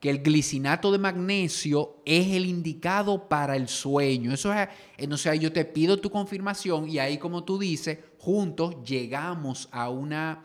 que 0.00 0.10
el 0.10 0.22
glicinato 0.22 0.92
de 0.92 0.98
magnesio 0.98 1.96
es 2.04 2.28
el 2.28 2.46
indicado 2.46 3.28
para 3.28 3.56
el 3.56 3.68
sueño. 3.68 4.32
Eso 4.32 4.52
es, 4.52 4.68
entonces 4.96 5.40
yo 5.40 5.52
te 5.52 5.64
pido 5.64 5.96
tu 5.98 6.10
confirmación 6.10 6.88
y 6.88 6.98
ahí 6.98 7.18
como 7.18 7.44
tú 7.44 7.58
dices, 7.58 7.98
juntos 8.18 8.76
llegamos 8.84 9.68
a 9.72 9.88
una 9.88 10.44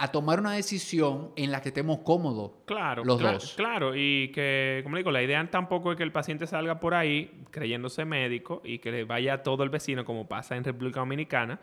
a 0.00 0.12
tomar 0.12 0.38
una 0.38 0.52
decisión 0.52 1.32
en 1.34 1.50
la 1.50 1.60
que 1.60 1.70
estemos 1.70 1.98
cómodos 1.98 2.52
claro, 2.66 3.04
los 3.04 3.20
dos. 3.20 3.54
Claro, 3.56 3.96
y 3.96 4.30
que, 4.30 4.80
como 4.84 4.96
digo, 4.96 5.10
la 5.10 5.24
idea 5.24 5.44
tampoco 5.50 5.90
es 5.90 5.98
que 5.98 6.04
el 6.04 6.12
paciente 6.12 6.46
salga 6.46 6.78
por 6.78 6.94
ahí 6.94 7.42
creyéndose 7.50 8.04
médico 8.04 8.62
y 8.64 8.78
que 8.78 8.92
le 8.92 9.02
vaya 9.02 9.34
a 9.34 9.42
todo 9.42 9.64
el 9.64 9.70
vecino, 9.70 10.04
como 10.04 10.28
pasa 10.28 10.56
en 10.56 10.62
República 10.62 11.00
Dominicana, 11.00 11.58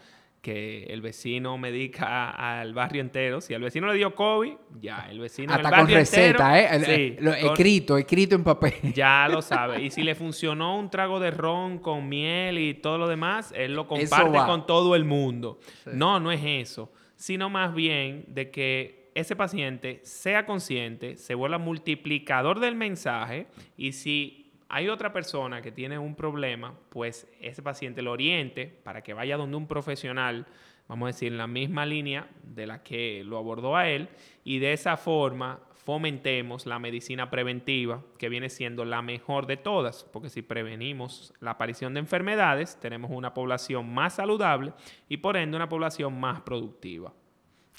que 0.45 0.83
el 0.83 1.01
vecino 1.01 1.57
medica 1.57 2.29
al 2.29 2.75
barrio 2.75 3.01
entero. 3.01 3.41
Si 3.41 3.55
al 3.55 3.63
vecino 3.63 3.87
le 3.87 3.95
dio 3.95 4.13
COVID, 4.13 4.53
ya, 4.79 5.07
el 5.09 5.19
vecino 5.19 5.51
Hasta 5.51 5.71
con 5.71 5.87
receta, 5.87 6.59
¿eh? 6.59 6.85
Sí, 6.85 7.15
lo, 7.19 7.33
escrito, 7.33 7.97
escrito 7.97 8.35
en 8.35 8.43
papel. 8.43 8.73
Ya 8.93 9.27
lo 9.27 9.41
sabe. 9.41 9.81
Y 9.81 9.89
si 9.89 10.03
le 10.03 10.13
funcionó 10.13 10.77
un 10.77 10.91
trago 10.91 11.19
de 11.19 11.31
ron 11.31 11.79
con 11.79 12.07
miel 12.07 12.59
y 12.59 12.75
todo 12.75 12.99
lo 12.99 13.07
demás, 13.07 13.51
él 13.57 13.73
lo 13.73 13.87
comparte 13.87 14.37
con 14.45 14.67
todo 14.67 14.95
el 14.95 15.03
mundo. 15.03 15.57
No, 15.91 16.19
no 16.19 16.31
es 16.31 16.41
eso 16.43 16.91
sino 17.15 17.49
más 17.49 17.73
bien 17.73 18.25
de 18.27 18.51
que 18.51 19.11
ese 19.15 19.35
paciente 19.35 20.01
sea 20.03 20.45
consciente, 20.45 21.15
se 21.15 21.33
vuelva 21.33 21.57
multiplicador 21.57 22.59
del 22.59 22.75
mensaje 22.75 23.47
y 23.77 23.93
si 23.93 24.44
hay 24.69 24.89
otra 24.89 25.13
persona 25.13 25.61
que 25.61 25.71
tiene 25.71 25.97
un 25.99 26.15
problema, 26.15 26.73
pues 26.89 27.27
ese 27.39 27.61
paciente 27.61 28.01
lo 28.01 28.11
oriente 28.11 28.65
para 28.65 29.01
que 29.01 29.13
vaya 29.13 29.37
donde 29.37 29.57
un 29.57 29.67
profesional, 29.67 30.47
vamos 30.87 31.05
a 31.05 31.07
decir, 31.07 31.31
en 31.31 31.37
la 31.37 31.47
misma 31.47 31.85
línea 31.85 32.27
de 32.43 32.67
la 32.67 32.83
que 32.83 33.23
lo 33.23 33.37
abordó 33.37 33.75
a 33.75 33.89
él 33.89 34.09
y 34.43 34.59
de 34.59 34.73
esa 34.73 34.97
forma 34.97 35.59
fomentemos 35.85 36.65
la 36.65 36.79
medicina 36.79 37.29
preventiva, 37.29 38.01
que 38.17 38.27
viene 38.27 38.49
siendo 38.49 38.85
la 38.85 39.03
mejor 39.03 39.45
de 39.45 39.55
todas, 39.55 40.03
porque 40.11 40.29
si 40.29 40.41
prevenimos 40.41 41.31
la 41.39 41.51
aparición 41.51 41.93
de 41.93 41.99
enfermedades, 41.99 42.79
tenemos 42.79 43.11
una 43.11 43.35
población 43.35 43.93
más 43.93 44.15
saludable 44.15 44.73
y 45.07 45.17
por 45.17 45.37
ende 45.37 45.55
una 45.55 45.69
población 45.69 46.19
más 46.19 46.41
productiva. 46.41 47.13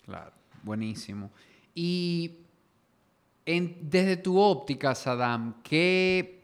Claro, 0.04 0.30
buenísimo. 0.62 1.32
Y 1.74 2.46
desde 3.44 4.16
tu 4.16 4.38
óptica, 4.38 4.94
Saddam, 4.94 5.62
¿qué, 5.64 6.35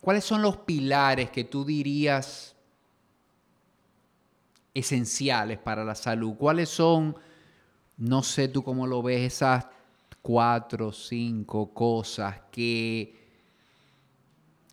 ¿cuáles 0.00 0.24
son 0.24 0.42
los 0.42 0.56
pilares 0.58 1.30
que 1.30 1.44
tú 1.44 1.64
dirías 1.64 2.56
esenciales 4.74 5.58
para 5.58 5.84
la 5.84 5.94
salud? 5.94 6.34
¿Cuáles 6.36 6.68
son, 6.68 7.16
no 7.96 8.22
sé 8.22 8.48
tú 8.48 8.62
cómo 8.62 8.86
lo 8.86 9.02
ves, 9.02 9.20
esas 9.20 9.66
cuatro, 10.22 10.92
cinco 10.92 11.72
cosas 11.72 12.40
que, 12.50 13.14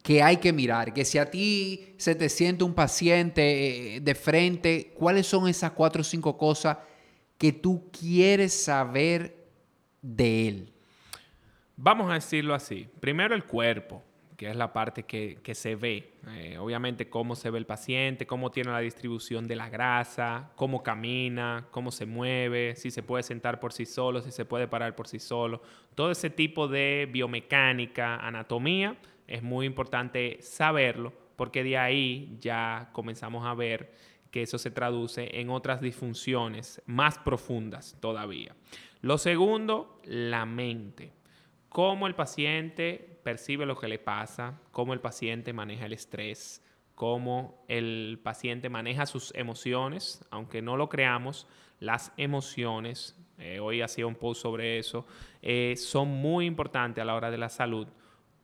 que 0.03 0.21
hay 0.21 0.37
que 0.37 0.53
mirar. 0.53 0.93
Que 0.93 1.05
si 1.05 1.17
a 1.17 1.29
ti 1.29 1.95
se 1.97 2.15
te 2.15 2.29
siente 2.29 2.63
un 2.63 2.73
paciente 2.73 3.95
eh, 3.95 3.99
de 3.99 4.15
frente, 4.15 4.93
¿cuáles 4.95 5.27
son 5.27 5.47
esas 5.47 5.71
cuatro 5.71 6.01
o 6.01 6.03
cinco 6.03 6.37
cosas 6.37 6.77
que 7.37 7.51
tú 7.51 7.89
quieres 7.91 8.53
saber 8.53 9.47
de 10.01 10.47
él? 10.47 10.73
Vamos 11.75 12.09
a 12.09 12.15
decirlo 12.15 12.55
así. 12.55 12.87
Primero 12.99 13.35
el 13.35 13.45
cuerpo 13.45 14.03
que 14.37 14.49
es 14.49 14.55
la 14.55 14.71
parte 14.71 15.03
que, 15.03 15.55
se 15.55 15.75
ve. 15.75 16.13
Eh, 16.35 16.57
obviamente 16.59 17.09
cómo 17.09 17.35
se 17.35 17.49
ve 17.49 17.57
el 17.57 17.65
paciente, 17.65 18.27
cómo 18.27 18.51
tiene 18.51 18.71
la 18.71 18.79
distribución 18.79 19.47
de 19.47 19.55
la 19.55 19.67
grasa, 19.67 20.51
cómo 20.55 20.83
camina, 20.83 21.67
cómo 21.71 21.91
se 21.91 22.05
mueve, 22.05 22.75
si 22.75 22.91
se 22.91 23.01
puede 23.01 23.23
sentar 23.23 23.59
por 23.59 23.73
sí 23.73 23.87
solo, 23.87 24.21
si 24.21 24.31
se 24.31 24.45
puede 24.45 24.67
parar 24.67 24.95
por 24.95 25.07
sí 25.07 25.17
solo. 25.17 25.63
Todo 25.95 26.11
ese 26.11 26.29
tipo 26.29 26.67
de 26.67 27.09
biomecánica, 27.11 28.17
anatomía, 28.17 28.95
es 29.25 29.41
muy 29.41 29.65
importante 29.65 30.37
saberlo 30.39 31.11
porque 31.35 31.63
de 31.63 31.77
ahí 31.77 32.37
ya 32.39 32.89
comenzamos 32.93 33.45
a 33.45 33.55
ver 33.55 33.93
que 34.29 34.43
eso 34.43 34.59
se 34.59 34.69
traduce 34.69 35.39
en 35.39 35.49
otras 35.49 35.81
disfunciones 35.81 36.81
más 36.85 37.17
profundas 37.17 37.97
todavía. 37.99 38.55
Lo 39.01 39.17
segundo, 39.17 39.99
la 40.03 40.45
mente. 40.45 41.13
Cómo 41.69 42.07
el 42.07 42.15
paciente 42.15 43.16
percibe 43.27 43.65
lo 43.65 43.77
que 43.77 43.89
le 43.89 43.99
pasa, 43.99 44.57
cómo 44.71 44.93
el 44.93 45.01
paciente 45.01 45.51
maneja 45.51 45.85
el 45.85 45.91
estrés, 45.91 46.63
cómo 46.95 47.65
el 47.67 48.21
paciente 48.23 48.69
maneja 48.69 49.05
sus 49.05 49.35
emociones, 49.35 50.25
aunque 50.31 50.61
no 50.61 50.77
lo 50.77 50.87
creamos, 50.87 51.45
las 51.81 52.13
emociones, 52.15 53.17
eh, 53.37 53.59
hoy 53.59 53.81
hacía 53.81 54.07
un 54.07 54.15
post 54.15 54.41
sobre 54.41 54.79
eso, 54.79 55.05
eh, 55.41 55.73
son 55.75 56.07
muy 56.07 56.45
importantes 56.45 57.01
a 57.01 57.05
la 57.05 57.15
hora 57.15 57.29
de 57.29 57.37
la 57.37 57.49
salud 57.49 57.89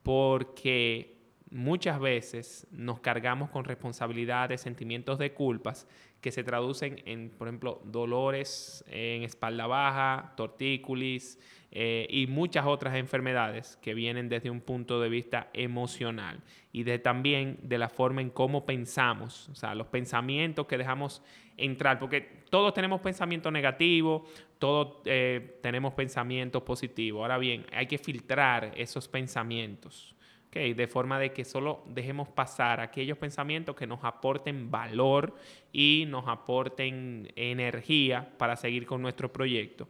porque 0.04 1.16
muchas 1.50 1.98
veces 2.02 2.68
nos 2.70 3.00
cargamos 3.00 3.52
con 3.52 3.64
responsabilidades, 3.64 4.60
sentimientos 4.60 5.18
de 5.18 5.34
culpas 5.34 5.88
que 6.20 6.34
se 6.34 6.44
traducen 6.44 7.02
en, 7.06 7.30
por 7.30 7.48
ejemplo, 7.48 7.82
dolores 7.86 8.84
en 8.88 9.24
espalda 9.24 9.66
baja, 9.66 10.34
tortícolis, 10.36 11.40
eh, 11.76 12.06
y 12.08 12.28
muchas 12.28 12.68
otras 12.68 12.94
enfermedades 12.96 13.80
que 13.82 13.96
vienen 13.96 14.30
desde 14.30 14.52
un 14.52 14.62
punto 14.62 15.02
de 15.02 15.10
vista 15.10 15.50
emocional 15.54 16.40
y 16.72 16.84
de 16.84 17.00
también 17.00 17.58
de 17.64 17.80
la 17.80 17.90
forma 17.90 18.22
en 18.22 18.30
cómo 18.30 18.64
pensamos, 18.64 19.50
o 19.50 19.56
sea, 19.56 19.74
los 19.74 19.88
pensamientos 19.88 20.68
que 20.68 20.78
dejamos 20.78 21.24
entrar, 21.58 21.98
porque 21.98 22.44
todos 22.52 22.76
tenemos 22.76 23.02
pensamientos 23.02 23.52
negativos, 23.52 24.22
todos 24.60 25.02
eh, 25.06 25.58
tenemos 25.64 25.96
pensamientos 25.96 26.62
positivos. 26.62 27.24
Ahora 27.24 27.40
bien, 27.40 27.66
hay 27.72 27.88
que 27.88 27.98
filtrar 27.98 28.72
esos 28.76 29.08
pensamientos. 29.08 30.16
Okay, 30.50 30.76
de 30.76 30.86
forma 30.86 31.18
de 31.18 31.34
que 31.34 31.44
solo 31.44 31.82
dejemos 31.88 32.28
pasar 32.28 32.80
aquellos 32.82 33.18
pensamientos 33.18 33.76
que 33.76 33.88
nos 33.88 34.04
aporten 34.04 34.70
valor 34.70 35.34
y 35.72 36.06
nos 36.08 36.28
aporten 36.28 37.34
energía 37.36 38.32
para 38.38 38.56
seguir 38.56 38.86
con 38.86 39.02
nuestro 39.02 39.34
proyecto. 39.34 39.88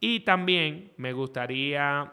Y 0.00 0.20
también 0.20 0.92
me 0.96 1.12
gustaría 1.12 2.12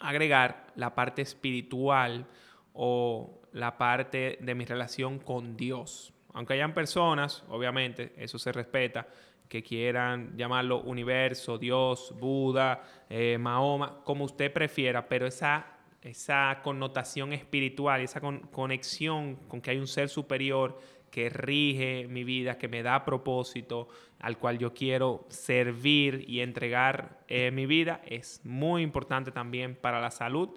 agregar 0.00 0.66
la 0.76 0.94
parte 0.94 1.22
espiritual 1.22 2.26
o 2.72 3.40
la 3.52 3.76
parte 3.76 4.38
de 4.40 4.54
mi 4.54 4.64
relación 4.64 5.18
con 5.18 5.56
Dios. 5.56 6.12
Aunque 6.32 6.54
hayan 6.54 6.74
personas, 6.74 7.44
obviamente, 7.48 8.12
eso 8.16 8.38
se 8.38 8.52
respeta, 8.52 9.06
que 9.48 9.64
quieran 9.64 10.36
llamarlo 10.36 10.80
universo, 10.82 11.58
Dios, 11.58 12.14
Buda, 12.20 12.84
eh, 13.08 13.36
Mahoma, 13.36 14.00
como 14.04 14.24
usted 14.24 14.52
prefiera, 14.52 15.08
pero 15.08 15.26
esa, 15.26 15.66
esa 16.02 16.60
connotación 16.62 17.32
espiritual, 17.32 18.00
esa 18.00 18.20
conexión 18.20 19.34
con 19.48 19.60
que 19.60 19.72
hay 19.72 19.78
un 19.78 19.88
ser 19.88 20.08
superior 20.08 20.80
que 21.10 21.28
rige 21.28 22.06
mi 22.08 22.24
vida, 22.24 22.58
que 22.58 22.68
me 22.68 22.82
da 22.82 23.04
propósito, 23.04 23.88
al 24.18 24.38
cual 24.38 24.58
yo 24.58 24.72
quiero 24.74 25.26
servir 25.28 26.24
y 26.28 26.40
entregar 26.40 27.20
eh, 27.28 27.50
mi 27.50 27.66
vida, 27.66 28.00
es 28.06 28.40
muy 28.44 28.82
importante 28.82 29.32
también 29.32 29.74
para 29.74 30.00
la 30.00 30.10
salud 30.10 30.50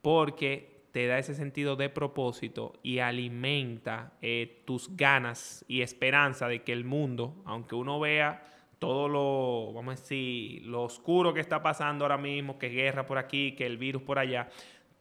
porque 0.00 0.72
te 0.92 1.06
da 1.06 1.18
ese 1.18 1.34
sentido 1.34 1.74
de 1.76 1.88
propósito 1.88 2.74
y 2.82 2.98
alimenta 2.98 4.12
eh, 4.20 4.62
tus 4.66 4.94
ganas 4.94 5.64
y 5.66 5.80
esperanza 5.80 6.48
de 6.48 6.62
que 6.62 6.72
el 6.72 6.84
mundo, 6.84 7.42
aunque 7.44 7.74
uno 7.74 7.98
vea 7.98 8.44
todo 8.78 9.08
lo, 9.08 9.72
vamos 9.72 9.94
a 9.94 10.00
decir, 10.00 10.66
lo 10.66 10.82
oscuro 10.82 11.32
que 11.32 11.40
está 11.40 11.62
pasando 11.62 12.04
ahora 12.04 12.18
mismo, 12.18 12.58
que 12.58 12.68
guerra 12.68 13.06
por 13.06 13.16
aquí, 13.16 13.52
que 13.52 13.64
el 13.64 13.78
virus 13.78 14.02
por 14.02 14.18
allá, 14.18 14.48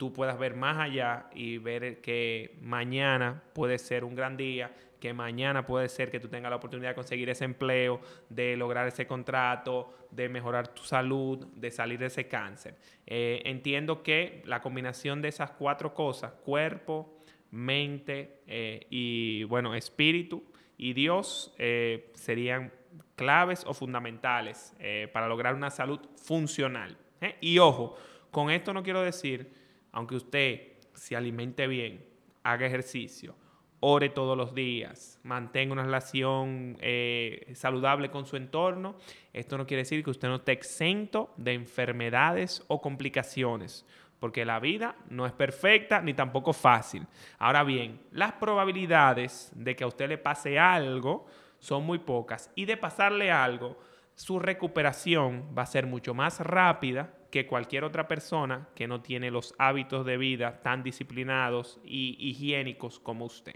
tú 0.01 0.11
puedas 0.11 0.39
ver 0.39 0.55
más 0.55 0.79
allá 0.79 1.27
y 1.31 1.59
ver 1.59 2.01
que 2.01 2.57
mañana 2.59 3.43
puede 3.53 3.77
ser 3.77 4.03
un 4.03 4.15
gran 4.15 4.35
día, 4.35 4.71
que 4.99 5.13
mañana 5.13 5.63
puede 5.63 5.89
ser 5.89 6.09
que 6.09 6.19
tú 6.19 6.27
tengas 6.27 6.49
la 6.49 6.55
oportunidad 6.55 6.89
de 6.89 6.95
conseguir 6.95 7.29
ese 7.29 7.45
empleo, 7.45 8.01
de 8.27 8.57
lograr 8.57 8.87
ese 8.87 9.05
contrato, 9.05 9.93
de 10.09 10.27
mejorar 10.27 10.69
tu 10.69 10.81
salud, 10.81 11.45
de 11.55 11.69
salir 11.69 11.99
de 11.99 12.07
ese 12.07 12.27
cáncer. 12.27 12.77
Eh, 13.05 13.43
entiendo 13.45 14.01
que 14.01 14.41
la 14.45 14.59
combinación 14.59 15.21
de 15.21 15.27
esas 15.27 15.51
cuatro 15.51 15.93
cosas, 15.93 16.31
cuerpo, 16.31 17.19
mente 17.51 18.41
eh, 18.47 18.87
y, 18.89 19.43
bueno, 19.43 19.75
espíritu 19.75 20.43
y 20.79 20.93
Dios, 20.93 21.53
eh, 21.59 22.09
serían 22.15 22.73
claves 23.15 23.63
o 23.67 23.75
fundamentales 23.75 24.75
para 25.13 25.27
lograr 25.27 25.53
una 25.53 25.69
salud 25.69 25.99
funcional. 26.15 26.97
Y 27.39 27.59
ojo, 27.59 27.95
con 28.31 28.49
esto 28.49 28.73
no 28.73 28.81
quiero 28.81 29.03
decir 29.03 29.60
aunque 29.91 30.15
usted 30.15 30.73
se 30.93 31.15
alimente 31.15 31.67
bien, 31.67 32.05
haga 32.43 32.65
ejercicio, 32.65 33.35
ore 33.79 34.09
todos 34.09 34.37
los 34.37 34.53
días, 34.53 35.19
mantenga 35.23 35.73
una 35.73 35.83
relación 35.83 36.77
eh, 36.81 37.51
saludable 37.55 38.11
con 38.11 38.25
su 38.25 38.37
entorno, 38.37 38.95
esto 39.33 39.57
no 39.57 39.65
quiere 39.65 39.81
decir 39.81 40.03
que 40.03 40.11
usted 40.11 40.27
no 40.27 40.35
esté 40.35 40.51
exento 40.51 41.33
de 41.37 41.53
enfermedades 41.53 42.63
o 42.67 42.79
complicaciones, 42.79 43.85
porque 44.19 44.45
la 44.45 44.59
vida 44.59 44.95
no 45.09 45.25
es 45.25 45.33
perfecta 45.33 45.99
ni 45.99 46.13
tampoco 46.13 46.53
fácil. 46.53 47.07
Ahora 47.39 47.63
bien, 47.63 47.99
las 48.11 48.33
probabilidades 48.33 49.51
de 49.55 49.75
que 49.75 49.83
a 49.83 49.87
usted 49.87 50.09
le 50.09 50.19
pase 50.19 50.59
algo 50.59 51.25
son 51.57 51.83
muy 51.83 51.97
pocas 51.97 52.51
y 52.55 52.65
de 52.65 52.77
pasarle 52.77 53.31
algo, 53.31 53.79
su 54.13 54.37
recuperación 54.37 55.49
va 55.57 55.63
a 55.63 55.65
ser 55.65 55.87
mucho 55.87 56.13
más 56.13 56.39
rápida 56.39 57.15
que 57.31 57.47
cualquier 57.47 57.83
otra 57.85 58.07
persona 58.07 58.67
que 58.75 58.87
no 58.87 59.01
tiene 59.01 59.31
los 59.31 59.55
hábitos 59.57 60.05
de 60.05 60.17
vida 60.17 60.61
tan 60.61 60.83
disciplinados 60.83 61.79
y 61.83 62.17
higiénicos 62.19 62.99
como 62.99 63.25
usted. 63.25 63.55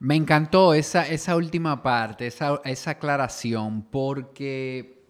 Me 0.00 0.16
encantó 0.16 0.74
esa, 0.74 1.06
esa 1.06 1.36
última 1.36 1.82
parte, 1.82 2.26
esa, 2.26 2.60
aclaración, 2.90 3.82
porque 3.82 5.04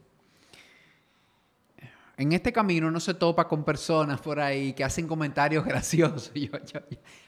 en 2.17 2.33
este 2.33 2.53
camino 2.53 2.89
uno 2.89 3.01
se 3.01 3.15
topa 3.15 3.47
con 3.49 3.65
personas 3.65 4.21
por 4.21 4.41
ahí 4.41 4.73
que 4.73 4.85
hacen 4.85 5.07
comentarios 5.07 5.65
graciosos. 5.67 6.33
Yo, 6.35 6.51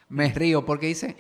me 0.08 0.28
río 0.30 0.66
porque 0.66 0.88
dicen, 0.88 1.16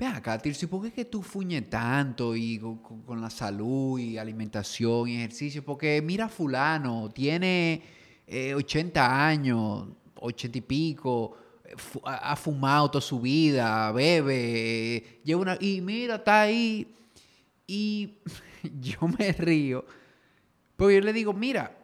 ve 0.00 0.06
acá, 0.06 0.38
Tirsi, 0.38 0.66
¿por 0.66 0.82
qué 0.82 0.90
que 0.90 1.04
tú 1.04 1.22
fuñes 1.22 1.68
tanto 1.68 2.34
y 2.34 2.58
con, 2.58 3.20
la 3.20 3.28
salud 3.28 3.98
y 3.98 4.16
alimentación 4.16 5.06
y 5.08 5.16
ejercicio? 5.16 5.62
Porque 5.62 6.00
mira 6.00 6.26
fulano, 6.26 7.10
tiene 7.10 7.82
80 8.26 8.98
eh, 8.98 9.04
años, 9.04 9.88
80 10.16 10.56
y 10.56 10.60
pico, 10.62 11.36
ha 12.04 12.34
fumado 12.34 12.90
toda 12.90 13.02
su 13.02 13.20
vida, 13.20 13.92
bebe, 13.92 15.20
lleva 15.22 15.42
una... 15.42 15.58
Y 15.60 15.82
mira, 15.82 16.14
está 16.14 16.42
ahí. 16.42 16.96
Y 17.66 18.14
yo 18.80 19.06
me 19.18 19.32
río. 19.32 19.84
Pero 20.76 20.90
yo 20.92 21.00
le 21.02 21.12
digo, 21.12 21.34
mira, 21.34 21.76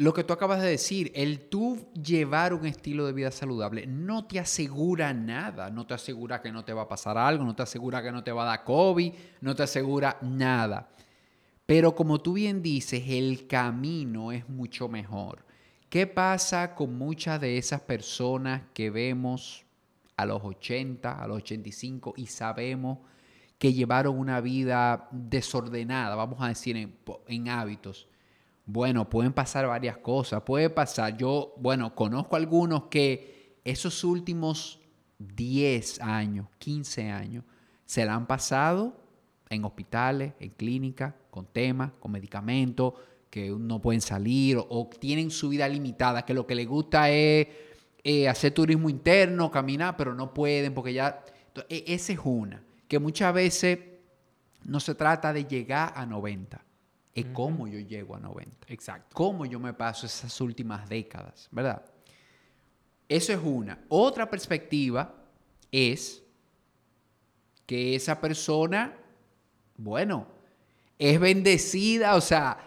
lo 0.00 0.14
que 0.14 0.24
tú 0.24 0.32
acabas 0.32 0.62
de 0.62 0.68
decir, 0.70 1.12
el 1.14 1.50
tú 1.50 1.92
llevar 1.92 2.54
un 2.54 2.64
estilo 2.64 3.04
de 3.04 3.12
vida 3.12 3.30
saludable 3.30 3.86
no 3.86 4.24
te 4.24 4.40
asegura 4.40 5.12
nada, 5.12 5.68
no 5.68 5.86
te 5.86 5.92
asegura 5.92 6.40
que 6.40 6.50
no 6.50 6.64
te 6.64 6.72
va 6.72 6.82
a 6.82 6.88
pasar 6.88 7.18
algo, 7.18 7.44
no 7.44 7.54
te 7.54 7.64
asegura 7.64 8.02
que 8.02 8.10
no 8.10 8.24
te 8.24 8.32
va 8.32 8.44
a 8.44 8.46
dar 8.46 8.64
COVID, 8.64 9.12
no 9.42 9.54
te 9.54 9.62
asegura 9.62 10.16
nada. 10.22 10.88
Pero 11.66 11.94
como 11.94 12.18
tú 12.18 12.32
bien 12.32 12.62
dices, 12.62 13.04
el 13.08 13.46
camino 13.46 14.32
es 14.32 14.48
mucho 14.48 14.88
mejor. 14.88 15.44
¿Qué 15.90 16.06
pasa 16.06 16.74
con 16.74 16.96
muchas 16.96 17.38
de 17.38 17.58
esas 17.58 17.82
personas 17.82 18.62
que 18.72 18.88
vemos 18.88 19.66
a 20.16 20.24
los 20.24 20.42
80, 20.42 21.22
a 21.22 21.28
los 21.28 21.36
85 21.42 22.14
y 22.16 22.24
sabemos 22.24 23.00
que 23.58 23.74
llevaron 23.74 24.18
una 24.18 24.40
vida 24.40 25.10
desordenada, 25.10 26.14
vamos 26.14 26.38
a 26.40 26.48
decir, 26.48 26.78
en, 26.78 26.96
en 27.28 27.50
hábitos? 27.50 28.08
Bueno, 28.72 29.10
pueden 29.10 29.32
pasar 29.32 29.66
varias 29.66 29.98
cosas. 29.98 30.42
Puede 30.42 30.70
pasar, 30.70 31.16
yo, 31.16 31.54
bueno, 31.56 31.92
conozco 31.96 32.36
algunos 32.36 32.84
que 32.84 33.58
esos 33.64 34.04
últimos 34.04 34.78
10 35.18 36.00
años, 36.00 36.46
15 36.58 37.10
años, 37.10 37.44
se 37.84 38.04
la 38.04 38.14
han 38.14 38.28
pasado 38.28 38.96
en 39.48 39.64
hospitales, 39.64 40.34
en 40.38 40.50
clínicas, 40.50 41.14
con 41.32 41.46
temas, 41.46 41.90
con 41.98 42.12
medicamentos, 42.12 42.94
que 43.28 43.50
no 43.50 43.82
pueden 43.82 44.00
salir 44.00 44.56
o, 44.56 44.88
tienen 45.00 45.32
su 45.32 45.48
vida 45.48 45.66
limitada, 45.68 46.24
que 46.24 46.32
lo 46.32 46.46
que 46.46 46.54
les 46.54 46.68
gusta 46.68 47.10
es 47.10 47.48
eh, 48.04 48.28
hacer 48.28 48.54
turismo 48.54 48.88
interno, 48.88 49.50
caminar, 49.50 49.96
pero 49.96 50.14
no 50.14 50.32
pueden 50.32 50.74
porque 50.74 50.92
ya... 50.92 51.24
E, 51.68 51.84
esa 51.88 52.12
es 52.12 52.20
una, 52.22 52.62
que 52.86 53.00
muchas 53.00 53.34
veces 53.34 53.80
no 54.62 54.78
se 54.78 54.94
trata 54.94 55.32
de 55.32 55.44
llegar 55.44 55.92
a 55.96 56.06
90 56.06 56.69
es 57.14 57.26
cómo 57.32 57.66
yo 57.66 57.78
llego 57.80 58.16
a 58.16 58.20
90. 58.20 58.66
Exacto. 58.68 59.14
Cómo 59.14 59.44
yo 59.46 59.58
me 59.58 59.72
paso 59.72 60.06
esas 60.06 60.40
últimas 60.40 60.88
décadas, 60.88 61.48
¿verdad? 61.50 61.84
Eso 63.08 63.32
es 63.32 63.40
una. 63.42 63.78
Otra 63.88 64.30
perspectiva 64.30 65.14
es 65.72 66.22
que 67.66 67.94
esa 67.94 68.20
persona, 68.20 68.96
bueno, 69.76 70.26
es 70.98 71.18
bendecida, 71.18 72.14
o 72.14 72.20
sea, 72.20 72.58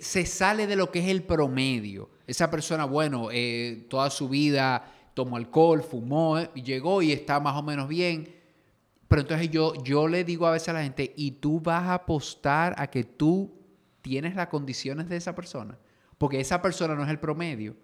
se 0.00 0.26
sale 0.26 0.66
de 0.66 0.76
lo 0.76 0.90
que 0.90 1.00
es 1.00 1.08
el 1.08 1.22
promedio. 1.22 2.10
Esa 2.26 2.50
persona, 2.50 2.84
bueno, 2.84 3.28
eh, 3.30 3.86
toda 3.88 4.10
su 4.10 4.28
vida 4.28 4.92
tomó 5.14 5.36
alcohol, 5.36 5.82
fumó, 5.82 6.38
eh, 6.38 6.50
llegó 6.54 7.02
y 7.02 7.12
está 7.12 7.40
más 7.40 7.56
o 7.56 7.62
menos 7.62 7.88
bien. 7.88 8.34
Pero 9.08 9.22
entonces 9.22 9.50
yo, 9.50 9.74
yo 9.82 10.08
le 10.08 10.24
digo 10.24 10.46
a 10.46 10.50
veces 10.50 10.68
a 10.70 10.72
la 10.74 10.82
gente, 10.82 11.12
¿y 11.16 11.32
tú 11.32 11.60
vas 11.60 11.84
a 11.84 11.94
apostar 11.94 12.74
a 12.78 12.88
que 12.88 13.04
tú 13.04 13.55
tienes 14.06 14.36
las 14.36 14.46
condiciones 14.46 15.08
de 15.08 15.16
esa 15.16 15.34
persona. 15.34 15.76
Porque 16.16 16.38
esa 16.38 16.62
persona 16.62 16.94
no 16.94 17.02
es 17.02 17.10
el 17.10 17.18
promedio. 17.18 17.74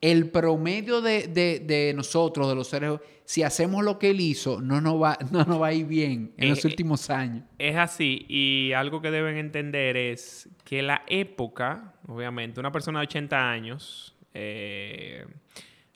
El 0.00 0.30
promedio 0.30 1.00
de, 1.00 1.92
nosotros, 1.96 2.48
de 2.48 2.54
los 2.54 2.68
seres, 2.68 3.00
si 3.24 3.42
hacemos 3.42 3.84
lo 3.84 3.98
que 3.98 4.10
él 4.10 4.20
hizo, 4.20 4.60
no 4.60 4.80
nos 4.80 5.02
va, 5.02 5.18
no 5.32 5.58
va 5.58 5.68
a 5.68 5.72
ir 5.72 5.86
bien 5.86 6.32
en 6.36 6.48
los 6.48 6.64
eh, 6.64 6.68
últimos 6.68 7.10
años. 7.10 7.44
Es 7.58 7.76
así. 7.76 8.24
Y 8.28 8.72
algo 8.72 9.02
que 9.02 9.10
deben 9.10 9.36
entender 9.36 9.96
es 9.96 10.48
que 10.64 10.80
la 10.80 11.02
época, 11.08 11.94
obviamente, 12.06 12.60
una 12.60 12.70
persona 12.70 13.00
de 13.00 13.06
80 13.06 13.50
años, 13.50 14.16
eh, 14.32 15.26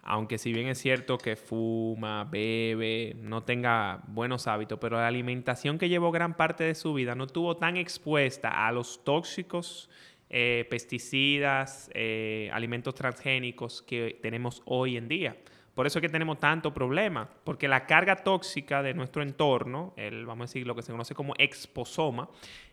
aunque 0.07 0.39
si 0.39 0.53
bien 0.53 0.69
es 0.69 0.79
cierto 0.79 1.19
que 1.19 1.35
fuma, 1.35 2.25
bebe, 2.25 3.17
no 3.21 3.43
tenga 3.43 4.03
buenos 4.07 4.47
hábitos, 4.47 4.79
pero 4.81 4.97
la 4.97 5.09
alimentación 5.09 5.79
que 5.79 5.89
llevó 5.89 6.13
gran 6.13 6.37
parte 6.37 6.63
de 6.63 6.77
su 6.77 6.95
vida 6.95 7.17
no 7.17 7.25
estuvo 7.25 7.57
tan 7.57 7.77
expuesta 7.77 8.67
a 8.67 8.71
los 8.71 9.05
tóxicos, 9.05 9.91
eh, 10.31 10.65
pesticidas, 10.71 11.91
eh, 11.93 12.49
alimentos 12.53 12.95
transgénicos 12.95 13.83
que 13.83 14.19
tenemos 14.23 14.63
hoy 14.65 14.97
en 14.97 15.09
día. 15.09 15.37
Por 15.75 15.87
eso 15.87 15.99
es 15.99 16.03
que 16.03 16.09
tenemos 16.09 16.39
tanto 16.39 16.73
problema, 16.73 17.29
porque 17.43 17.67
la 17.67 17.85
carga 17.87 18.17
tóxica 18.17 18.83
de 18.83 18.95
nuestro 18.95 19.23
entorno, 19.23 19.93
el, 19.97 20.25
vamos 20.25 20.45
a 20.45 20.47
decir 20.49 20.67
lo 20.67 20.77
que 20.77 20.83
se 20.83 20.93
conoce 20.93 21.15
como 21.15 21.35
exposoma, 21.37 22.31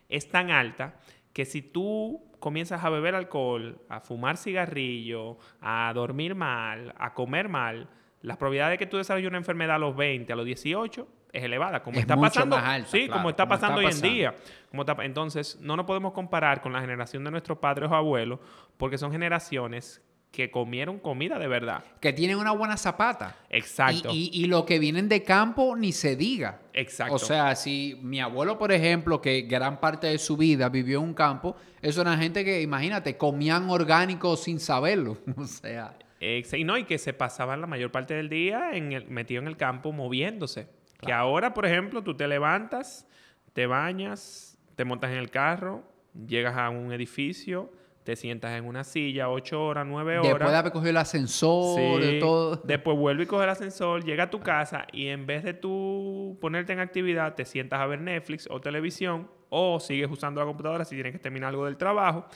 es 0.08 0.28
tan 0.28 0.50
alta 0.50 0.94
que 1.34 1.44
si 1.44 1.60
tú 1.60 2.22
comienzas 2.40 2.82
a 2.82 2.88
beber 2.88 3.14
alcohol, 3.14 3.78
a 3.90 4.00
fumar 4.00 4.38
cigarrillo, 4.38 5.36
a 5.60 5.92
dormir 5.94 6.34
mal, 6.34 6.94
a 6.96 7.12
comer 7.12 7.50
mal, 7.50 7.88
las 8.22 8.38
probabilidades 8.38 8.74
de 8.74 8.78
que 8.78 8.86
tú 8.86 8.96
desarrolles 8.96 9.28
una 9.28 9.36
enfermedad 9.36 9.76
a 9.76 9.78
los 9.78 9.94
20, 9.94 10.32
a 10.32 10.36
los 10.36 10.46
18 10.46 11.08
es 11.32 11.42
elevada, 11.42 11.82
como 11.82 11.98
está 11.98 12.16
pasando, 12.16 12.56
sí, 12.86 13.08
como 13.08 13.28
está 13.28 13.48
pasando 13.48 13.80
hoy 13.80 13.86
en 13.86 14.00
día. 14.00 14.34
Como 14.70 14.84
entonces, 15.02 15.58
no 15.60 15.76
nos 15.76 15.84
podemos 15.84 16.12
comparar 16.12 16.60
con 16.60 16.72
la 16.72 16.80
generación 16.80 17.24
de 17.24 17.32
nuestros 17.32 17.58
padres 17.58 17.90
o 17.90 17.94
abuelos, 17.94 18.38
porque 18.76 18.96
son 18.96 19.10
generaciones 19.10 20.00
que 20.34 20.50
comieron 20.50 20.98
comida 20.98 21.38
de 21.38 21.46
verdad. 21.46 21.84
Que 22.00 22.12
tienen 22.12 22.38
una 22.38 22.50
buena 22.50 22.76
zapata. 22.76 23.36
Exacto. 23.48 24.10
Y, 24.12 24.30
y, 24.32 24.46
lo 24.46 24.66
que 24.66 24.80
vienen 24.80 25.08
de 25.08 25.22
campo 25.22 25.76
ni 25.76 25.92
se 25.92 26.16
diga. 26.16 26.60
Exacto. 26.72 27.14
O 27.14 27.18
sea, 27.20 27.54
si 27.54 27.98
mi 28.02 28.20
abuelo, 28.20 28.58
por 28.58 28.72
ejemplo, 28.72 29.20
que 29.20 29.42
gran 29.42 29.78
parte 29.78 30.08
de 30.08 30.18
su 30.18 30.36
vida 30.36 30.68
vivió 30.68 30.98
en 30.98 31.04
un 31.04 31.14
campo, 31.14 31.56
eso 31.80 32.02
era 32.02 32.16
gente 32.16 32.44
que, 32.44 32.60
imagínate, 32.62 33.16
comían 33.16 33.70
orgánicos 33.70 34.42
sin 34.42 34.58
saberlo. 34.58 35.18
o 35.36 35.44
sea. 35.44 35.96
y 36.20 36.64
no, 36.64 36.76
y 36.76 36.84
que 36.84 36.98
se 36.98 37.12
pasaban 37.12 37.60
la 37.60 37.68
mayor 37.68 37.92
parte 37.92 38.14
del 38.14 38.28
día 38.28 38.72
en 38.72 38.92
el, 38.92 39.06
metido 39.06 39.40
en 39.40 39.46
el 39.46 39.56
campo 39.56 39.92
moviéndose. 39.92 40.66
Que 41.00 41.12
ahora, 41.12 41.54
por 41.54 41.64
ejemplo, 41.64 42.02
tú 42.02 42.16
te 42.16 42.26
levantas, 42.26 43.06
te 43.52 43.66
bañas, 43.66 44.58
te 44.74 44.84
montas 44.84 45.12
en 45.12 45.18
el 45.18 45.30
carro, 45.30 45.84
llegas 46.26 46.56
a 46.56 46.70
un 46.70 46.92
edificio 46.92 47.70
te 48.04 48.16
sientas 48.16 48.52
en 48.56 48.66
una 48.66 48.84
silla 48.84 49.30
ocho 49.30 49.64
horas, 49.64 49.86
nueve 49.86 50.18
horas. 50.18 50.32
Después 50.32 50.50
de 50.52 50.56
haber 50.56 50.72
cogido 50.72 50.90
el 50.90 50.96
ascensor, 50.98 52.00
de 52.00 52.18
todo. 52.20 52.56
Después 52.62 52.96
vuelve 52.96 53.24
y 53.24 53.26
coge 53.26 53.44
el 53.44 53.50
ascensor, 53.50 54.04
llega 54.04 54.24
a 54.24 54.30
tu 54.30 54.40
casa 54.40 54.86
y 54.92 55.08
en 55.08 55.26
vez 55.26 55.42
de 55.42 55.54
tú 55.54 56.36
ponerte 56.40 56.74
en 56.74 56.80
actividad, 56.80 57.34
te 57.34 57.44
sientas 57.44 57.80
a 57.80 57.86
ver 57.86 58.00
Netflix 58.00 58.46
o 58.50 58.60
televisión 58.60 59.28
o 59.48 59.80
sigues 59.80 60.10
usando 60.10 60.40
la 60.40 60.46
computadora 60.46 60.84
si 60.84 60.94
tienes 60.94 61.12
que 61.12 61.18
terminar 61.18 61.48
algo 61.48 61.64
del 61.64 61.76
trabajo. 61.76 62.26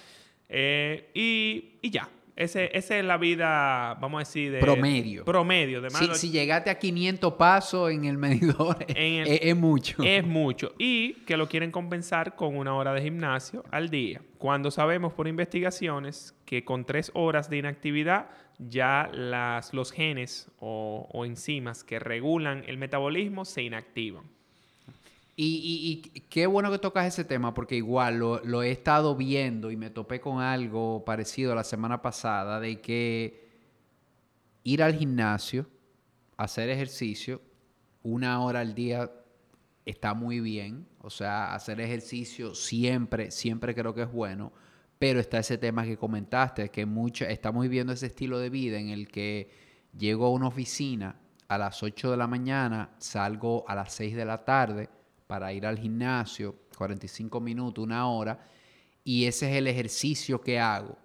Eh, 0.49 1.11
y, 1.13 1.79
y 1.83 1.91
ya. 1.91 2.09
Ese, 2.39 2.71
esa 2.73 2.97
es 2.97 3.05
la 3.05 3.17
vida, 3.17 3.95
vamos 4.01 4.19
a 4.19 4.21
decir, 4.21 4.53
de... 4.53 4.61
Promedio. 4.61 5.25
Promedio. 5.25 5.81
De 5.81 5.91
si, 5.91 6.15
si, 6.15 6.31
llegaste 6.31 6.71
a 6.71 6.79
500 6.79 7.35
pasos 7.35 7.91
en 7.91 8.05
el 8.05 8.17
medidor, 8.17 8.77
es, 8.89 9.57
mucho. 9.57 10.05
Es 10.05 10.25
mucho. 10.25 10.73
Y 10.79 11.15
que 11.25 11.37
lo 11.37 11.49
quieren 11.49 11.73
compensar 11.73 12.37
con 12.37 12.57
una 12.57 12.77
hora 12.77 12.93
de 12.93 13.03
gimnasio 13.03 13.65
al 13.73 13.91
día. 13.91 14.23
Cuando 14.39 14.71
sabemos 14.71 15.13
por 15.15 15.27
investigaciones 15.27 16.33
que 16.45 16.65
con 16.65 16.85
tres 16.85 17.11
horas 17.13 17.51
de 17.51 17.57
inactividad 17.57 18.31
ya 18.61 19.11
las, 19.13 19.75
los 19.75 19.91
genes 19.91 20.49
o, 20.61 21.09
o 21.11 21.25
enzimas 21.25 21.83
que 21.83 21.99
regulan 21.99 22.63
el 22.69 22.79
metabolismo 22.79 23.45
se 23.47 23.63
inactivan. 23.63 24.38
Y, 25.41 26.03
qué 26.31 26.49
bueno 26.49 26.69
que 26.69 26.81
tocas 26.81 27.07
ese 27.07 27.23
tema, 27.23 27.55
porque 27.55 27.77
igual 27.77 28.19
lo, 28.19 28.63
he 28.65 28.73
estado 28.73 29.15
viendo 29.15 29.71
y 29.71 29.77
me 29.77 29.89
topé 29.89 30.21
con 30.21 30.41
algo 30.41 31.05
parecido 31.05 31.55
la 31.55 31.63
semana 31.63 32.03
pasada, 32.03 32.59
de 32.59 32.81
que 32.81 33.49
ir 34.65 34.83
al 34.83 34.97
gimnasio, 34.97 35.69
hacer 36.37 36.71
ejercicio, 36.71 37.41
una 38.03 38.43
hora 38.43 38.59
al 38.59 38.75
día 38.75 39.13
está 39.87 40.13
muy 40.13 40.41
bien. 40.41 40.89
O 41.03 41.09
sea, 41.09 41.55
hacer 41.55 41.81
ejercicio 41.81 42.57
siempre, 42.57 43.31
siempre 43.31 43.77
creo 43.77 43.95
que 43.95 44.03
es 44.03 44.11
bueno. 44.11 44.53
Pero 44.99 45.21
está 45.21 45.39
ese 45.39 45.57
tema 45.57 45.85
que 45.85 45.97
comentaste, 45.97 46.69
que 46.71 46.85
mucho, 46.85 47.25
estamos 47.27 47.63
viviendo 47.63 47.93
ese 47.93 48.07
estilo 48.07 48.41
de 48.41 48.51
vida 48.51 48.81
en 48.81 48.89
el 48.89 49.07
que 49.07 49.49
llego 49.97 50.27
a 50.27 50.31
una 50.31 50.49
oficina 50.49 51.15
a 51.47 51.59
las 51.59 51.81
8 51.81 52.11
de 52.11 52.17
la 52.17 52.27
mañana, 52.27 52.91
salgo 52.99 53.65
a 53.69 53.77
las 53.77 53.93
6 53.93 54.17
de 54.17 54.25
la 54.25 54.45
tarde 54.45 54.98
para 55.29 55.53
ir 55.53 55.67
al 55.67 55.79
gimnasio, 55.79 56.57
45 56.77 57.39
minutos, 57.39 57.85
una 57.85 58.09
hora, 58.09 58.45
y 59.05 59.27
ese 59.27 59.51
es 59.51 59.57
el 59.59 59.69
ejercicio 59.69 60.41
que 60.41 60.59
hago, 60.59 60.99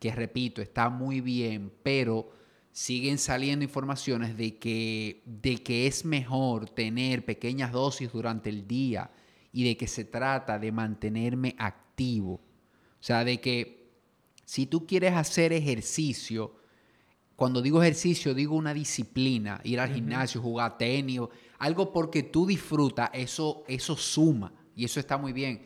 que 0.00 0.10
repito, 0.10 0.60
está 0.60 0.88
muy 0.88 1.20
bien, 1.20 1.70
pero 1.82 2.30
siguen 2.72 3.18
saliendo 3.18 3.64
informaciones 3.64 4.36
de 4.36 4.58
que, 4.58 5.22
de 5.26 5.58
que 5.62 5.86
es 5.86 6.04
mejor 6.04 6.70
tener 6.70 7.24
pequeñas 7.24 7.70
dosis 7.70 8.10
durante 8.10 8.48
el 8.48 8.66
día 8.66 9.10
y 9.52 9.64
de 9.64 9.76
que 9.76 9.86
se 9.86 10.04
trata 10.04 10.58
de 10.58 10.72
mantenerme 10.72 11.54
activo. 11.58 12.32
O 12.34 13.02
sea, 13.06 13.24
de 13.24 13.40
que 13.40 13.90
si 14.44 14.66
tú 14.66 14.86
quieres 14.86 15.14
hacer 15.14 15.52
ejercicio, 15.52 16.56
cuando 17.36 17.60
digo 17.60 17.82
ejercicio, 17.82 18.32
digo 18.32 18.56
una 18.56 18.72
disciplina, 18.72 19.60
ir 19.64 19.80
al 19.80 19.92
gimnasio, 19.92 20.40
jugar 20.40 20.78
tenis, 20.78 21.20
algo 21.58 21.92
porque 21.92 22.22
tú 22.22 22.46
disfrutas, 22.46 23.10
eso, 23.12 23.64
eso 23.66 23.96
suma 23.96 24.52
y 24.74 24.84
eso 24.84 25.00
está 25.00 25.16
muy 25.16 25.32
bien. 25.32 25.64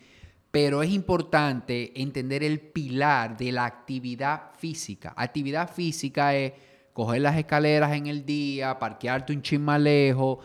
Pero 0.50 0.82
es 0.82 0.90
importante 0.90 1.92
entender 2.00 2.42
el 2.42 2.60
pilar 2.60 3.36
de 3.36 3.52
la 3.52 3.64
actividad 3.64 4.50
física. 4.58 5.14
Actividad 5.16 5.72
física 5.72 6.34
es 6.34 6.52
coger 6.92 7.22
las 7.22 7.36
escaleras 7.36 7.92
en 7.92 8.08
el 8.08 8.26
día, 8.26 8.78
parquearte 8.78 9.32
un 9.32 9.42
chin 9.42 9.62
más 9.62 9.80
lejos, 9.80 10.38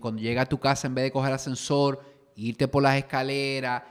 cuando 0.00 0.20
llega 0.20 0.42
a 0.42 0.46
tu 0.46 0.58
casa 0.58 0.86
en 0.86 0.94
vez 0.94 1.04
de 1.04 1.12
coger 1.12 1.32
ascensor, 1.32 2.02
irte 2.36 2.66
por 2.68 2.82
las 2.82 2.96
escaleras, 2.96 3.82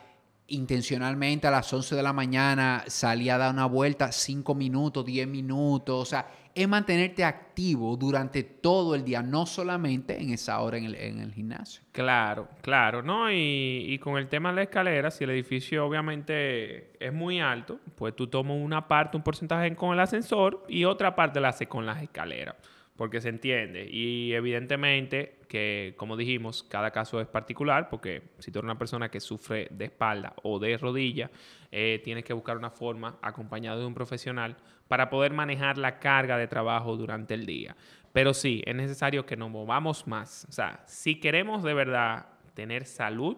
intencionalmente 0.48 1.48
a 1.48 1.52
las 1.52 1.72
11 1.72 1.96
de 1.96 2.04
la 2.04 2.14
mañana 2.14 2.84
salir 2.88 3.32
a 3.32 3.38
dar 3.38 3.54
una 3.54 3.66
vuelta 3.66 4.12
5 4.12 4.54
minutos, 4.56 5.06
10 5.06 5.28
minutos, 5.28 6.02
o 6.02 6.06
sea, 6.06 6.28
es 6.54 6.68
mantenerte 6.68 7.24
activo 7.24 7.98
durante 7.98 8.44
todo 8.44 8.94
el 8.94 9.04
día, 9.04 9.24
no 9.24 9.46
solamente 9.46 10.22
en 10.22 10.32
esa 10.32 10.60
hora 10.60 10.78
en 10.78 10.86
el, 10.86 11.34
gimnasio. 11.34 11.84
Claro, 11.92 12.48
claro, 12.62 13.02
¿no? 13.02 13.32
Y, 13.32 13.98
con 14.04 14.18
el 14.18 14.28
tema 14.28 14.50
de 14.50 14.56
la 14.58 14.64
escalera, 14.64 15.10
si 15.10 15.24
el 15.24 15.32
edificio 15.32 15.86
obviamente 15.86 16.92
es 17.04 17.12
muy 17.12 17.40
alto, 17.40 17.80
pues 17.96 18.16
tú 18.16 18.28
tomas 18.28 18.58
una 18.58 18.88
parte, 18.88 19.18
un 19.18 19.24
porcentaje 19.24 19.76
con 19.76 19.94
el 19.94 20.00
ascensor 20.00 20.64
y 20.68 20.86
otra 20.86 21.16
parte 21.16 21.40
la 21.40 21.50
haces 21.50 21.68
con 21.68 21.86
las 21.86 22.04
escaleras 22.04 22.56
porque 22.96 23.22
se 23.22 23.30
entiende. 23.30 23.88
Y 23.90 24.34
evidentemente 24.34 25.40
que, 25.48 25.94
como 25.98 26.16
dijimos, 26.16 26.64
cada 26.64 26.92
caso 26.92 27.20
es 27.20 27.28
particular, 27.28 27.90
porque 27.90 28.22
si 28.40 28.52
tú 28.52 28.60
eres 28.60 28.66
una 28.66 28.78
persona 28.78 29.10
que 29.10 29.20
sufre 29.20 29.68
de 29.72 29.86
espalda 29.86 30.34
o 30.44 30.60
de 30.60 30.78
rodilla, 30.78 31.32
eh, 31.72 32.02
tienes 32.04 32.24
que 32.24 32.34
buscar 32.34 32.58
una 32.58 32.70
forma, 32.70 33.18
acompañado 33.22 33.80
de 33.80 33.86
un 33.86 33.94
profesional, 33.94 34.58
para 34.88 35.10
poder 35.10 35.34
manejar 35.34 35.78
la 35.78 36.00
carga 36.00 36.38
de 36.38 36.48
trabajo 36.48 36.96
durante 36.96 37.34
el 37.34 37.46
día. 37.46 37.76
Pero 38.12 38.34
sí, 38.34 38.62
es 38.66 38.76
necesario 38.76 39.26
que 39.26 39.36
nos 39.36 39.50
movamos 39.50 40.06
más. 40.06 40.46
O 40.48 40.52
sea, 40.52 40.84
si 40.86 41.20
queremos 41.20 41.64
de 41.64 41.74
verdad 41.74 42.28
tener 42.54 42.86
salud, 42.86 43.38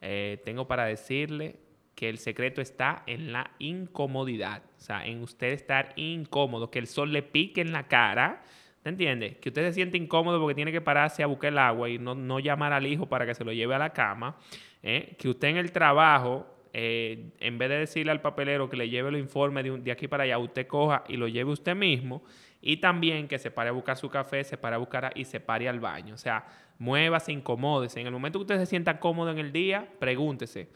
eh, 0.00 0.40
tengo 0.44 0.68
para 0.68 0.84
decirle 0.84 1.58
que 1.96 2.08
el 2.08 2.18
secreto 2.18 2.60
está 2.60 3.02
en 3.06 3.32
la 3.32 3.50
incomodidad. 3.58 4.62
O 4.76 4.80
sea, 4.80 5.04
en 5.04 5.22
usted 5.22 5.52
estar 5.52 5.92
incómodo, 5.96 6.70
que 6.70 6.78
el 6.78 6.86
sol 6.86 7.12
le 7.12 7.22
pique 7.22 7.60
en 7.60 7.72
la 7.72 7.88
cara 7.88 8.42
¿Te 8.84 8.90
entiendes? 8.90 9.38
Que 9.38 9.48
usted 9.48 9.66
se 9.68 9.72
siente 9.72 9.96
incómodo 9.96 10.38
porque 10.38 10.54
tiene 10.54 10.70
que 10.70 10.82
pararse 10.82 11.22
a 11.22 11.26
buscar 11.26 11.50
el 11.50 11.56
agua 11.56 11.88
y 11.88 11.98
no, 11.98 12.38
llamar 12.38 12.74
al 12.74 12.86
hijo 12.86 13.06
para 13.06 13.24
que 13.24 13.34
se 13.34 13.42
lo 13.42 13.50
lleve 13.50 13.74
a 13.74 13.78
la 13.78 13.94
cama. 13.94 14.36
¿eh? 14.82 15.16
Que 15.18 15.30
usted 15.30 15.48
en 15.48 15.56
el 15.56 15.72
trabajo, 15.72 16.46
eh, 16.74 17.30
en 17.40 17.56
vez 17.56 17.70
de 17.70 17.78
decirle 17.78 18.12
al 18.12 18.20
papelero 18.20 18.68
que 18.68 18.76
le 18.76 18.90
lleve 18.90 19.10
los 19.10 19.18
informes 19.18 19.64
de, 19.64 19.78
de, 19.78 19.90
aquí 19.90 20.06
para 20.06 20.24
allá, 20.24 20.36
usted 20.36 20.66
coja 20.66 21.02
y 21.08 21.16
lo 21.16 21.28
lleve 21.28 21.50
usted 21.50 21.74
mismo. 21.74 22.24
Y 22.60 22.76
también 22.76 23.26
que 23.26 23.38
se 23.38 23.50
pare 23.50 23.70
a 23.70 23.72
buscar 23.72 23.96
su 23.96 24.10
café, 24.10 24.44
se 24.44 24.58
pare 24.58 24.74
a 24.74 24.78
buscar 24.78 25.12
y 25.14 25.24
se 25.24 25.40
pare 25.40 25.66
al 25.66 25.80
baño. 25.80 26.12
O 26.12 26.18
sea, 26.18 26.44
muévase, 26.78 27.32
incomódese. 27.32 28.02
En 28.02 28.06
el 28.08 28.12
momento 28.12 28.38
que 28.38 28.42
usted 28.42 28.58
se 28.58 28.66
sienta 28.66 29.00
cómodo 29.00 29.30
en 29.30 29.38
el 29.38 29.50
día, 29.50 29.88
pregúntese, 29.98 30.68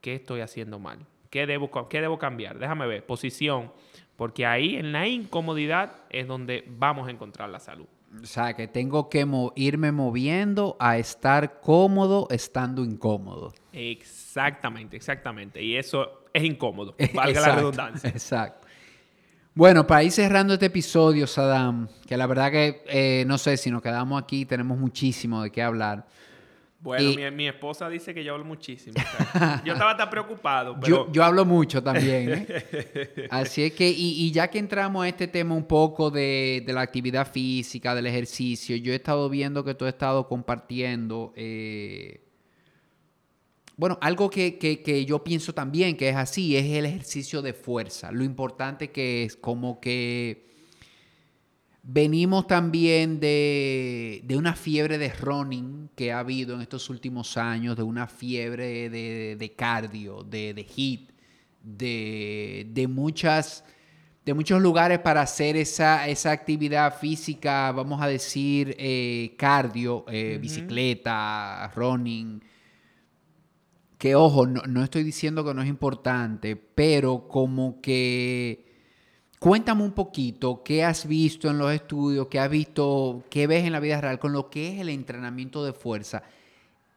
¿qué 0.00 0.14
estoy 0.14 0.40
haciendo 0.40 0.78
mal? 0.78 1.00
¿Qué 1.28 1.46
debo, 1.46 1.70
qué 1.90 2.00
debo 2.00 2.18
cambiar? 2.18 2.58
Déjame 2.58 2.86
ver. 2.86 3.04
Posición 3.04 3.70
porque 4.20 4.44
ahí 4.44 4.76
en 4.76 4.92
la 4.92 5.08
incomodidad 5.08 5.92
es 6.10 6.28
donde 6.28 6.62
vamos 6.68 7.08
a 7.08 7.10
encontrar 7.10 7.48
la 7.48 7.58
salud. 7.58 7.86
O 8.22 8.26
sea, 8.26 8.52
que 8.52 8.68
tengo 8.68 9.08
que 9.08 9.26
irme 9.56 9.92
moviendo 9.92 10.76
a 10.78 10.98
estar 10.98 11.58
cómodo 11.62 12.28
estando 12.28 12.84
incómodo. 12.84 13.54
Exactamente, 13.72 14.94
exactamente. 14.94 15.62
Y 15.62 15.74
eso 15.74 16.26
es 16.34 16.44
incómodo, 16.44 16.94
valga 17.14 17.40
la 17.40 17.54
redundancia. 17.54 18.10
Exacto. 18.10 18.66
Bueno, 19.54 19.86
para 19.86 20.02
ir 20.02 20.12
cerrando 20.12 20.52
este 20.52 20.66
episodio, 20.66 21.26
Saddam, 21.26 21.88
que 22.06 22.18
la 22.18 22.26
verdad 22.26 22.50
que 22.50 22.84
eh, 22.88 23.24
no 23.26 23.38
sé 23.38 23.56
si 23.56 23.70
nos 23.70 23.80
quedamos 23.80 24.22
aquí, 24.22 24.44
tenemos 24.44 24.76
muchísimo 24.76 25.42
de 25.42 25.50
qué 25.50 25.62
hablar. 25.62 26.06
Bueno, 26.82 27.30
mi, 27.32 27.46
esposa 27.46 27.90
dice 27.90 28.14
que 28.14 28.24
yo 28.24 28.32
hablo 28.32 28.46
muchísimo. 28.46 28.96
yo 29.64 29.74
estaba 29.74 29.94
tan 29.98 30.08
preocupado. 30.08 30.80
Yo, 30.80 31.22
hablo 31.22 31.44
mucho 31.44 31.82
también. 31.82 32.46
¿eh? 32.48 33.28
Así 33.30 33.64
es 33.64 33.72
que, 33.74 33.86
y, 33.90 34.30
ya 34.32 34.48
que 34.48 34.58
entramos 34.58 35.04
a 35.04 35.08
este 35.08 35.28
tema 35.28 35.54
un 35.54 35.66
poco 35.66 36.10
de, 36.10 36.64
la 36.66 36.80
actividad 36.80 37.30
física, 37.30 37.94
del 37.94 38.06
ejercicio, 38.06 38.76
yo 38.76 38.94
he 38.94 38.96
estado 38.96 39.28
viendo 39.28 39.62
que 39.62 39.74
tú 39.74 39.84
has 39.84 39.92
estado 39.92 40.26
compartiendo, 40.26 41.34
eh, 41.36 42.22
bueno, 43.76 43.98
algo 44.00 44.30
que, 44.30 44.58
que, 44.58 45.04
yo 45.04 45.22
pienso 45.22 45.52
también 45.52 45.98
que 45.98 46.08
es 46.08 46.16
así, 46.16 46.56
es 46.56 46.64
el 46.64 46.86
ejercicio 46.86 47.42
de 47.42 47.52
fuerza. 47.52 48.10
Lo 48.10 48.24
importante 48.24 48.90
que 48.90 49.24
es 49.24 49.36
como 49.36 49.80
que 49.80 50.49
Venimos 51.82 52.46
también 52.46 53.20
de, 53.20 54.22
una 54.36 54.54
fiebre 54.54 54.98
de 54.98 55.08
running 55.08 55.88
que 55.96 56.12
ha 56.12 56.18
habido 56.18 56.54
en 56.54 56.60
estos 56.60 56.90
últimos 56.90 57.38
años, 57.38 57.76
de 57.76 57.82
una 57.82 58.06
fiebre 58.06 58.90
de, 58.90 59.54
cardio, 59.56 60.22
de, 60.22 60.52
de 60.52 60.64
hit, 60.64 61.10
de, 61.62 62.86
muchas, 62.88 63.64
de 64.26 64.34
muchos 64.34 64.60
lugares 64.60 64.98
para 64.98 65.22
hacer 65.22 65.56
esa, 65.56 66.06
esa 66.06 66.32
actividad 66.32 66.98
física, 66.98 67.72
vamos 67.72 68.02
a 68.02 68.08
decir, 68.08 68.76
eh, 68.78 69.34
cardio, 69.38 70.04
eh, 70.08 70.38
bicicleta, 70.40 71.72
running. 71.74 72.42
Que 73.96 74.14
ojo, 74.14 74.46
no, 74.46 74.62
no 74.62 74.84
estoy 74.84 75.02
diciendo 75.02 75.44
que 75.44 75.54
no 75.54 75.62
es 75.62 75.68
importante, 75.68 76.56
pero 76.56 77.26
como 77.26 77.80
que 77.80 78.69
Cuéntame 79.40 79.84
un 79.84 79.92
poquito 79.92 80.62
qué 80.62 80.84
has 80.84 81.08
visto 81.08 81.48
en 81.48 81.56
los 81.56 81.72
estudios, 81.72 82.26
qué 82.26 82.38
has 82.38 82.50
visto, 82.50 83.24
qué 83.30 83.46
ves 83.46 83.64
en 83.64 83.72
la 83.72 83.80
vida 83.80 83.98
real 83.98 84.18
con 84.18 84.34
lo 84.34 84.50
que 84.50 84.68
es 84.68 84.80
el 84.80 84.90
entrenamiento 84.90 85.64
de 85.64 85.72
fuerza 85.72 86.22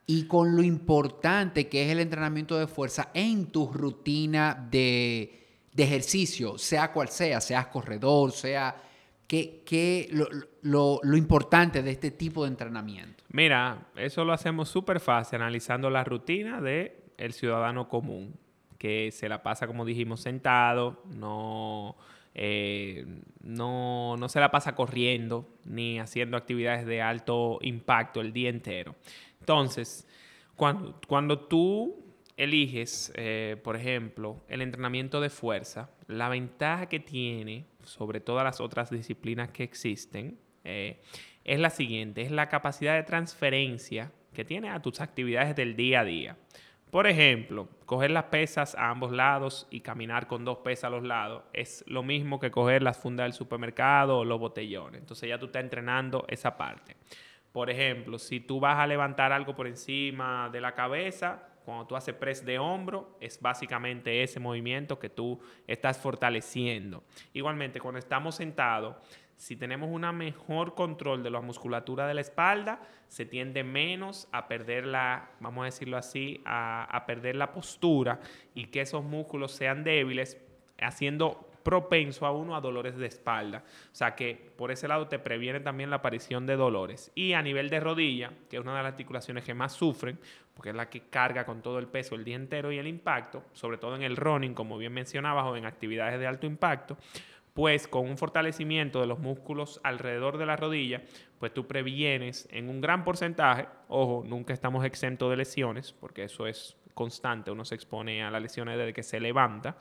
y 0.05 0.25
con 0.27 0.53
lo 0.53 0.61
importante 0.61 1.69
que 1.69 1.85
es 1.85 1.89
el 1.89 2.01
entrenamiento 2.01 2.59
de 2.59 2.67
fuerza 2.67 3.11
en 3.13 3.45
tu 3.45 3.71
rutina 3.71 4.67
de, 4.69 5.39
ejercicio, 5.77 6.57
sea 6.57 6.91
cual 6.91 7.07
sea, 7.07 7.39
seas 7.39 7.67
corredor, 7.67 8.33
sea 8.33 8.75
qué, 9.25 10.09
lo, 10.11 10.99
lo, 11.01 11.15
importante 11.15 11.81
de 11.81 11.91
este 11.91 12.11
tipo 12.11 12.43
de 12.43 12.49
entrenamiento. 12.49 13.23
Mira, 13.29 13.87
eso 13.95 14.25
lo 14.25 14.33
hacemos 14.33 14.67
súper 14.67 14.99
fácil 14.99 15.37
analizando 15.37 15.89
la 15.89 16.03
rutina 16.03 16.59
del 16.59 16.91
el 17.17 17.31
ciudadano 17.31 17.87
común, 17.87 18.35
que 18.77 19.11
se 19.13 19.29
la 19.29 19.41
pasa, 19.41 19.65
como 19.65 19.85
dijimos, 19.85 20.19
sentado, 20.19 21.03
no 21.15 21.95
eh, 22.35 23.05
no, 23.41 24.17
se 24.27 24.39
la 24.39 24.51
pasa 24.51 24.75
corriendo 24.75 25.47
ni 25.65 25.99
haciendo 25.99 26.37
actividades 26.37 26.85
de 26.85 27.01
alto 27.01 27.59
impacto 27.61 28.21
el 28.21 28.33
día 28.33 28.49
entero. 28.49 28.95
Entonces, 29.39 30.07
cuando, 30.55 30.99
cuando 31.07 31.39
tú 31.39 32.03
eliges, 32.37 33.11
eh, 33.15 33.57
por 33.63 33.75
ejemplo, 33.75 34.41
el 34.47 34.61
entrenamiento 34.61 35.21
de 35.21 35.29
fuerza, 35.29 35.91
la 36.07 36.29
ventaja 36.29 36.87
que 36.87 36.99
tiene 36.99 37.65
sobre 37.83 38.19
todas 38.19 38.43
las 38.43 38.59
otras 38.59 38.89
disciplinas 38.89 39.49
que 39.51 39.63
existen 39.63 40.39
eh, 40.63 41.01
es 41.43 41.59
la 41.59 41.69
siguiente, 41.69 42.21
es 42.21 42.31
la 42.31 42.49
capacidad 42.49 42.95
de 42.95 43.03
transferencia 43.03 44.11
que 44.33 44.45
tiene 44.45 44.69
a 44.69 44.81
tus 44.81 45.01
actividades 45.01 45.55
del 45.55 45.75
día 45.75 45.99
a 45.99 46.05
día. 46.05 46.37
Por 46.93 47.07
ejemplo, 47.07 47.69
coger 47.87 48.11
las 48.11 48.25
pesas 48.25 48.75
a 48.75 48.91
ambos 48.91 49.11
lados 49.11 49.65
y 49.71 49.79
caminar 49.79 50.27
con 50.27 50.45
dos 50.45 50.59
pesas 50.59 50.83
a 50.83 50.89
los 50.91 51.01
lados 51.01 51.41
es 51.51 51.83
lo 51.87 52.03
mismo 52.03 52.39
que 52.39 52.51
coger 52.51 52.83
las 52.83 52.97
fundas 52.97 53.23
del 53.23 53.33
supermercado 53.33 54.19
o 54.19 54.23
los 54.23 54.39
botellones. 54.39 55.01
Entonces 55.01 55.27
ya 55.27 55.39
tú 55.39 55.47
estás 55.47 55.63
entrenando 55.63 56.23
esa 56.27 56.55
parte. 56.55 56.95
Por 57.51 57.71
ejemplo, 57.71 58.19
si 58.19 58.41
tú 58.41 58.59
vas 58.59 58.77
a 58.77 58.85
levantar 58.85 59.31
algo 59.31 59.55
por 59.55 59.65
encima 59.65 60.51
de 60.51 60.61
la 60.61 60.75
cabeza, 60.75 61.41
cuando 61.65 61.87
tú 61.87 61.95
haces 61.95 62.13
press 62.13 62.45
de 62.45 62.59
hombro, 62.59 63.17
es 63.19 63.41
básicamente 63.41 64.21
ese 64.21 64.39
movimiento 64.39 64.99
que 64.99 65.09
tú 65.09 65.41
estás 65.65 65.97
fortaleciendo. 65.97 67.03
Igualmente, 67.33 67.79
cuando 67.79 67.97
estamos 67.97 68.35
sentados, 68.35 68.97
si 69.37 69.55
tenemos 69.55 69.89
un 69.89 70.03
mejor 70.15 70.75
control 70.75 71.23
de 71.23 71.29
la 71.29 71.41
musculatura 71.41 72.07
de 72.07 72.13
la 72.13 72.21
espalda, 72.21 72.81
se 73.07 73.25
tiende 73.25 73.63
menos 73.63 74.27
a 74.31 74.47
perder 74.47 74.85
la, 74.85 75.31
vamos 75.39 75.63
a 75.63 75.65
decirlo 75.65 75.97
así, 75.97 76.41
a, 76.45 77.03
perder 77.05 77.35
la 77.35 77.51
postura 77.51 78.19
y 78.53 78.65
que 78.67 78.81
esos 78.81 79.03
músculos 79.03 79.51
sean 79.51 79.83
débiles, 79.83 80.37
haciendo 80.79 81.49
propenso 81.63 82.25
a 82.25 82.31
uno 82.31 82.55
a 82.55 82.61
dolores 82.61 82.97
de 82.97 83.07
espalda. 83.07 83.63
O 83.91 83.95
sea 83.95 84.15
que 84.15 84.51
por 84.57 84.71
ese 84.71 84.87
lado 84.87 85.07
te 85.07 85.19
previene 85.19 85.59
también 85.59 85.89
la 85.89 85.97
aparición 85.97 86.45
de 86.45 86.55
dolores. 86.55 87.11
Y 87.15 87.33
a 87.33 87.41
nivel 87.41 87.69
de 87.69 87.79
rodilla, 87.79 88.31
que 88.49 88.57
es 88.57 88.61
una 88.61 88.75
de 88.75 88.83
las 88.83 88.91
articulaciones 88.91 89.43
que 89.43 89.53
más 89.53 89.73
sufren, 89.73 90.19
porque 90.53 90.69
es 90.69 90.75
la 90.75 90.89
que 90.89 91.01
carga 91.09 91.45
con 91.45 91.61
todo 91.61 91.79
el 91.79 91.87
peso 91.87 92.15
el 92.15 92.23
día 92.23 92.35
entero 92.35 92.71
y 92.71 92.77
el 92.77 92.87
impacto, 92.87 93.43
sobre 93.53 93.77
todo 93.77 93.95
en 93.95 94.03
el 94.03 94.17
running, 94.17 94.53
como 94.53 94.77
bien 94.77 94.93
mencionabas, 94.93 95.45
o 95.45 95.55
en 95.55 95.65
actividades 95.65 96.19
de 96.19 96.27
alto 96.27 96.45
impacto, 96.45 96.97
pues 97.53 97.87
con 97.87 98.09
un 98.09 98.17
fortalecimiento 98.17 98.99
de 98.99 99.07
los 99.07 99.19
músculos 99.19 99.79
alrededor 99.83 100.37
de 100.37 100.45
la 100.45 100.55
rodilla, 100.55 101.03
pues 101.39 101.53
tú 101.53 101.67
previenes 101.67 102.47
en 102.51 102.67
un 102.67 102.81
gran 102.81 103.03
porcentaje, 103.03 103.67
ojo, 103.87 104.23
nunca 104.25 104.53
estamos 104.53 104.83
exentos 104.85 105.29
de 105.29 105.37
lesiones, 105.37 105.93
porque 105.93 106.23
eso 106.23 106.47
es 106.47 106.75
constante, 106.93 107.51
uno 107.51 107.63
se 107.65 107.75
expone 107.75 108.23
a 108.23 108.31
las 108.31 108.41
lesiones 108.41 108.77
desde 108.77 108.93
que 108.93 109.03
se 109.03 109.19
levanta, 109.19 109.77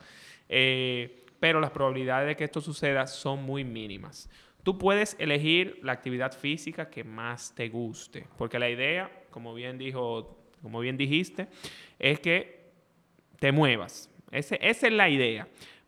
eh, 0.49 1.25
pero 1.39 1.59
las 1.59 1.71
probabilidades 1.71 2.27
de 2.27 2.35
que 2.35 2.43
esto 2.43 2.61
suceda 2.61 3.07
son 3.07 3.43
muy 3.43 3.63
mínimas. 3.63 4.29
Tú 4.61 4.77
puedes 4.77 5.15
elegir 5.19 5.79
la 5.83 5.91
actividad 5.91 6.31
física 6.31 6.89
que 6.89 7.03
más 7.03 7.53
te 7.55 7.69
guste, 7.69 8.27
porque 8.37 8.59
la 8.59 8.69
idea, 8.69 9.11
como 9.29 9.53
bien 9.53 9.77
dijo, 9.77 10.37
como 10.61 10.79
bien 10.79 10.95
dijiste, 10.95 11.47
es 11.99 12.19
que 12.19 12.71
te 13.39 13.51
muevas. 13.51 14.09
esa 14.31 14.55
es 14.55 14.93
la 14.93 15.09
idea. 15.09 15.47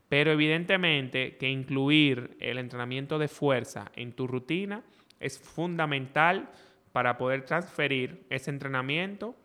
Pero 0.10 0.32
evidentemente 0.32 1.38
que 1.38 1.50
incluir 1.50 2.38
el 2.40 2.58
entrenamiento 2.58 3.18
de 3.18 3.28
fuerza 3.28 3.92
en 3.96 4.14
tu 4.14 4.28
rutina 4.28 4.84
es 5.20 5.40
fundamental 5.40 6.50
para 6.92 7.18
poder 7.18 7.44
transferir 7.44 8.26
ese 8.30 8.52
entrenamiento 8.52 9.36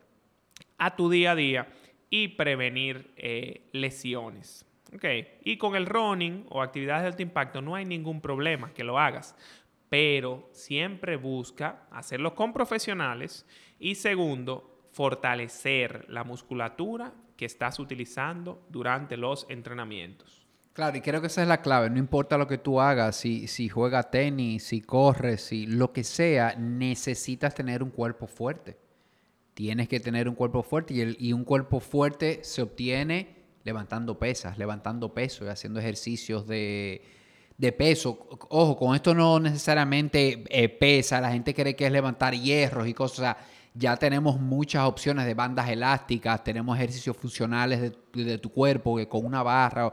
a 0.79 0.95
tu 0.97 1.11
día 1.11 1.33
a 1.33 1.35
día 1.35 1.69
y 2.11 2.29
prevenir 2.29 3.13
eh, 3.17 3.69
lesiones. 3.73 4.67
Y 5.45 5.57
con 5.57 5.77
el 5.77 5.87
running 5.87 6.47
o 6.49 6.63
actividades 6.63 7.03
de 7.03 7.09
alto 7.09 7.23
impacto 7.23 7.63
no 7.63 7.77
hay 7.77 7.85
ningún 7.85 8.21
problema 8.21 8.73
que 8.75 8.83
lo 8.83 8.99
hagas, 8.99 9.37
pero 9.89 10.49
siempre 10.53 11.17
busca 11.17 11.87
hacerlo 11.91 12.35
con 12.35 12.53
profesionales 12.53 13.47
y 13.79 13.95
segundo, 13.95 14.89
fortalecer 14.91 16.07
la 16.09 16.25
musculatura 16.25 17.13
que 17.37 17.45
estás 17.45 17.79
utilizando 17.79 18.67
durante 18.69 19.17
los 19.17 19.47
entrenamientos. 19.49 20.39
Claro, 20.73 20.97
y 20.97 21.01
creo 21.01 21.21
que 21.21 21.27
esa 21.27 21.43
es 21.43 21.49
la 21.49 21.62
clave. 21.62 21.91
No 21.91 21.99
importa 21.99 22.39
lo 22.39 22.47
que 22.47 22.59
tú 22.59 22.81
hagas, 22.81 23.16
si, 23.16 23.49
si 23.49 23.68
juegas 23.68 24.11
tenis, 24.11 24.64
si 24.64 24.81
corres, 24.81 25.43
si 25.43 25.66
lo 25.66 25.93
que 25.93 26.05
sea, 26.05 26.55
necesitas 26.57 27.55
tener 27.55 27.83
un 27.83 27.91
cuerpo 27.91 28.27
fuerte. 28.27 28.79
Tienes 29.55 29.89
que 29.89 30.01
tener 30.01 30.29
un 30.29 30.37
cuerpo 30.37 30.62
fuerte 30.62 30.95
y, 31.18 31.33
un 31.33 31.45
cuerpo 31.45 31.81
fuerte 31.81 32.41
se 32.45 32.62
obtiene 32.62 33.37
levantando 33.64 34.18
pesas, 34.18 34.57
levantando 34.57 35.12
peso 35.12 35.45
y 35.45 35.49
haciendo 35.49 35.81
ejercicios 35.81 36.47
de, 36.47 37.03
peso. 37.77 38.29
Ojo, 38.49 38.77
con 38.77 38.95
esto 38.95 39.12
no 39.14 39.41
necesariamente 39.41 40.45
eh, 40.49 40.68
pesa, 40.68 41.21
la 41.21 41.33
gente 41.33 41.53
cree 41.53 41.77
que 41.77 41.87
es 41.87 41.93
levantar 41.93 42.35
hierros 42.35 42.87
y 42.87 42.95
cosas. 42.95 43.37
ya 43.75 43.97
tenemos 43.97 44.41
muchas 44.41 44.85
opciones 44.85 45.27
de 45.27 45.35
bandas 45.35 45.68
elásticas, 45.68 46.43
tenemos 46.45 46.79
ejercicios 46.79 47.16
funcionales 47.16 47.81
de, 47.83 48.25
de 48.25 48.39
tu 48.39 48.51
cuerpo 48.51 48.97
que 48.97 49.09
con 49.09 49.27
una 49.27 49.43
barra 49.43 49.93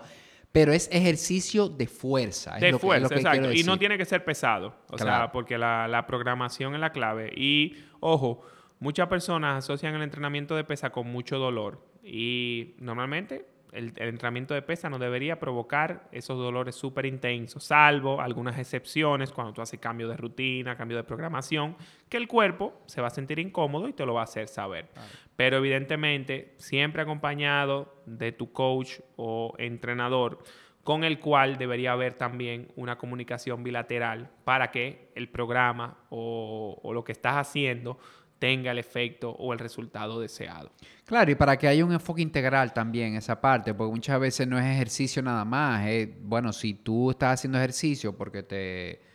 pero 0.51 0.73
es 0.73 0.89
ejercicio 0.91 1.69
de 1.69 1.87
fuerza. 1.87 2.55
de 2.57 2.77
fuerza, 2.77 3.13
exacto. 3.13 3.51
Y 3.51 3.63
no 3.63 3.77
tiene 3.77 3.97
que 3.97 4.05
ser 4.05 4.23
pesado, 4.23 4.75
o 4.89 4.97
sea, 4.97 5.31
porque 5.31 5.57
la, 5.57 6.05
programación 6.07 6.73
es 6.73 6.79
la 6.79 6.91
clave. 6.91 7.31
Y, 7.35 7.77
ojo, 7.99 8.41
muchas 8.79 9.07
personas 9.07 9.63
asocian 9.63 9.95
el 9.95 10.01
entrenamiento 10.01 10.55
de 10.55 10.63
pesa 10.63 10.89
con 10.89 11.07
mucho 11.07 11.37
dolor. 11.37 11.85
Y 12.03 12.75
normalmente 12.79 13.45
el, 13.73 13.93
entrenamiento 13.97 14.53
de 14.53 14.61
pesa 14.61 14.89
no 14.89 14.97
debería 14.97 15.39
provocar 15.39 16.07
esos 16.11 16.37
dolores 16.37 16.75
súper 16.75 17.05
intensos, 17.05 17.63
salvo 17.63 18.21
algunas 18.21 18.57
excepciones 18.57 19.31
cuando 19.31 19.53
tú 19.53 19.61
haces 19.61 19.79
cambio 19.79 20.07
de 20.07 20.17
rutina, 20.17 20.75
cambio 20.75 20.97
de 20.97 21.03
programación, 21.03 21.75
que 22.09 22.17
el 22.17 22.27
cuerpo 22.27 22.81
se 22.85 23.01
va 23.01 23.07
a 23.07 23.11
sentir 23.11 23.39
incómodo 23.39 23.87
y 23.87 23.93
te 23.93 24.05
lo 24.05 24.13
va 24.13 24.21
a 24.21 24.23
hacer 24.23 24.47
saber. 24.47 24.87
Pero 25.37 25.57
evidentemente, 25.57 26.55
siempre 26.57 27.03
acompañado 27.03 28.01
de 28.07 28.31
tu 28.31 28.51
coach 28.51 28.99
o 29.15 29.53
entrenador, 29.59 30.39
con 30.83 31.03
el 31.03 31.19
cual 31.19 31.57
debería 31.57 31.91
haber 31.91 32.15
también 32.15 32.71
una 32.75 32.97
comunicación 32.97 33.63
bilateral 33.63 34.31
para 34.43 34.71
que 34.71 35.11
el 35.13 35.29
programa 35.29 35.99
o, 36.09 36.91
lo 36.91 37.03
que 37.03 37.11
estás 37.11 37.35
haciendo 37.35 37.99
tenga 38.39 38.71
el 38.71 38.79
efecto 38.79 39.29
o 39.29 39.53
el 39.53 39.59
resultado 39.59 40.19
deseado. 40.19 40.71
Claro, 41.05 41.29
y 41.29 41.35
para 41.35 41.55
que 41.57 41.67
haya 41.67 41.85
un 41.85 41.93
enfoque 41.93 42.21
integral 42.23 42.73
también 42.73 43.15
esa 43.15 43.39
parte, 43.39 43.75
porque 43.75 43.93
muchas 43.93 44.19
veces 44.19 44.47
no 44.47 44.57
es 44.57 44.65
ejercicio 44.65 45.21
nada 45.21 45.45
más. 45.45 45.87
bueno, 46.21 46.51
si 46.51 46.73
tú 46.73 47.11
estás 47.11 47.35
haciendo 47.35 47.59
ejercicio 47.59 48.17
porque 48.17 48.41
te 48.41 49.06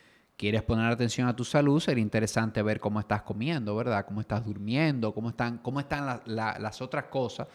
quieres 0.42 0.64
poner 0.64 0.90
atención 0.90 1.28
a 1.28 1.36
tu 1.36 1.44
salud, 1.44 1.78
sería 1.78 2.02
interesante 2.02 2.60
ver 2.62 2.80
cómo 2.80 2.98
estás 2.98 3.22
comiendo, 3.22 3.76
¿verdad? 3.76 4.04
Cómo 4.04 4.20
estás 4.20 4.44
durmiendo, 4.44 5.14
cómo 5.14 5.28
están, 5.28 5.58
cómo 5.58 5.78
están 5.78 6.20
las 6.26 6.82
otras 6.82 7.04
cosas 7.04 7.46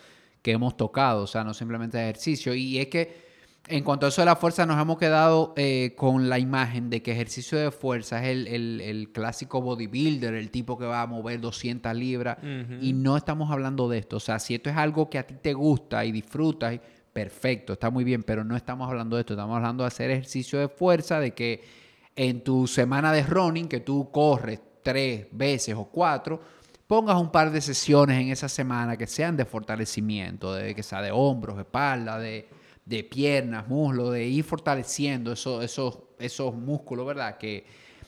que 0.41 0.53
hemos 0.53 0.77
tocado, 0.77 1.23
o 1.23 1.27
sea, 1.27 1.43
no 1.43 1.53
simplemente 1.53 2.01
ejercicio. 2.01 2.53
Y 2.53 2.77
es 2.77 2.87
que 2.87 3.27
en 3.67 3.83
cuanto 3.83 4.05
a 4.05 4.09
eso 4.09 4.21
de 4.21 4.25
la 4.27 4.37
fuerza, 4.37 4.65
nos 4.65 4.81
hemos 4.81 4.97
quedado 4.97 5.53
eh, 5.57 5.95
con 5.97 6.29
la 6.29 6.39
imagen 6.39 6.89
de 6.89 7.01
que 7.01 7.11
ejercicio 7.11 7.57
de 7.57 7.71
fuerza 7.71 8.25
es 8.25 8.47
el, 8.47 9.09
clásico 9.13 9.59
bodybuilder, 9.61 10.33
el 10.35 10.49
tipo 10.49 10.77
que 10.77 10.85
va 10.85 11.01
a 11.01 11.07
mover 11.07 11.41
200 11.41 11.93
libras, 11.93 12.37
y 12.79 12.93
no 12.93 13.17
estamos 13.17 13.51
hablando 13.51 13.89
de 13.89 13.97
esto. 13.97 14.15
O 14.15 14.21
sea, 14.21 14.39
si 14.39 14.55
esto 14.55 14.69
es 14.69 14.77
algo 14.77 15.09
que 15.09 15.17
a 15.17 15.27
ti 15.27 15.35
te 15.41 15.53
gusta 15.53 16.05
y 16.05 16.13
disfrutas, 16.13 16.79
perfecto, 17.11 17.73
está 17.73 17.89
muy 17.89 18.05
bien, 18.05 18.23
pero 18.23 18.45
no 18.45 18.55
estamos 18.55 18.87
hablando 18.87 19.17
de 19.17 19.23
esto, 19.23 19.33
estamos 19.33 19.57
hablando 19.57 19.83
de 19.83 19.89
hacer 19.89 20.09
ejercicio 20.09 20.57
de 20.57 20.69
fuerza, 20.69 21.19
de 21.19 21.31
que 21.31 21.86
en 22.17 22.43
tu 22.43 22.67
semana 22.67 23.13
de 23.13 23.23
running, 23.23 23.69
que 23.69 23.79
tú 23.79 24.11
corres 24.11 24.59
tres 24.83 25.27
veces 25.31 25.75
o 25.75 25.85
cuatro, 25.85 26.41
pongas 26.85 27.15
un 27.15 27.31
par 27.31 27.51
de 27.51 27.61
sesiones 27.61 28.19
en 28.19 28.29
esa 28.29 28.49
semana 28.49 28.97
que 28.97 29.07
sean 29.07 29.37
de 29.37 29.45
fortalecimiento, 29.45 30.53
de 30.53 30.75
que 30.75 30.83
sea 30.83 31.01
de 31.01 31.11
hombros, 31.11 31.57
espalda, 31.57 32.19
de 32.19 32.49
de 32.87 33.03
piernas, 33.03 33.67
muslos, 33.67 34.13
de 34.13 34.25
ir 34.25 34.45
fortaleciendo 34.45 35.33
esos, 35.33 35.63
esos, 35.63 35.99
esos 36.19 36.55
músculos, 36.55 37.05
¿verdad? 37.05 37.37
Que, 37.37 37.65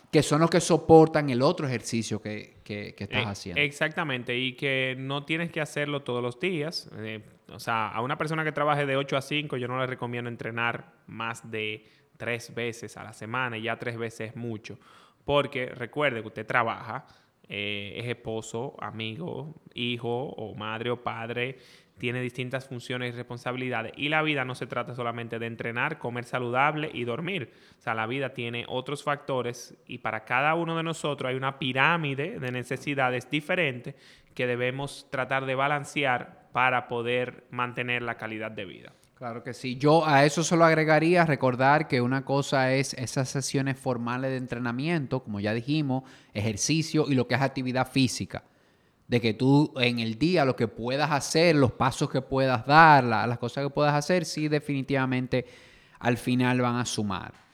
que 0.10 0.24
son 0.24 0.40
los 0.40 0.50
que 0.50 0.62
soportan 0.62 1.30
el 1.30 1.42
otro 1.42 1.68
ejercicio 1.68 2.22
que, 2.22 2.62
estás 2.66 3.10
eh, 3.10 3.26
haciendo. 3.28 3.62
Exactamente, 3.62 4.38
y 4.38 4.54
que 4.54 4.96
no 4.98 5.26
tienes 5.26 5.52
que 5.52 5.60
hacerlo 5.60 6.04
todos 6.04 6.24
los 6.24 6.40
días. 6.40 6.90
Eh, 6.98 7.22
o 7.52 7.60
sea, 7.60 7.90
a 7.90 8.02
una 8.02 8.18
persona 8.18 8.46
que 8.46 8.54
trabaje 8.54 8.86
de 8.86 8.96
8 8.96 9.18
a 9.18 9.22
5, 9.22 9.58
yo 9.58 9.68
no 9.68 9.78
le 9.80 9.86
recomiendo 9.86 10.30
entrenar 10.30 10.94
más 11.08 11.52
de 11.52 11.86
tres 12.20 12.54
veces 12.54 12.98
a 12.98 13.04
la 13.04 13.14
semana 13.14 13.58
y 13.58 13.64
ya 13.64 13.80
tres 13.80 13.98
veces 13.98 14.32
es 14.32 14.36
mucho. 14.36 14.78
Porque 15.24 15.68
recuerde 15.68 16.22
que 16.22 16.28
usted 16.28 16.46
trabaja, 16.46 17.08
eh, 17.48 17.94
es 17.96 18.08
esposo, 18.08 18.76
amigo, 18.80 19.56
hijo 19.74 20.26
o 20.26 20.54
madre 20.54 20.92
o 20.92 21.02
padre, 21.02 21.58
tiene 21.98 22.22
distintas 22.22 22.68
funciones 22.68 23.14
y 23.14 23.18
responsabilidades. 23.18 23.94
Y 23.96 24.10
la 24.10 24.22
vida 24.22 24.44
no 24.44 24.54
se 24.54 24.68
trata 24.68 24.96
solamente 24.96 25.40
de 25.40 25.46
entrenar, 25.46 25.98
comer 25.98 26.26
saludable 26.26 26.92
y 26.94 27.06
dormir. 27.06 27.52
O 27.78 27.82
sea, 27.82 27.96
la 27.96 28.06
vida 28.06 28.34
tiene 28.34 28.66
otros 28.68 29.04
factores 29.04 29.78
y 29.88 30.00
para 30.00 30.26
cada 30.26 30.56
uno 30.56 30.76
de 30.76 30.84
nosotros 30.84 31.30
hay 31.30 31.36
una 31.36 31.58
pirámide 31.58 32.40
de 32.40 32.52
necesidades 32.52 33.30
diferentes 33.30 33.96
que 34.36 34.46
debemos 34.46 35.08
tratar 35.10 35.46
de 35.46 35.56
balancear 35.56 36.50
para 36.52 36.88
poder 36.88 37.46
mantener 37.50 38.02
la 38.02 38.16
calidad 38.16 38.52
de 38.52 38.66
vida. 38.66 38.94
Claro 39.20 39.44
que 39.44 39.54
sí. 39.54 39.76
Yo 39.76 40.08
a 40.08 40.24
eso 40.24 40.46
solo 40.46 40.64
agregaría 40.64 41.26
recordar 41.26 41.90
que 41.90 42.00
una 42.00 42.24
cosa 42.24 42.72
es 42.72 42.94
esas 42.94 43.28
sesiones 43.28 43.78
formales 43.78 44.32
de 44.32 44.38
entrenamiento, 44.38 45.22
como 45.22 45.42
ya 45.42 45.54
dijimos, 45.54 46.04
ejercicio 46.34 47.06
y 47.06 47.16
lo 47.16 47.28
que 47.28 47.36
es 47.36 47.42
actividad 47.42 47.92
física 47.92 48.46
de 49.10 49.20
que 49.20 49.34
tú 49.34 49.74
en 49.76 50.00
el 50.00 50.18
día 50.18 50.46
lo 50.46 50.56
que 50.56 50.70
puedas 50.70 51.12
hacer, 51.12 51.58
los 51.58 51.74
pasos 51.74 52.10
que 52.10 52.22
puedas 52.22 52.66
dar, 52.66 53.04
las 53.04 53.38
cosas 53.40 53.66
que 53.66 53.70
puedas 53.70 53.94
hacer, 53.94 54.24
sí 54.24 54.48
definitivamente 54.48 55.46
al 56.00 56.16
final 56.16 56.62
van 56.62 56.78
a 56.78 56.86
sumar. 56.86 57.49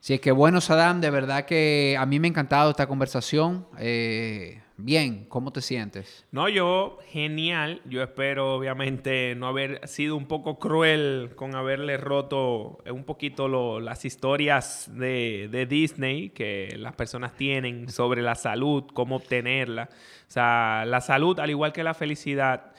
Si 0.00 0.14
es 0.14 0.20
que 0.20 0.32
bueno, 0.32 0.62
Sadam, 0.62 1.02
de 1.02 1.10
verdad 1.10 1.44
que 1.44 1.94
a 1.98 2.06
mí 2.06 2.18
me 2.18 2.28
ha 2.28 2.30
encantado 2.30 2.70
esta 2.70 2.86
conversación. 2.86 3.66
Eh, 3.78 4.62
bien, 4.78 5.26
¿cómo 5.28 5.52
te 5.52 5.60
sientes? 5.60 6.26
No, 6.32 6.48
yo 6.48 6.98
genial. 7.08 7.82
Yo 7.84 8.02
espero 8.02 8.54
obviamente 8.54 9.34
no 9.34 9.46
haber 9.46 9.86
sido 9.86 10.16
un 10.16 10.26
poco 10.26 10.58
cruel 10.58 11.32
con 11.36 11.54
haberle 11.54 11.98
roto 11.98 12.78
un 12.90 13.04
poquito 13.04 13.78
las 13.78 14.06
historias 14.06 14.90
de, 14.90 15.48
de 15.50 15.66
Disney 15.66 16.30
que 16.30 16.74
las 16.78 16.94
personas 16.94 17.36
tienen 17.36 17.90
sobre 17.90 18.22
la 18.22 18.36
salud, 18.36 18.84
cómo 18.94 19.16
obtenerla. 19.16 19.90
O 19.92 20.32
sea, 20.32 20.84
la 20.86 21.02
salud, 21.02 21.38
al 21.40 21.50
igual 21.50 21.74
que 21.74 21.84
la 21.84 21.92
felicidad, 21.92 22.69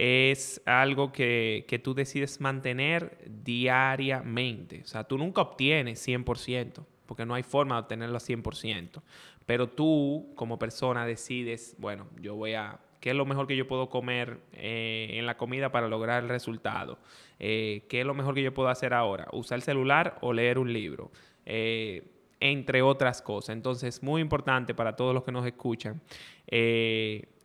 es 0.00 0.62
algo 0.64 1.10
que, 1.10 1.80
tú 1.82 1.92
decides 1.92 2.40
mantener 2.40 3.18
diariamente. 3.26 4.82
O 4.84 4.86
sea, 4.86 5.02
tú 5.02 5.18
nunca 5.18 5.40
obtienes 5.42 6.06
100%, 6.06 6.84
porque 7.04 7.26
no 7.26 7.34
hay 7.34 7.42
forma 7.42 7.74
de 7.74 7.80
obtenerlo 7.80 8.16
a 8.16 8.20
100%. 8.20 9.02
Pero 9.44 9.68
tú, 9.68 10.30
como 10.36 10.56
persona, 10.56 11.04
decides, 11.04 11.74
bueno, 11.78 12.06
yo 12.20 12.36
voy 12.36 12.54
a... 12.54 12.78
¿Qué 13.00 13.10
es 13.10 13.16
lo 13.16 13.26
mejor 13.26 13.48
que 13.48 13.56
yo 13.56 13.66
puedo 13.66 13.90
comer 13.90 14.38
eh, 14.52 15.08
en 15.14 15.26
la 15.26 15.36
comida 15.36 15.72
para 15.72 15.88
lograr 15.88 16.22
el 16.22 16.28
resultado? 16.28 17.00
Eh, 17.40 17.84
¿Qué 17.88 18.00
es 18.00 18.06
lo 18.06 18.14
mejor 18.14 18.36
que 18.36 18.42
yo 18.44 18.54
puedo 18.54 18.68
hacer 18.68 18.94
ahora? 18.94 19.26
¿Usar 19.32 19.56
el 19.56 19.62
celular 19.62 20.18
o 20.20 20.32
leer 20.32 20.60
un 20.60 20.72
libro? 20.72 21.10
Eh, 21.44 22.04
entre 22.38 22.82
otras 22.82 23.20
cosas. 23.20 23.56
Entonces, 23.56 24.00
muy 24.00 24.22
importante 24.22 24.74
para 24.74 24.94
todos 24.94 25.12
los 25.12 25.24
que 25.24 25.32
nos 25.32 25.44
escuchan, 25.44 26.00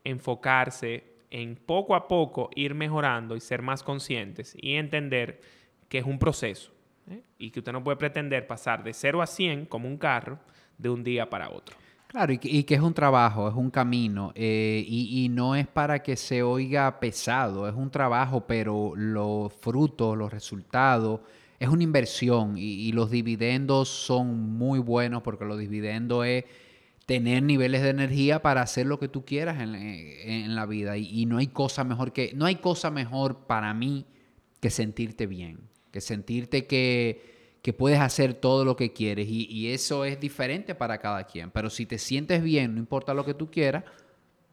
enfocarse 0.03 1.12
en 1.34 1.55
poco 1.55 1.95
a 1.95 2.07
poco 2.07 2.51
ir 2.55 2.75
mejorando 2.75 3.36
y 3.36 3.41
ser 3.41 3.63
más 3.63 3.81
conscientes 3.81 4.55
y 4.61 4.75
entender 4.75 5.41
que 5.89 5.97
es 5.97 6.05
un 6.05 6.19
proceso 6.19 6.71
¿eh? 7.09 7.23
y 7.39 7.49
que 7.49 7.59
usted 7.59 7.71
no 7.71 7.84
puede 7.84 7.97
pretender 7.97 8.45
pasar 8.45 8.84
de 8.84 8.93
0 8.93 9.19
a 9.19 9.25
100 9.25 9.65
como 9.65 9.88
un 9.88 9.97
carro 9.97 10.38
de 10.77 10.89
un 10.89 11.03
día 11.03 11.27
para 11.29 11.49
otro. 11.49 11.75
Claro, 12.07 12.34
y 12.34 12.38
que, 12.38 12.75
es 12.75 12.81
un 12.81 12.93
trabajo, 12.93 13.49
es 13.49 13.55
un 13.55 13.71
camino, 13.71 14.31
eh, 14.36 14.86
y, 14.88 15.27
no 15.29 15.55
es 15.55 15.65
para 15.65 16.03
que 16.03 16.15
se 16.15 16.43
oiga 16.43 16.99
pesado, 16.99 17.67
es 17.67 17.73
un 17.73 17.89
trabajo, 17.89 18.45
pero 18.45 18.93
los 18.95 19.51
frutos, 19.51 20.15
los 20.15 20.31
resultados, 20.31 21.21
es 21.57 21.67
una 21.67 21.81
inversión 21.81 22.55
y, 22.55 22.61
y 22.61 22.91
los 22.91 23.09
dividendos 23.09 23.89
son 23.89 24.51
muy 24.51 24.77
buenos 24.77 25.23
porque 25.23 25.45
los 25.45 25.57
dividendos 25.57 26.27
es 26.27 26.45
tener 27.05 27.43
niveles 27.43 27.81
de 27.81 27.89
energía 27.89 28.41
para 28.41 28.61
hacer 28.61 28.85
lo 28.85 28.99
que 28.99 29.07
tú 29.07 29.25
quieras 29.25 29.59
en, 29.59 30.55
la 30.55 30.65
vida. 30.65 30.97
Y, 30.97 31.25
no 31.25 31.37
hay 31.37 31.47
cosa 31.47 31.83
mejor 31.83 32.13
que, 32.13 32.31
no 32.35 32.45
hay 32.45 32.55
cosa 32.55 32.91
mejor 32.91 33.45
para 33.45 33.73
mí 33.73 34.05
que 34.59 34.69
sentirte 34.69 35.27
bien, 35.27 35.59
que 35.91 35.99
sentirte 35.99 36.65
que, 36.65 37.59
que 37.61 37.73
puedes 37.73 37.99
hacer 37.99 38.33
todo 38.33 38.63
lo 38.63 38.75
que 38.75 38.93
quieres. 38.93 39.27
Y, 39.29 39.71
eso 39.71 40.05
es 40.05 40.19
diferente 40.19 40.75
para 40.75 40.99
cada 40.99 41.25
quien. 41.25 41.51
Pero 41.51 41.69
si 41.69 41.85
te 41.85 41.97
sientes 41.97 42.41
bien, 42.41 42.75
no 42.75 42.79
importa 42.79 43.13
lo 43.13 43.25
que 43.25 43.33
tú 43.33 43.51
quieras, 43.51 43.83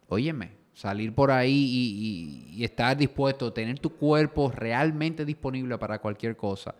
óyeme, 0.08 0.50
salir 0.74 1.14
por 1.14 1.30
ahí 1.30 1.52
y, 1.52 2.56
y 2.56 2.64
estar 2.64 2.96
dispuesto 2.96 3.52
tener 3.52 3.78
tu 3.78 3.90
cuerpo 3.90 4.50
realmente 4.50 5.24
disponible 5.24 5.78
para 5.78 6.00
cualquier 6.00 6.36
cosa, 6.36 6.74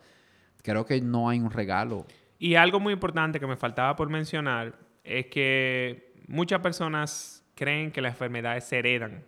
creo 0.63 0.85
que 0.85 0.99
no 0.99 1.29
hay 1.29 1.39
un 1.39 1.51
regalo. 1.51 2.05
Y 2.39 2.55
algo 2.55 2.79
muy 2.79 2.91
importante 2.91 3.39
que 3.39 3.47
me 3.47 3.55
faltaba 3.55 3.95
por 3.95 4.09
mencionar 4.09 4.90
es 5.03 5.27
que 5.27 6.13
muchas 6.27 6.59
personas 6.61 7.45
creen 7.55 7.91
que 7.91 8.01
las 8.01 8.13
enfermedades 8.13 8.63
se 8.63 8.79
heredan. 8.79 9.23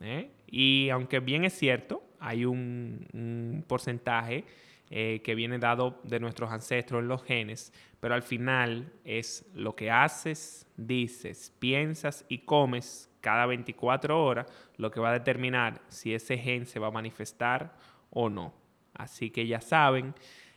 ¿eh? 0.00 0.30
Y 0.46 0.90
aunque 0.90 1.20
bien 1.20 1.44
es 1.44 1.54
cierto, 1.54 2.02
hay 2.20 2.44
un, 2.44 3.64
porcentaje 3.66 4.44
eh, 4.90 5.20
que 5.24 5.34
viene 5.34 5.58
dado 5.58 6.00
de 6.04 6.20
nuestros 6.20 6.50
ancestros 6.50 7.02
en 7.02 7.08
los 7.08 7.24
genes, 7.24 7.72
pero 8.00 8.14
al 8.14 8.22
final 8.22 8.92
es 9.04 9.46
lo 9.54 9.74
que 9.74 9.90
haces, 9.90 10.66
dices, 10.76 11.52
piensas 11.58 12.24
y 12.28 12.38
comes 12.38 13.10
cada 13.20 13.46
24 13.46 14.22
horas 14.22 14.46
lo 14.76 14.90
que 14.90 15.00
va 15.00 15.10
a 15.10 15.12
determinar 15.14 15.80
si 15.88 16.14
ese 16.14 16.36
gen 16.36 16.66
se 16.66 16.78
va 16.78 16.88
a 16.88 16.90
manifestar 16.90 17.74
o 18.10 18.28
no. 18.28 18.54
Así 18.92 19.30
que 19.30 19.46
ya 19.46 19.60
saben, 19.60 20.14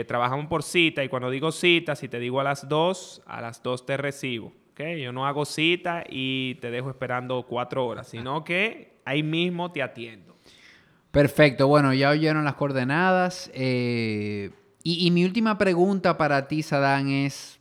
trabajamos 0.06 0.46
por 0.46 0.62
cita 0.62 1.02
y 1.02 1.08
cuando 1.08 1.30
digo 1.30 1.50
cita, 1.50 1.96
si 1.96 2.08
te 2.08 2.20
digo 2.20 2.38
a 2.38 2.44
las 2.44 2.68
2, 2.68 3.22
a 3.26 3.40
las 3.40 3.60
2 3.60 3.86
te 3.86 3.96
recibo. 3.96 4.52
Yo 4.78 5.12
no 5.12 5.26
hago 5.26 5.44
cita 5.44 6.04
y 6.08 6.56
te 6.56 6.70
dejo 6.70 6.90
esperando 6.90 7.42
cuatro 7.48 7.86
horas, 7.86 8.08
sino 8.08 8.44
que 8.44 9.00
ahí 9.06 9.22
mismo 9.22 9.72
te 9.72 9.82
atiendo. 9.82 10.36
Perfecto, 11.10 11.66
bueno, 11.66 11.94
ya 11.94 12.10
oyeron 12.10 12.44
las 12.44 12.56
coordenadas. 12.56 13.50
Eh, 13.54 14.50
y, 14.82 15.10
mi 15.10 15.24
última 15.24 15.56
pregunta 15.56 16.18
para 16.18 16.46
ti, 16.46 16.62
Sadán, 16.62 17.08
es, 17.08 17.58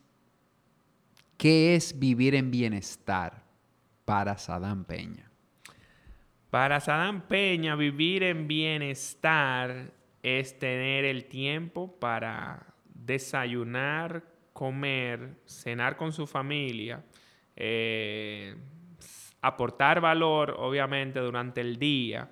¿qué 1.38 1.76
es 1.76 1.97
vivir 1.97 2.36
en 2.36 2.51
bienestar 2.51 3.43
para 4.03 4.38
Sadán 4.38 4.84
Peña? 4.84 5.32
Para 6.49 6.82
Sadán 6.82 7.22
Peña, 7.22 7.76
vivir 7.76 8.24
en 8.24 8.47
bienestar 8.47 9.93
es 10.22 10.59
tener 10.59 11.05
el 11.05 11.26
tiempo 11.26 11.97
para 11.97 12.76
desayunar, 12.93 14.24
comer, 14.56 15.36
cenar 15.45 15.97
con 15.97 16.14
su 16.14 16.26
familia, 16.26 17.03
eh, 17.58 18.56
aportar 19.41 19.99
valor, 19.99 20.56
obviamente, 20.58 21.20
durante 21.20 21.60
el 21.60 21.78
día, 21.78 22.32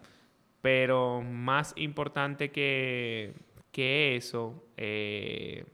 pero 0.62 1.22
más 1.22 1.74
importante 1.76 2.50
que, 2.50 3.34
que 3.74 4.16
eso, 4.16 4.70
eh, 4.78 5.66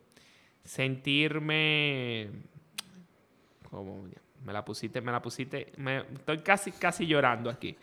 sentirme... 0.63 2.31
Como, 3.69 4.07
me 4.43 4.51
la 4.51 4.65
pusiste, 4.65 5.01
me 5.01 5.11
la 5.11 5.21
pusiste, 5.21 5.71
me, 5.77 5.99
estoy 5.99 6.39
casi, 6.39 6.71
casi 6.71 7.05
llorando 7.05 7.51
aquí. 7.51 7.77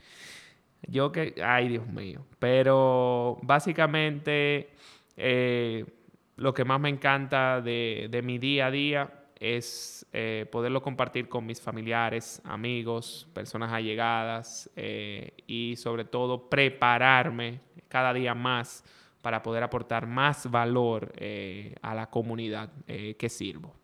Yo 0.89 1.13
que, 1.13 1.37
ay 1.41 1.69
Dios 1.69 1.87
mío, 1.87 2.27
pero 2.41 3.39
básicamente 3.43 4.71
eh, 5.17 5.85
lo 6.37 6.55
que 6.55 6.65
más 6.65 6.81
me 6.81 6.89
encanta 6.89 7.61
de, 7.61 8.09
de 8.11 8.23
mi 8.23 8.39
día 8.39 8.67
a 8.67 8.71
día 8.71 9.11
es 9.39 10.07
eh, 10.13 10.47
poderlo 10.51 10.83
compartir 10.83 11.29
con 11.29 11.45
mis 11.45 11.61
familiares, 11.61 12.41
amigos, 12.45 13.29
personas 13.33 13.73
allegadas 13.73 14.71
eh, 14.77 15.33
y 15.47 15.77
sobre 15.77 16.05
todo 16.05 16.49
prepararme 16.49 17.61
cada 17.89 18.13
día 18.13 18.35
más 18.35 18.85
para 19.21 19.43
poder 19.43 19.63
aportar 19.63 20.07
más 20.07 20.51
valor 20.51 21.13
eh, 21.17 21.75
a 21.83 21.95
la 21.95 22.09
comunidad 22.09 22.71
que 22.87 23.29
sirvo. 23.29 23.75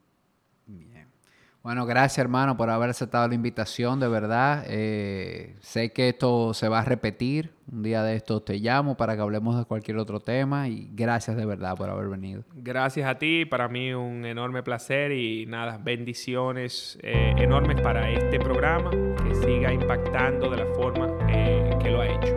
Bueno, 1.62 1.86
gracias 1.86 2.18
hermano 2.18 2.56
por 2.56 2.70
haber 2.70 2.90
aceptado 2.90 3.28
la 3.28 3.34
invitación, 3.34 4.00
de 4.00 4.08
verdad. 4.08 4.64
Eh, 4.66 5.54
sé 5.60 5.92
que 5.92 6.08
esto 6.08 6.54
se 6.54 6.68
va 6.68 6.80
a 6.80 6.84
repetir. 6.84 7.52
Un 7.70 7.84
día 7.84 8.02
de 8.02 8.16
esto 8.16 8.42
te 8.42 8.58
llamo 8.58 8.96
para 8.96 9.14
que 9.14 9.22
hablemos 9.22 9.56
de 9.56 9.64
cualquier 9.64 9.98
otro 9.98 10.18
tema 10.18 10.68
y 10.68 10.90
gracias 10.92 11.36
de 11.36 11.46
verdad 11.46 11.76
por 11.76 11.88
haber 11.88 12.08
venido. 12.08 12.42
Gracias 12.54 13.08
a 13.08 13.16
ti, 13.16 13.44
para 13.44 13.68
mí 13.68 13.94
un 13.94 14.26
enorme 14.26 14.64
placer 14.64 15.12
y 15.12 15.46
nada, 15.46 15.78
bendiciones 15.78 16.98
eh, 17.00 17.32
enormes 17.38 17.80
para 17.80 18.10
este 18.10 18.40
programa 18.40 18.90
que 18.90 19.34
siga 19.36 19.72
impactando 19.72 20.50
de 20.50 20.56
la 20.56 20.66
forma 20.74 21.08
eh, 21.30 21.78
que 21.80 21.90
lo 21.90 22.00
ha 22.00 22.08
hecho. 22.08 22.34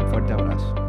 Un 0.00 0.08
fuerte 0.10 0.32
abrazo. 0.32 0.85